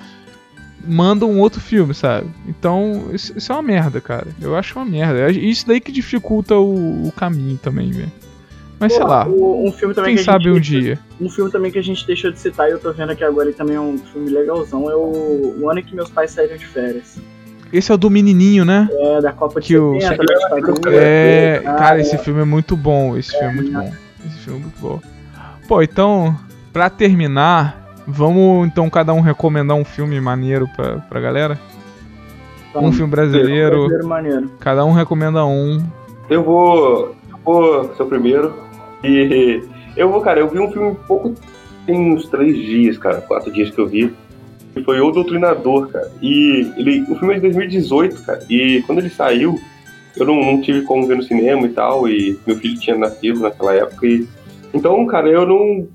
Manda 0.88 1.26
um 1.26 1.40
outro 1.40 1.60
filme, 1.60 1.94
sabe? 1.94 2.28
Então, 2.48 3.10
isso, 3.14 3.38
isso 3.38 3.52
é 3.52 3.56
uma 3.56 3.62
merda, 3.62 4.00
cara. 4.00 4.28
Eu 4.42 4.56
acho 4.56 4.78
uma 4.80 4.86
merda. 4.86 5.20
É 5.20 5.32
Isso 5.32 5.68
daí 5.68 5.80
que 5.82 5.92
dificulta 5.92 6.56
o, 6.56 7.08
o 7.08 7.12
caminho 7.12 7.58
também, 7.62 7.92
velho. 7.92 8.12
Mas 8.80 8.94
sei 8.94 9.02
Pô, 9.02 9.08
lá, 9.08 9.28
o- 9.28 9.68
um 9.68 9.72
filme 9.74 9.94
também 9.94 10.16
quem 10.16 10.24
que 10.24 10.30
a 10.30 10.34
sabe 10.34 10.46
gente 10.46 10.56
um 10.58 10.60
dia. 10.62 11.00
Um 11.20 11.30
filme 11.30 11.52
também 11.52 11.70
que 11.70 11.78
a 11.78 11.84
gente 11.84 12.08
deixou 12.08 12.32
de 12.32 12.40
citar 12.40 12.70
e 12.70 12.72
eu 12.72 12.80
tô 12.80 12.94
vendo 12.94 13.12
aqui 13.12 13.26
agora 13.26 13.50
e 13.50 13.54
também 13.54 13.76
é 13.76 13.80
um 13.82 13.98
filme 13.98 14.30
legalzão, 14.30 14.90
é 14.90 14.96
o, 14.96 15.58
o 15.60 15.70
ano 15.70 15.82
em 15.82 15.84
que 15.84 15.94
meus 15.94 16.10
pais 16.10 16.32
saíram 16.32 16.56
de 16.56 16.66
férias. 16.66 17.18
Esse 17.74 17.92
é 17.92 17.96
o 17.96 17.98
do 17.98 18.10
menininho, 18.10 18.64
né? 18.64 18.88
É, 18.90 19.22
da 19.22 19.34
Copa 19.34 19.60
de 19.60 19.68
Que 19.68 19.78
o- 19.78 20.00
70, 20.00 20.24
da 20.24 20.56
ditadura. 20.56 20.96
É, 20.96 21.62
Ah, 21.66 21.74
cara, 21.74 22.00
esse 22.00 22.18
filme 22.20 22.42
é 22.42 22.46
muito 22.46 22.78
bom. 22.78 23.18
Esse 23.18 23.32
filme 23.32 23.48
é 23.48 23.54
muito 23.54 23.72
bom. 23.74 23.94
Esse 24.26 24.38
filme 24.40 24.60
é 24.60 24.64
muito 24.64 24.80
bom. 24.80 25.02
Pô, 25.68 25.82
então, 25.84 26.36
pra 26.72 26.90
terminar, 26.90 27.89
vamos 28.10 28.68
então 28.68 28.90
cada 28.90 29.14
um 29.14 29.22
recomendar 29.22 29.78
um 29.78 29.86
filme 29.86 30.20
maneiro 30.20 30.68
pra, 30.76 30.98
pra 30.98 31.20
galera? 31.20 31.60
Então, 32.70 32.86
Um 32.86 32.92
filme 32.92 33.10
brasileiro, 33.10 33.78
brasileiro 33.78 34.08
maneiro. 34.08 34.52
cada 34.60 34.86
um 34.86 34.92
recomenda 34.92 35.46
um. 35.46 35.84
Eu 36.30 36.44
vou. 36.44 37.16
Eu 37.30 37.38
vou 37.44 37.96
ser 37.96 38.04
o 38.04 38.06
primeiro. 38.06 38.54
E 39.04 39.62
eu 39.96 40.10
vou, 40.12 40.22
cara, 40.22 40.40
eu 40.40 40.48
vi 40.50 40.60
um 40.60 40.72
filme 40.72 40.90
um 40.90 40.96
pouco. 40.96 41.34
Tem 41.86 42.14
uns 42.14 42.28
três 42.28 42.56
dias, 42.56 42.98
cara, 42.98 43.22
quatro 43.22 43.52
dias 43.52 43.72
que 43.72 43.80
eu 43.80 43.88
vi. 43.88 44.14
Que 44.74 44.84
foi 44.84 45.00
O 45.02 45.10
Doutrinador, 45.12 45.88
cara. 45.88 46.12
E 46.22 46.72
ele, 46.78 47.02
o 47.10 47.16
filme 47.16 47.34
é 47.34 47.38
de 47.38 47.42
2018, 47.42 48.22
cara. 48.22 48.44
E 48.48 48.84
quando 48.86 49.00
ele 49.00 49.10
saiu, 49.10 49.60
eu 50.16 50.26
não, 50.28 50.36
não 50.36 50.62
tive 50.62 50.84
como 50.84 51.08
ver 51.08 51.18
no 51.18 51.24
cinema 51.24 51.66
e 51.66 51.70
tal. 51.70 52.08
E 52.08 52.38
meu 52.46 52.56
filho 52.58 52.80
tinha 52.80 52.96
nascido 52.96 53.40
naquela 53.40 53.74
época. 53.74 54.06
E, 54.06 54.28
então, 54.74 55.04
cara, 55.08 55.28
eu 55.28 55.48
não. 55.48 55.88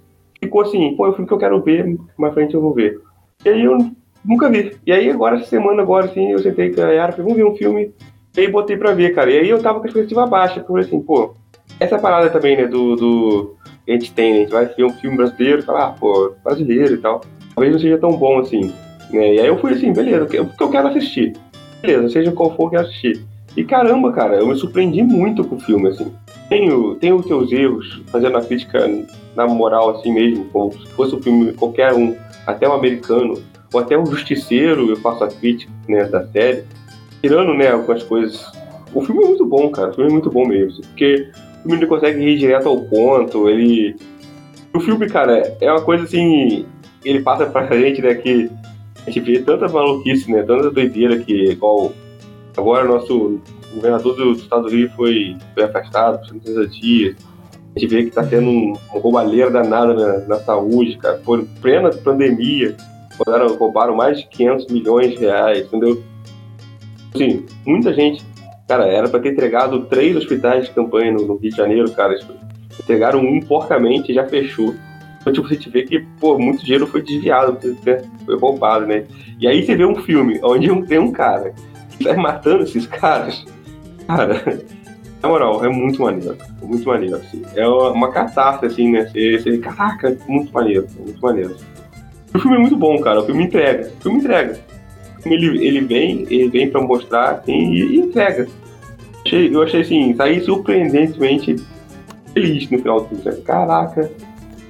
Ficou 0.54 0.68
assim, 0.68 0.94
pô, 0.94 1.06
é 1.06 1.08
um 1.08 1.12
filme 1.14 1.26
que 1.26 1.34
eu 1.34 1.38
quero 1.38 1.60
ver, 1.62 1.98
mais 2.16 2.32
frente 2.32 2.54
eu 2.54 2.60
vou 2.60 2.72
ver. 2.72 3.00
E 3.44 3.48
aí 3.48 3.64
eu 3.64 3.76
nunca 4.24 4.48
vi. 4.48 4.76
E 4.86 4.92
aí 4.92 5.10
agora, 5.10 5.34
essa 5.34 5.46
semana, 5.46 5.82
agora, 5.82 6.04
assim, 6.04 6.30
eu 6.30 6.38
sentei 6.38 6.72
com 6.72 6.80
a 6.80 6.92
Yara, 6.92 7.10
falei, 7.10 7.24
vamos 7.24 7.36
ver 7.36 7.44
um 7.44 7.56
filme. 7.56 7.92
E 8.36 8.40
aí 8.40 8.46
botei 8.46 8.76
pra 8.76 8.94
ver, 8.94 9.12
cara. 9.16 9.32
E 9.32 9.38
aí 9.40 9.48
eu 9.48 9.60
tava 9.60 9.80
com 9.80 9.86
a 9.86 9.88
expectativa 9.88 10.24
baixa, 10.28 10.60
porque 10.60 10.86
assim, 10.86 11.00
pô, 11.00 11.34
essa 11.80 11.98
parada 11.98 12.30
também, 12.30 12.56
né, 12.56 12.68
do, 12.68 12.94
do 12.94 13.56
que 13.84 13.90
a 13.90 13.94
gente 13.94 14.12
tem, 14.12 14.32
né? 14.32 14.38
A 14.38 14.40
gente 14.42 14.52
vai 14.52 14.66
ver 14.66 14.84
um 14.84 14.90
filme 14.90 15.16
brasileiro 15.16 15.60
e 15.60 15.64
ah, 15.70 15.92
pô, 15.98 16.32
brasileiro 16.44 16.94
e 16.94 16.98
tal. 16.98 17.22
Talvez 17.52 17.72
não 17.72 17.80
seja 17.80 17.98
tão 17.98 18.12
bom 18.12 18.38
assim, 18.38 18.72
né? 19.10 19.34
E 19.34 19.40
aí 19.40 19.46
eu 19.48 19.58
fui 19.58 19.72
assim, 19.72 19.92
beleza, 19.92 20.24
porque 20.24 20.62
eu 20.62 20.70
quero 20.70 20.86
assistir. 20.86 21.32
Beleza, 21.82 22.08
seja 22.10 22.30
qual 22.30 22.54
for, 22.54 22.66
eu 22.66 22.70
quero 22.70 22.82
assistir. 22.84 23.24
E 23.56 23.64
caramba, 23.64 24.12
cara, 24.12 24.36
eu 24.36 24.46
me 24.46 24.56
surpreendi 24.56 25.02
muito 25.02 25.44
com 25.44 25.56
o 25.56 25.60
filme, 25.60 25.88
assim. 25.88 26.12
Tenho, 26.48 26.96
tenho 26.96 27.16
os 27.16 27.26
teus 27.26 27.52
erros, 27.52 28.02
fazendo 28.08 28.36
a 28.36 28.42
crítica 28.42 28.86
na 29.36 29.46
moral, 29.46 29.90
assim 29.90 30.12
mesmo, 30.12 30.44
como 30.46 30.72
se 30.72 30.86
fosse 30.88 31.14
um 31.14 31.22
filme 31.22 31.52
qualquer 31.52 31.94
um, 31.94 32.16
até 32.46 32.68
um 32.68 32.72
americano, 32.72 33.40
ou 33.72 33.80
até 33.80 33.98
um 33.98 34.06
justiceiro, 34.06 34.90
eu 34.90 34.96
faço 34.96 35.24
a 35.24 35.28
crítica, 35.28 35.72
né, 35.88 36.04
da 36.04 36.26
série. 36.26 36.64
Tirando, 37.22 37.54
né, 37.54 37.70
algumas 37.70 38.02
coisas. 38.02 38.44
O 38.92 39.02
filme 39.02 39.24
é 39.24 39.28
muito 39.28 39.46
bom, 39.46 39.70
cara, 39.70 39.90
o 39.90 39.94
filme 39.94 40.10
é 40.10 40.12
muito 40.12 40.30
bom 40.30 40.46
mesmo, 40.46 40.82
porque 40.82 41.30
o 41.64 41.68
filme 41.68 41.86
consegue 41.86 42.20
ir 42.20 42.38
direto 42.38 42.68
ao 42.68 42.80
ponto, 42.82 43.48
ele... 43.48 43.96
O 44.72 44.80
filme, 44.80 45.08
cara, 45.08 45.56
é 45.60 45.70
uma 45.70 45.80
coisa 45.80 46.04
assim, 46.04 46.66
ele 47.04 47.20
passa 47.20 47.46
pra 47.46 47.66
gente, 47.76 48.02
né, 48.02 48.14
que 48.14 48.50
a 49.06 49.10
gente 49.10 49.20
vê 49.20 49.38
tanta 49.40 49.68
maluquice, 49.68 50.30
né, 50.30 50.42
tanta 50.42 50.70
doideira 50.70 51.18
que, 51.18 51.50
igual, 51.50 51.92
agora 52.56 52.86
nosso 52.86 53.40
governador 53.74 54.16
do 54.16 54.32
estado 54.32 54.64
do 54.64 54.70
Rio 54.70 54.90
foi, 54.96 55.36
foi 55.54 55.64
afastado 55.64 56.20
por 56.20 56.40
30 56.40 56.66
dias, 56.68 57.16
a 57.74 57.78
gente 57.78 57.90
vê 57.90 58.04
que 58.04 58.10
tá 58.10 58.24
tendo 58.24 58.48
um, 58.48 58.72
uma 58.92 59.00
roubalheira 59.00 59.50
danada 59.50 59.94
na, 59.94 60.26
na 60.26 60.36
saúde, 60.36 60.96
cara, 60.96 61.20
plena 61.60 61.90
pandemia, 61.90 62.76
roubaram, 63.18 63.56
roubaram 63.56 63.96
mais 63.96 64.18
de 64.18 64.28
500 64.28 64.66
milhões 64.68 65.10
de 65.10 65.18
reais, 65.18 65.66
entendeu? 65.66 66.02
Assim, 67.12 67.44
muita 67.64 67.92
gente 67.92 68.24
Cara, 68.66 68.86
era 68.86 69.08
pra 69.08 69.20
ter 69.20 69.32
entregado 69.32 69.84
três 69.86 70.16
hospitais 70.16 70.66
de 70.66 70.70
campanha 70.72 71.12
no, 71.12 71.26
no 71.26 71.36
Rio 71.36 71.50
de 71.50 71.56
Janeiro, 71.56 71.90
cara. 71.90 72.18
Entregaram 72.80 73.20
um 73.20 73.40
porcamente 73.40 74.10
e 74.10 74.14
já 74.14 74.26
fechou. 74.26 74.74
Então, 75.20 75.32
tipo, 75.32 75.46
você 75.46 75.70
vê 75.70 75.82
que, 75.82 76.00
pô, 76.18 76.38
muito 76.38 76.64
dinheiro 76.64 76.86
foi 76.86 77.02
desviado, 77.02 77.58
né? 77.84 78.02
foi 78.24 78.38
roubado, 78.38 78.86
né? 78.86 79.04
E 79.38 79.46
aí 79.46 79.64
você 79.64 79.74
vê 79.74 79.84
um 79.84 79.96
filme 79.96 80.40
onde 80.42 80.68
tem 80.86 80.98
um 80.98 81.12
cara 81.12 81.54
que 81.96 82.04
tá 82.04 82.14
matando 82.14 82.64
esses 82.64 82.86
caras. 82.86 83.44
Cara, 84.06 84.60
na 85.22 85.28
moral, 85.28 85.64
é 85.64 85.68
muito 85.68 86.02
maneiro. 86.02 86.36
É 86.62 86.64
muito 86.66 86.86
maneiro, 86.86 87.16
assim. 87.16 87.42
É 87.54 87.66
uma, 87.66 88.10
catástrofe, 88.10 88.66
assim, 88.66 88.92
né? 88.92 89.06
Você, 89.06 89.38
você, 89.38 89.58
caraca, 89.58 90.16
muito 90.28 90.52
maneiro, 90.52 90.86
muito 90.98 91.20
maneiro. 91.20 91.56
O 92.34 92.38
filme 92.38 92.56
é 92.56 92.60
muito 92.60 92.76
bom, 92.76 92.98
cara. 93.00 93.20
O 93.20 93.26
filme 93.26 93.44
entrega. 93.44 93.90
O 93.98 94.02
filme 94.02 94.18
entrega. 94.18 94.58
O 95.18 95.22
filme, 95.22 95.36
ele, 95.38 95.66
ele 95.66 95.80
vem, 95.80 96.26
ele 96.28 96.48
vem 96.50 96.70
pra 96.70 96.82
mostrar, 96.82 97.30
assim, 97.30 97.72
e, 97.72 97.96
e 97.96 97.98
entrega. 98.00 98.46
Achei- 99.24 99.54
eu 99.54 99.62
achei, 99.62 99.80
assim, 99.80 100.14
saí 100.14 100.40
surpreendentemente 100.42 101.56
feliz 102.34 102.68
no 102.68 102.78
final 102.78 103.00
do 103.00 103.08
filme. 103.08 103.24
sabe? 103.24 103.40
Caraca, 103.42 104.10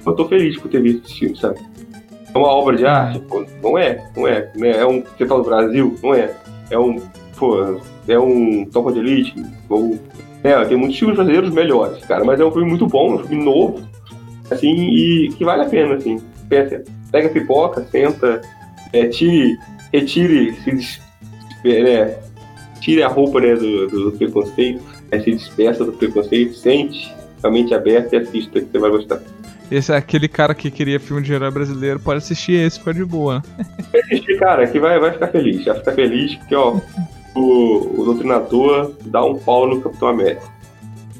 eu 0.05 0.13
tô 0.13 0.27
feliz 0.29 0.57
por 0.57 0.69
ter 0.69 0.81
visto 0.81 1.05
esse 1.05 1.19
filme, 1.19 1.35
sabe? 1.35 1.59
É 2.33 2.37
uma 2.37 2.47
obra 2.47 2.77
de 2.77 2.85
arte? 2.85 3.19
Pô, 3.27 3.45
não 3.63 3.77
é, 3.77 4.01
não 4.15 4.27
é. 4.27 4.51
Não 4.55 4.65
é, 4.67 4.77
é 4.77 4.85
um 4.85 5.01
você 5.01 5.25
fala 5.25 5.41
do 5.43 5.49
Brasil? 5.49 5.95
Não 6.03 6.13
é. 6.13 6.33
É 6.69 6.77
um, 6.77 6.99
pô, 7.37 7.79
é 8.07 8.19
um 8.19 8.65
Topa 8.65 8.91
de 8.91 8.99
Elite, 8.99 9.45
ou... 9.69 9.99
É, 10.43 10.63
tem 10.65 10.77
muitos 10.77 10.99
filmes 10.99 11.15
brasileiros 11.15 11.49
melhores, 11.49 12.05
cara, 12.05 12.23
mas 12.23 12.39
é 12.39 12.45
um 12.45 12.51
filme 12.51 12.69
muito 12.69 12.85
bom, 12.85 13.13
é 13.13 13.15
um 13.15 13.23
filme 13.25 13.43
novo, 13.43 13.81
assim, 14.51 14.73
e 14.73 15.29
que 15.35 15.43
vale 15.43 15.63
a 15.63 15.69
pena, 15.69 15.95
assim. 15.95 16.21
Pensa, 16.47 16.83
pega 17.11 17.27
a 17.27 17.31
pipoca, 17.31 17.83
senta, 17.89 18.41
é, 18.93 19.07
tire, 19.07 19.57
retire, 19.91 20.53
se 20.53 21.01
é, 21.65 21.83
né, 21.83 22.17
tire 22.79 23.01
a 23.01 23.07
roupa, 23.07 23.41
né, 23.41 23.55
do, 23.55 23.87
do 23.87 24.11
preconceito, 24.11 24.83
né, 25.11 25.19
se 25.19 25.31
despeça 25.31 25.83
do 25.83 25.93
preconceito, 25.93 26.53
sente, 26.53 27.11
a 27.43 27.49
mente 27.49 27.73
aberta 27.73 28.15
e 28.15 28.19
assista, 28.19 28.61
que 28.61 28.67
você 28.71 28.77
vai 28.77 28.91
gostar. 28.91 29.21
Esse 29.69 29.91
é 29.91 29.97
aquele 29.97 30.27
cara 30.27 30.53
que 30.53 30.69
queria 30.69 30.99
filme 30.99 31.21
de 31.21 31.33
herói 31.33 31.51
brasileiro, 31.51 31.99
pode 31.99 32.19
assistir 32.19 32.53
esse, 32.53 32.79
fica 32.79 32.93
de 32.93 33.03
boa. 33.03 33.41
assistir, 33.93 34.37
cara, 34.37 34.67
que 34.67 34.79
vai, 34.79 34.99
vai 34.99 35.11
ficar 35.11 35.27
feliz. 35.27 35.65
Vai 35.65 35.75
ficar 35.75 35.91
feliz 35.93 36.35
porque, 36.35 36.55
ó, 36.55 36.79
o, 37.35 38.01
o 38.01 38.05
doutrinador 38.05 38.93
dá 39.05 39.23
um 39.23 39.37
pau 39.37 39.67
no 39.67 39.81
Capitão 39.81 40.09
América. 40.09 40.55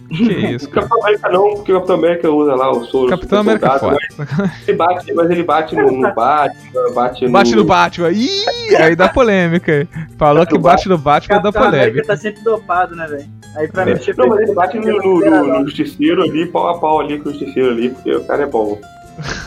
Que 0.07 0.23
isso, 0.53 0.67
O 0.69 0.69
cara. 0.69 0.87
Capitão 0.87 1.03
América 1.03 1.29
não, 1.29 1.53
porque 1.55 1.71
o 1.71 1.75
Capitão 1.75 1.95
América 1.95 2.31
usa 2.31 2.55
lá 2.55 2.71
o 2.71 2.85
soro. 2.85 3.09
Capitão 3.09 3.39
super 3.39 3.51
América 3.51 3.67
é 3.67 3.79
soldado, 3.79 3.99
mas 4.17 4.67
ele 4.67 4.77
bate, 4.77 5.13
mas 5.13 5.29
ele 5.31 5.43
bate 5.43 5.75
no, 5.75 5.91
no 5.91 6.13
Batman, 6.13 6.93
bate 6.93 7.25
no... 7.25 7.31
Bate 7.31 7.55
no 7.55 7.63
Batman. 7.63 8.11
Ih, 8.11 8.75
aí 8.77 8.95
dá 8.95 9.09
polêmica. 9.09 9.87
Falou 10.17 10.45
que 10.45 10.57
bate 10.57 10.87
no 10.87 10.97
Batman 10.97 11.37
dá 11.37 11.43
Capitão 11.43 11.63
América 11.63 11.91
polêmica. 11.91 12.07
tá 12.07 12.17
sempre 12.17 12.41
dopado, 12.43 12.95
né, 12.95 13.07
velho? 13.07 13.34
Aí 13.55 13.67
pra 13.67 13.89
É. 13.89 13.99
Não, 14.17 14.27
mas 14.27 14.39
ele 14.41 14.53
bate 14.53 14.77
no, 14.79 14.85
no, 14.97 15.19
no- 15.19 15.59
no 15.59 15.65
justiceiro 15.67 16.21
ali, 16.23 16.45
pau 16.47 16.67
a 16.69 16.77
pau 16.79 16.99
ali 16.99 17.19
com 17.19 17.29
o 17.29 17.31
justiceiro 17.31 17.69
ali, 17.71 17.89
porque 17.89 18.11
o 18.13 18.23
cara 18.25 18.43
é 18.43 18.47
bom. 18.47 18.79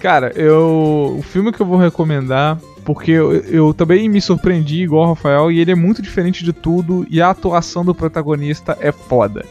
Cara, 0.00 0.32
eu. 0.36 1.16
O 1.18 1.22
filme 1.22 1.50
que 1.52 1.60
eu 1.60 1.66
vou 1.66 1.78
recomendar, 1.78 2.58
porque 2.84 3.10
eu, 3.10 3.32
eu 3.32 3.74
também 3.74 4.08
me 4.08 4.20
surpreendi 4.20 4.82
igual 4.82 5.04
o 5.04 5.08
Rafael, 5.08 5.50
e 5.50 5.58
ele 5.58 5.72
é 5.72 5.74
muito 5.74 6.02
diferente 6.02 6.44
de 6.44 6.52
tudo, 6.52 7.06
e 7.10 7.20
a 7.20 7.30
atuação 7.30 7.84
do 7.84 7.94
protagonista 7.94 8.76
é 8.80 8.92
foda. 8.92 9.44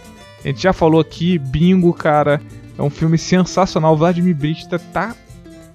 A 0.43 0.47
gente 0.47 0.61
já 0.61 0.71
falou 0.71 1.01
aqui, 1.01 1.39
Bingo, 1.39 1.91
cara, 1.93 2.39
é 2.78 2.82
um 2.82 2.89
filme 2.91 3.17
sensacional. 3.17 3.93
O 3.93 3.97
Vladimir 3.97 4.36
Brista 4.36 4.78
tá. 4.80 5.15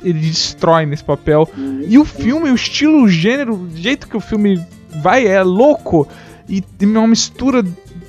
Ele 0.03 0.19
destrói 0.21 0.87
nesse 0.87 1.05
papel. 1.05 1.47
E 1.87 1.99
o 1.99 2.05
filme, 2.07 2.51
o 2.51 2.55
estilo, 2.55 3.03
o 3.03 3.09
gênero, 3.09 3.55
o 3.55 3.69
jeito 3.77 4.09
que 4.09 4.17
o 4.17 4.21
filme 4.21 4.65
vai 5.03 5.27
é 5.27 5.43
louco. 5.43 6.09
E 6.49 6.61
tem 6.63 6.89
uma 6.89 7.07
mistura 7.07 7.63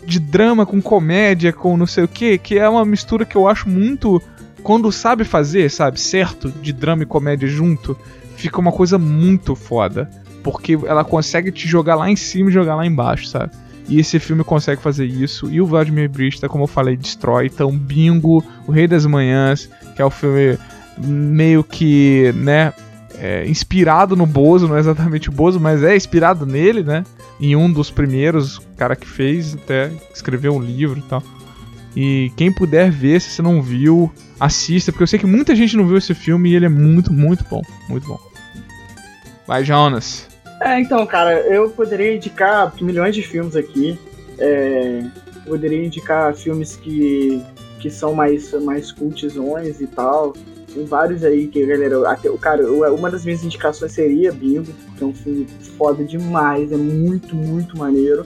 de 0.06 0.20
drama 0.20 0.66
com 0.66 0.82
comédia, 0.82 1.54
com 1.54 1.78
não 1.78 1.88
sei 1.88 2.04
o 2.04 2.08
que, 2.08 2.38
que 2.38 2.58
é 2.58 2.68
uma 2.68 2.86
mistura 2.86 3.26
que 3.26 3.36
eu 3.36 3.48
acho 3.48 3.70
muito 3.70 4.22
quando 4.64 4.92
sabe 4.92 5.24
fazer, 5.24 5.70
sabe, 5.70 6.00
certo, 6.00 6.50
de 6.50 6.72
drama 6.72 7.04
e 7.04 7.06
comédia 7.06 7.48
junto, 7.48 7.98
fica 8.36 8.60
uma 8.60 8.72
coisa 8.72 8.98
muito 8.98 9.56
foda. 9.56 10.10
Porque 10.44 10.78
ela 10.86 11.04
consegue 11.04 11.52
te 11.52 11.68
jogar 11.68 11.96
lá 11.96 12.10
em 12.10 12.16
cima 12.16 12.50
e 12.50 12.54
jogar 12.54 12.76
lá 12.76 12.86
embaixo, 12.86 13.28
sabe? 13.28 13.52
E 13.88 14.00
esse 14.00 14.20
filme 14.20 14.44
consegue 14.44 14.82
fazer 14.82 15.06
isso. 15.06 15.50
E 15.52 15.62
o 15.62 15.66
Vladimir 15.66 16.10
Brista, 16.10 16.50
como 16.50 16.64
eu 16.64 16.68
falei, 16.68 16.96
destrói. 16.96 17.48
Então, 17.48 17.72
Bingo, 17.72 18.44
O 18.68 18.72
Rei 18.72 18.88
das 18.88 19.06
Manhãs, 19.06 19.70
que 19.96 20.02
é 20.02 20.06
o 20.06 20.10
filme 20.10 20.58
meio 20.98 21.64
que, 21.64 22.34
né, 22.36 22.74
é, 23.20 23.48
inspirado 23.48 24.16
no 24.16 24.26
Bozo, 24.26 24.68
não 24.68 24.78
é 24.78 24.80
exatamente 24.80 25.30
o 25.30 25.32
Bozo, 25.32 25.60
mas 25.60 25.84
é 25.84 25.96
inspirado 25.96 26.46
nele, 26.46 26.84
né? 26.84 27.04
Em 27.42 27.56
um 27.56 27.72
dos 27.72 27.90
primeiros, 27.90 28.60
cara 28.78 28.96
que 28.96 29.08
fez, 29.08 29.56
até 29.56 29.92
escreveu 30.14 30.54
um 30.54 30.62
livro 30.62 31.00
e 31.00 31.02
tal. 31.02 31.24
E 31.96 32.32
quem 32.38 32.54
puder 32.54 32.92
ver, 32.92 33.20
se 33.20 33.32
você 33.32 33.42
não 33.42 33.62
viu, 33.62 34.12
assista, 34.40 34.92
porque 34.92 35.04
eu 35.04 35.08
sei 35.08 35.20
que 35.20 35.26
muita 35.26 35.56
gente 35.56 35.76
não 35.76 35.86
viu 35.86 35.98
esse 35.98 36.14
filme 36.14 36.52
e 36.52 36.56
ele 36.56 36.66
é 36.66 36.70
muito, 36.70 37.12
muito 37.12 37.44
bom. 37.50 37.62
Muito 37.90 38.08
bom. 38.08 38.20
Vai, 39.48 39.66
Jonas. 39.66 40.28
É, 40.62 40.80
então, 40.80 41.06
cara, 41.06 41.40
eu 41.48 41.70
poderia 41.72 42.16
indicar 42.16 42.72
milhões 42.80 43.16
de 43.16 43.24
filmes 43.24 43.56
aqui. 43.56 44.00
É, 44.38 45.04
poderia 45.46 45.84
indicar 45.84 46.34
filmes 46.36 46.76
que, 46.76 47.42
que 47.80 47.90
são 47.90 48.14
mais, 48.14 48.54
mais 48.64 48.92
cultizões 48.92 49.82
e 49.82 49.88
tal. 49.88 50.34
Tem 50.74 50.86
vários 50.86 51.24
aí 51.24 51.48
que, 51.48 51.66
galera, 51.66 52.10
até, 52.10 52.30
cara, 52.38 52.72
uma 52.72 53.10
das 53.10 53.26
minhas 53.26 53.44
indicações 53.44 53.92
seria 53.92 54.32
Bingo, 54.32 54.72
que 54.98 55.04
é 55.04 55.08
um 55.08 55.14
filme 55.14 55.48
foda 55.78 56.04
demais, 56.04 56.72
é 56.72 56.78
muito, 56.78 57.36
muito 57.36 57.78
maneiro. 57.78 58.26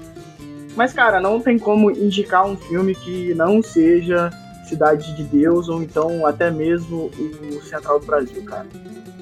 Mas, 0.76 0.94
cara, 0.94 1.20
não 1.20 1.40
tem 1.40 1.58
como 1.58 1.90
indicar 1.90 2.46
um 2.46 2.58
filme 2.58 2.94
que 2.94 3.34
não 3.34 3.64
seja 3.64 4.32
Cidade 4.66 5.16
de 5.16 5.24
Deus 5.24 5.70
ou 5.70 5.82
então 5.82 6.26
até 6.26 6.50
mesmo 6.50 7.12
o 7.18 7.62
Central 7.62 8.00
do 8.00 8.06
Brasil, 8.06 8.44
cara. 8.44 8.66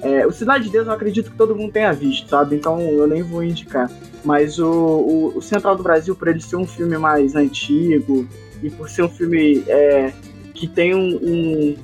É, 0.02 0.26
o 0.26 0.32
Cidade 0.32 0.64
de 0.64 0.70
Deus 0.70 0.86
eu 0.86 0.92
acredito 0.92 1.30
que 1.30 1.36
todo 1.36 1.54
mundo 1.54 1.72
tenha 1.72 1.92
visto, 1.92 2.28
sabe? 2.28 2.56
Então 2.56 2.80
eu 2.80 3.06
nem 3.06 3.22
vou 3.22 3.42
indicar. 3.42 3.90
Mas 4.24 4.58
o, 4.58 4.70
o, 4.70 5.38
o 5.38 5.42
Central 5.42 5.76
do 5.76 5.82
Brasil, 5.82 6.16
por 6.16 6.28
ele 6.28 6.40
ser 6.40 6.56
um 6.56 6.66
filme 6.66 6.96
mais 6.98 7.36
antigo 7.36 8.26
e 8.62 8.70
por 8.70 8.88
ser 8.88 9.02
um 9.02 9.08
filme 9.08 9.62
é, 9.68 10.12
que 10.54 10.66
tem 10.66 10.94
um, 10.94 11.16
um, 11.22 11.76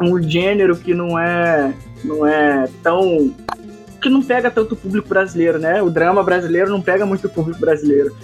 um, 0.00 0.22
gênero 0.22 0.76
que 0.76 0.94
não 0.94 1.18
é, 1.18 1.72
não 2.04 2.26
é 2.26 2.68
tão. 2.82 3.34
que 4.00 4.08
não 4.08 4.22
pega 4.22 4.50
tanto 4.50 4.76
público 4.76 5.08
brasileiro, 5.08 5.58
né? 5.58 5.82
O 5.82 5.90
drama 5.90 6.22
brasileiro 6.22 6.70
não 6.70 6.80
pega 6.80 7.04
muito 7.06 7.28
público 7.28 7.60
brasileiro. 7.60 8.14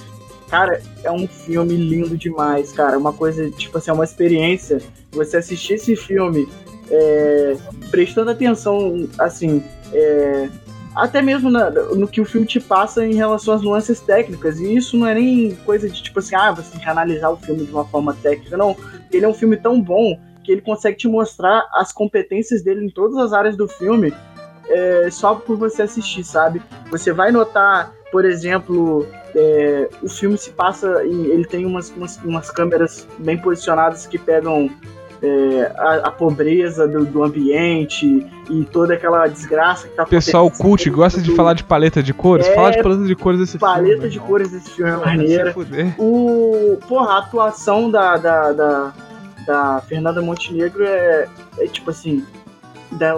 Cara, 0.49 0.81
é 1.03 1.11
um 1.11 1.27
filme 1.27 1.75
lindo 1.75 2.17
demais, 2.17 2.73
cara. 2.73 2.99
Uma 2.99 3.13
coisa, 3.13 3.51
tipo 3.51 3.79
assim, 3.79 3.91
é 3.91 3.95
uma 3.95 4.05
experiência. 4.05 4.81
Você 5.13 5.37
assistir 5.37 5.75
esse 5.75 5.97
filme 5.97 6.49
é, 6.91 7.57
prestando 7.91 8.31
atenção, 8.31 9.09
assim, 9.19 9.63
é, 9.93 10.49
até 10.95 11.21
mesmo 11.21 11.51
na, 11.51 11.71
no 11.71 12.07
que 12.07 12.21
o 12.21 12.25
filme 12.25 12.47
te 12.47 12.61
passa 12.61 13.05
em 13.05 13.15
relação 13.15 13.55
às 13.55 13.63
nuances 13.63 13.99
técnicas. 14.01 14.61
E 14.61 14.77
isso 14.77 14.97
não 14.97 15.07
é 15.07 15.15
nem 15.15 15.57
coisa 15.65 15.89
de 15.89 16.03
tipo 16.03 16.21
assim, 16.21 16.37
ah, 16.37 16.53
você 16.53 16.71
tem 16.71 16.81
que 16.81 16.89
analisar 16.89 17.31
o 17.31 17.37
filme 17.37 17.65
de 17.65 17.73
uma 17.73 17.85
forma 17.85 18.15
técnica. 18.23 18.57
Não, 18.57 18.77
ele 19.11 19.25
é 19.25 19.29
um 19.29 19.35
filme 19.35 19.57
tão 19.57 19.81
bom 19.81 20.19
que 20.45 20.53
ele 20.53 20.61
consegue 20.61 20.97
te 20.97 21.09
mostrar 21.09 21.67
as 21.73 21.93
competências 21.93 22.63
dele 22.63 22.85
em 22.85 22.91
todas 22.91 23.17
as 23.17 23.33
áreas 23.33 23.57
do 23.57 23.67
filme 23.67 24.13
é, 24.69 25.09
só 25.11 25.35
por 25.35 25.57
você 25.57 25.83
assistir, 25.83 26.25
sabe? 26.25 26.63
Você 26.91 27.13
vai 27.13 27.31
notar, 27.31 27.93
por 28.11 28.25
exemplo, 28.25 29.07
é, 29.35 29.89
o 30.03 30.09
filme 30.09 30.39
se 30.39 30.51
passa 30.51 31.05
em, 31.05 31.27
ele 31.27 31.45
tem 31.45 31.67
umas, 31.67 31.91
umas, 31.91 32.17
umas 32.19 32.51
câmeras 32.51 33.07
bem 33.19 33.37
posicionadas 33.39 34.07
que 34.07 34.19
pegam 34.19 34.71
é, 35.23 35.73
a, 35.77 35.95
a, 36.09 36.11
pobreza 36.11 36.87
do, 36.87 37.05
do, 37.05 37.23
ambiente 37.23 38.27
e 38.51 38.65
toda 38.65 38.95
aquela 38.95 39.27
desgraça 39.27 39.89
que 39.89 39.95
tá 39.95 40.05
Pessoal 40.05 40.51
cult 40.51 40.89
gosta 40.91 41.21
de 41.21 41.35
falar 41.35 41.55
de 41.55 41.65
paleta 41.65 42.03
de 42.03 42.13
cores? 42.13 42.47
É, 42.47 42.55
Fala 42.55 42.71
de 42.71 42.83
paleta 42.83 43.05
de 43.05 43.17
cores 43.17 43.41
desse 43.41 43.59
paleta 43.59 43.83
filme. 43.83 43.97
Paleta 43.97 44.11
de 44.11 44.21
cores 44.21 44.51
desse 44.51 44.71
filme 44.71 44.91
é 44.91 44.97
maneira. 44.97 45.55
O, 45.99 46.79
porra, 46.87 47.13
a 47.15 47.19
atuação 47.19 47.91
da, 47.91 48.17
da, 48.17 48.53
da, 48.53 48.93
da 49.47 49.81
Fernanda 49.81 50.23
Montenegro 50.23 50.85
é, 50.85 51.29
é 51.59 51.67
tipo 51.67 51.91
assim, 51.91 52.25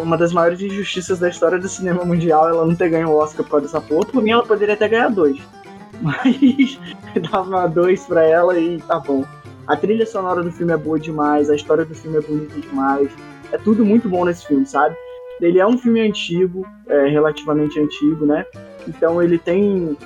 uma 0.02 0.16
das 0.16 0.32
maiores 0.32 0.60
injustiças 0.60 1.18
da 1.18 1.28
história 1.28 1.58
do 1.58 1.68
cinema 1.68 2.04
mundial 2.04 2.48
ela 2.48 2.64
não 2.64 2.74
ter 2.74 2.88
ganho 2.88 3.10
o 3.10 3.16
Oscar 3.16 3.44
por 3.44 3.52
causa 3.52 3.66
dessa 3.66 3.80
porra. 3.80 4.06
Por 4.06 4.22
mim, 4.22 4.30
ela 4.30 4.44
poderia 4.44 4.74
até 4.74 4.88
ganhar 4.88 5.08
dois. 5.08 5.38
Mas 6.00 6.78
dava 7.30 7.66
dois 7.68 8.04
pra 8.06 8.22
ela 8.24 8.58
e 8.58 8.80
tá 8.82 8.98
bom. 8.98 9.24
A 9.66 9.76
trilha 9.76 10.06
sonora 10.06 10.42
do 10.42 10.52
filme 10.52 10.72
é 10.72 10.76
boa 10.76 10.98
demais, 10.98 11.50
a 11.50 11.56
história 11.56 11.84
do 11.84 11.94
filme 11.94 12.18
é 12.18 12.20
bonita 12.20 12.60
demais. 12.60 13.10
É 13.50 13.58
tudo 13.58 13.84
muito 13.84 14.08
bom 14.08 14.24
nesse 14.24 14.46
filme, 14.46 14.64
sabe? 14.64 14.94
Ele 15.40 15.58
é 15.58 15.66
um 15.66 15.76
filme 15.76 16.00
antigo, 16.00 16.64
é, 16.86 17.08
relativamente 17.08 17.78
antigo, 17.78 18.24
né? 18.24 18.46
Então 18.86 19.22
ele 19.22 19.38
tem 19.38 19.96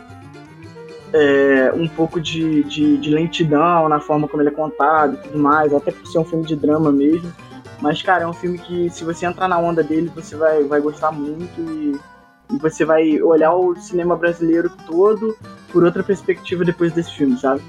é, 1.12 1.72
um 1.74 1.88
pouco 1.88 2.20
de, 2.20 2.62
de, 2.64 2.96
de, 2.98 3.10
lentidão 3.10 3.88
na 3.88 4.00
forma 4.00 4.28
como 4.28 4.42
ele 4.42 4.50
é 4.50 4.52
contado 4.52 5.14
e 5.14 5.16
tudo 5.16 5.38
mais, 5.38 5.74
até 5.74 5.90
por 5.90 6.06
ser 6.06 6.18
um 6.18 6.24
filme 6.24 6.44
de 6.44 6.56
drama 6.56 6.92
mesmo. 6.92 7.32
Mas, 7.80 8.02
cara, 8.02 8.24
é 8.24 8.26
um 8.26 8.32
filme 8.32 8.58
que 8.58 8.90
se 8.90 9.04
você 9.04 9.26
entrar 9.26 9.48
na 9.48 9.58
onda 9.58 9.82
dele, 9.82 10.10
você 10.14 10.36
vai, 10.36 10.62
vai 10.64 10.80
gostar 10.80 11.10
muito 11.10 11.60
e, 11.60 11.98
e 12.52 12.58
você 12.58 12.84
vai 12.84 13.20
olhar 13.22 13.54
o 13.54 13.74
cinema 13.76 14.16
brasileiro 14.16 14.70
todo 14.86 15.36
por 15.72 15.84
outra 15.84 16.02
perspectiva 16.02 16.64
depois 16.64 16.92
desse 16.92 17.12
filme, 17.12 17.38
sabe? 17.38 17.62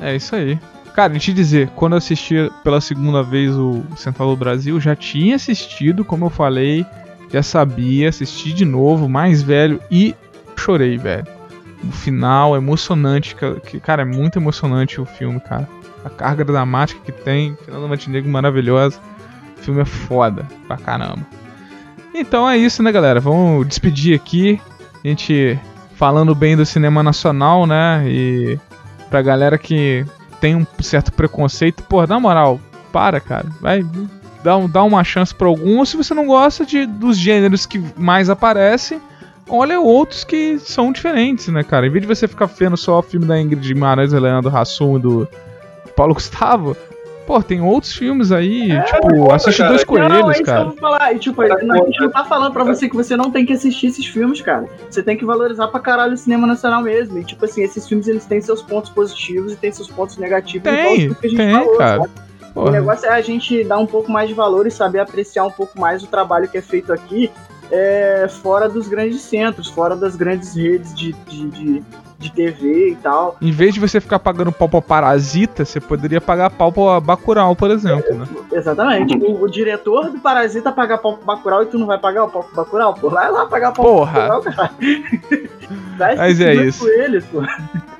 É 0.00 0.14
isso 0.14 0.36
aí. 0.36 0.58
Cara, 0.94 1.08
deixa 1.08 1.30
eu 1.30 1.34
te 1.34 1.36
dizer, 1.36 1.70
quando 1.70 1.94
eu 1.94 1.98
assisti 1.98 2.34
pela 2.62 2.80
segunda 2.80 3.22
vez 3.22 3.56
o 3.56 3.82
Central 3.96 4.30
do 4.30 4.36
Brasil, 4.36 4.78
já 4.80 4.94
tinha 4.94 5.34
assistido, 5.34 6.04
como 6.04 6.26
eu 6.26 6.30
falei, 6.30 6.86
já 7.32 7.42
sabia, 7.42 8.08
assisti 8.08 8.52
de 8.52 8.64
novo, 8.64 9.08
mais 9.08 9.42
velho, 9.42 9.80
e 9.90 10.14
chorei, 10.56 10.96
velho. 10.96 11.26
Final 11.92 12.54
é 12.54 12.58
emocionante, 12.58 13.36
que, 13.66 13.80
cara, 13.80 14.02
é 14.02 14.04
muito 14.04 14.38
emocionante 14.38 15.00
o 15.00 15.04
filme, 15.04 15.40
cara. 15.40 15.68
A 16.04 16.10
carga 16.10 16.44
dramática 16.44 17.00
que 17.04 17.12
tem, 17.12 17.56
Fernanda 17.64 17.88
Montenegro 17.88 18.30
maravilhosa. 18.30 18.98
O 19.58 19.62
filme 19.62 19.80
é 19.80 19.84
foda 19.84 20.46
pra 20.66 20.76
caramba. 20.76 21.26
Então 22.14 22.48
é 22.48 22.56
isso, 22.56 22.82
né, 22.82 22.92
galera? 22.92 23.20
Vamos 23.20 23.66
despedir 23.66 24.14
aqui. 24.14 24.60
A 25.02 25.08
gente 25.08 25.58
falando 25.96 26.34
bem 26.34 26.56
do 26.56 26.66
cinema 26.66 27.02
nacional, 27.02 27.66
né? 27.66 28.04
E 28.06 28.58
pra 29.08 29.22
galera 29.22 29.56
que 29.56 30.04
tem 30.40 30.54
um 30.54 30.66
certo 30.80 31.12
preconceito, 31.12 31.82
pô, 31.84 32.06
na 32.06 32.20
moral, 32.20 32.60
para, 32.92 33.18
cara. 33.20 33.46
Vai, 33.60 33.84
dá, 34.42 34.58
dá 34.68 34.82
uma 34.82 35.02
chance 35.02 35.34
pra 35.34 35.48
algum. 35.48 35.84
Se 35.84 35.96
você 35.96 36.12
não 36.12 36.26
gosta 36.26 36.66
de, 36.66 36.84
dos 36.84 37.16
gêneros 37.16 37.64
que 37.64 37.82
mais 37.96 38.28
aparecem, 38.28 39.00
olha 39.48 39.80
outros 39.80 40.24
que 40.24 40.58
são 40.58 40.92
diferentes, 40.92 41.48
né, 41.48 41.62
cara? 41.62 41.86
Em 41.86 41.90
vez 41.90 42.02
de 42.02 42.08
você 42.08 42.26
ficar 42.28 42.46
vendo 42.46 42.76
só 42.76 42.98
o 42.98 43.02
filme 43.02 43.26
da 43.26 43.40
Ingrid 43.40 43.74
Guimarães, 43.74 44.12
Leandro 44.12 44.54
Hassum 44.56 44.96
e 44.96 45.00
do 45.00 45.28
Paulo 45.96 46.14
Gustavo, 46.14 46.76
Pô, 47.26 47.42
tem 47.42 47.60
outros 47.62 47.94
filmes 47.94 48.30
aí, 48.30 48.70
é, 48.70 48.82
tipo, 48.82 49.32
assiste 49.32 49.58
cara. 49.58 49.70
Dois 49.70 49.84
Coelhos, 49.84 50.08
não, 50.08 50.30
é 50.30 50.42
cara. 50.42 50.60
Que 50.60 50.66
eu 50.66 50.70
vou 50.70 50.76
falar. 50.76 51.12
E, 51.14 51.18
tipo, 51.18 51.40
a 51.40 51.58
gente 51.58 52.00
não 52.00 52.10
tá 52.10 52.24
falando 52.24 52.52
pra 52.52 52.64
você 52.64 52.88
que 52.88 52.94
você 52.94 53.16
não 53.16 53.30
tem 53.30 53.46
que 53.46 53.52
assistir 53.52 53.86
esses 53.86 54.06
filmes, 54.06 54.42
cara. 54.42 54.66
Você 54.90 55.02
tem 55.02 55.16
que 55.16 55.24
valorizar 55.24 55.68
pra 55.68 55.80
caralho 55.80 56.12
o 56.12 56.16
cinema 56.16 56.46
nacional 56.46 56.82
mesmo. 56.82 57.18
E, 57.18 57.24
tipo 57.24 57.42
assim, 57.44 57.62
esses 57.62 57.88
filmes, 57.88 58.08
eles 58.08 58.26
têm 58.26 58.42
seus 58.42 58.60
pontos 58.60 58.90
positivos 58.90 59.54
e 59.54 59.56
têm 59.56 59.72
seus 59.72 59.88
pontos 59.88 60.18
negativos. 60.18 60.64
Tem, 60.64 61.14
que 61.14 61.26
a 61.26 61.30
gente 61.30 61.38
tem, 61.38 61.52
falou, 61.52 61.78
cara. 61.78 62.00
Sabe? 62.00 62.10
O 62.54 62.70
negócio 62.70 63.06
é 63.06 63.12
a 63.12 63.20
gente 63.20 63.64
dar 63.64 63.78
um 63.78 63.86
pouco 63.86 64.12
mais 64.12 64.28
de 64.28 64.34
valor 64.34 64.66
e 64.66 64.70
saber 64.70 65.00
apreciar 65.00 65.44
um 65.44 65.50
pouco 65.50 65.80
mais 65.80 66.02
o 66.02 66.06
trabalho 66.06 66.46
que 66.46 66.58
é 66.58 66.62
feito 66.62 66.92
aqui 66.92 67.30
é, 67.70 68.26
fora 68.42 68.68
dos 68.68 68.88
grandes 68.88 69.22
centros, 69.22 69.68
fora 69.68 69.96
das 69.96 70.16
grandes 70.16 70.54
redes 70.54 70.94
de, 70.94 71.12
de, 71.12 71.48
de 71.48 71.84
de 72.24 72.32
TV 72.32 72.90
e 72.90 72.96
tal. 72.96 73.36
Em 73.40 73.50
vez 73.50 73.74
de 73.74 73.80
você 73.80 74.00
ficar 74.00 74.18
pagando 74.18 74.50
pau 74.50 74.68
pra 74.68 74.80
Parasita, 74.80 75.64
você 75.64 75.80
poderia 75.80 76.20
pagar 76.20 76.50
pau 76.50 76.72
pra 76.72 77.00
Bacurau, 77.00 77.54
por 77.54 77.70
exemplo, 77.70 78.14
né? 78.16 78.26
Exatamente. 78.52 79.16
O, 79.16 79.42
o, 79.42 79.48
diretor 79.48 80.10
do 80.10 80.18
Parasita 80.18 80.72
paga 80.72 80.96
pau 80.96 81.16
pro 81.16 81.26
Bacurau 81.26 81.62
e 81.62 81.66
tu 81.66 81.78
não 81.78 81.86
vai 81.86 81.98
pagar 81.98 82.24
o 82.24 82.30
pau 82.30 82.42
pro 82.44 82.56
Bacurau? 82.56 82.94
Pô, 82.94 83.10
vai 83.10 83.30
lá 83.30 83.46
pagar 83.46 83.72
pau 83.72 83.84
Porra. 83.84 84.12
pro 84.12 84.20
Bacurau, 84.22 84.42
cara. 84.42 84.70
Mas 86.16 86.40
é 86.40 86.54
isso. 86.54 86.88
Eles, 86.88 87.24
pô. 87.26 87.42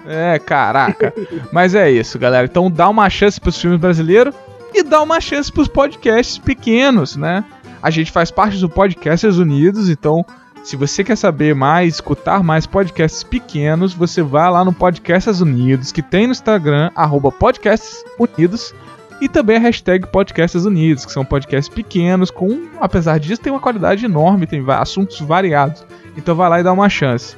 É, 0.06 0.38
caraca. 0.38 1.12
Mas 1.52 1.74
é 1.74 1.90
isso, 1.90 2.18
galera. 2.18 2.46
Então 2.46 2.70
dá 2.70 2.88
uma 2.88 3.08
chance 3.10 3.40
pros 3.40 3.60
filmes 3.60 3.80
brasileiros 3.80 4.34
e 4.72 4.82
dá 4.82 5.02
uma 5.02 5.20
chance 5.20 5.52
pros 5.52 5.68
podcasts 5.68 6.38
pequenos, 6.38 7.16
né? 7.16 7.44
A 7.84 7.90
gente 7.90 8.10
faz 8.10 8.30
parte 8.30 8.56
do 8.56 8.66
Podcasters 8.66 9.36
Unidos, 9.36 9.90
então 9.90 10.24
se 10.62 10.74
você 10.74 11.04
quer 11.04 11.16
saber 11.16 11.54
mais, 11.54 11.96
escutar 11.96 12.42
mais 12.42 12.66
podcasts 12.66 13.22
pequenos, 13.22 13.92
você 13.92 14.22
vai 14.22 14.50
lá 14.50 14.64
no 14.64 14.72
Podcasts 14.72 15.42
Unidos, 15.42 15.92
que 15.92 16.00
tem 16.00 16.26
no 16.26 16.32
Instagram, 16.32 16.90
arroba 16.96 17.30
Podcasts 17.30 18.02
Unidos, 18.18 18.74
e 19.20 19.28
também 19.28 19.58
a 19.58 19.60
hashtag 19.60 20.06
Podcasts 20.06 20.64
Unidos, 20.64 21.04
que 21.04 21.12
são 21.12 21.26
podcasts 21.26 21.68
pequenos, 21.68 22.30
com, 22.30 22.68
apesar 22.80 23.20
disso, 23.20 23.42
tem 23.42 23.52
uma 23.52 23.60
qualidade 23.60 24.02
enorme, 24.06 24.46
tem 24.46 24.64
assuntos 24.70 25.20
variados. 25.20 25.84
Então 26.16 26.34
vai 26.34 26.48
lá 26.48 26.60
e 26.60 26.62
dá 26.62 26.72
uma 26.72 26.88
chance. 26.88 27.36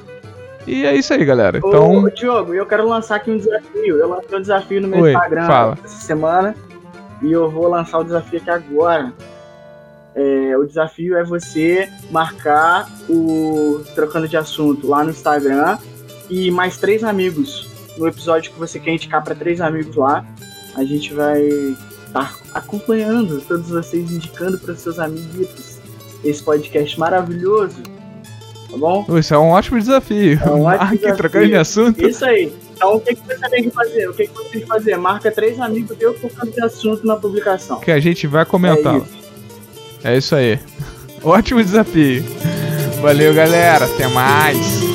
E 0.65 0.85
é 0.85 0.95
isso 0.95 1.13
aí, 1.13 1.25
galera. 1.25 1.57
Então... 1.57 2.05
Ô, 2.05 2.09
Diogo, 2.09 2.53
eu 2.53 2.65
quero 2.65 2.87
lançar 2.87 3.17
aqui 3.17 3.31
um 3.31 3.37
desafio. 3.37 3.97
Eu 3.97 4.07
lancei 4.07 4.37
um 4.37 4.41
desafio 4.41 4.81
no 4.81 4.87
meu 4.87 5.01
Oi, 5.01 5.11
Instagram 5.11 5.45
fala. 5.45 5.77
essa 5.83 6.05
semana. 6.05 6.55
E 7.21 7.33
eu 7.33 7.51
vou 7.51 7.67
lançar 7.67 7.99
o 7.99 8.03
desafio 8.05 8.39
aqui 8.39 8.49
agora. 8.49 9.11
É, 10.19 10.57
o 10.57 10.65
desafio 10.65 11.15
é 11.15 11.23
você 11.23 11.87
marcar 12.09 12.89
o 13.07 13.83
Trocando 13.93 14.27
de 14.27 14.35
Assunto 14.35 14.87
lá 14.87 15.03
no 15.03 15.11
Instagram 15.11 15.77
e 16.27 16.49
mais 16.49 16.75
três 16.75 17.03
amigos. 17.03 17.69
No 17.99 18.07
episódio 18.07 18.51
que 18.51 18.57
você 18.57 18.79
quer 18.79 18.95
indicar 18.95 19.23
para 19.23 19.35
três 19.35 19.61
amigos 19.61 19.95
lá, 19.95 20.25
a 20.73 20.83
gente 20.83 21.13
vai 21.13 21.43
estar 22.07 22.35
acompanhando 22.51 23.39
todos 23.41 23.69
vocês, 23.69 24.11
indicando 24.11 24.57
para 24.57 24.75
seus 24.75 24.97
amiguitos 24.97 25.77
esse 26.23 26.41
podcast 26.41 26.99
maravilhoso. 26.99 27.83
Tá 28.71 28.75
bom? 28.77 29.05
Isso 29.19 29.35
é 29.35 29.37
um 29.37 29.49
ótimo 29.49 29.79
desafio. 29.79 30.39
É 30.43 30.49
um 30.49 30.63
ótimo 30.63 30.97
desafio. 30.97 31.15
trocando 31.15 31.47
de 31.47 31.55
assunto. 31.55 32.07
Isso 32.07 32.25
aí. 32.25 32.51
Então 32.75 32.95
o 32.95 32.99
que, 32.99 33.13
que 33.13 33.21
você 33.21 33.49
tem 33.49 33.63
que 33.65 33.69
fazer? 33.69 34.09
O 34.09 34.13
que, 34.15 34.27
que 34.27 34.33
você 34.33 34.49
tem 34.49 34.61
que 34.61 34.67
fazer? 34.67 34.97
Marca 34.97 35.31
três 35.31 35.59
amigos 35.59 35.95
teus 35.95 36.19
trocando 36.19 36.51
de 36.51 36.63
assunto 36.63 37.05
na 37.05 37.15
publicação. 37.15 37.79
Que 37.79 37.91
a 37.91 37.99
gente 37.99 38.25
vai 38.25 38.43
comentar. 38.43 38.95
É. 38.95 39.26
É 40.03 40.17
isso 40.17 40.35
aí. 40.35 40.59
Ótimo 41.23 41.63
desafio. 41.63 42.23
Valeu, 43.01 43.33
galera. 43.33 43.85
Até 43.85 44.07
mais. 44.07 44.86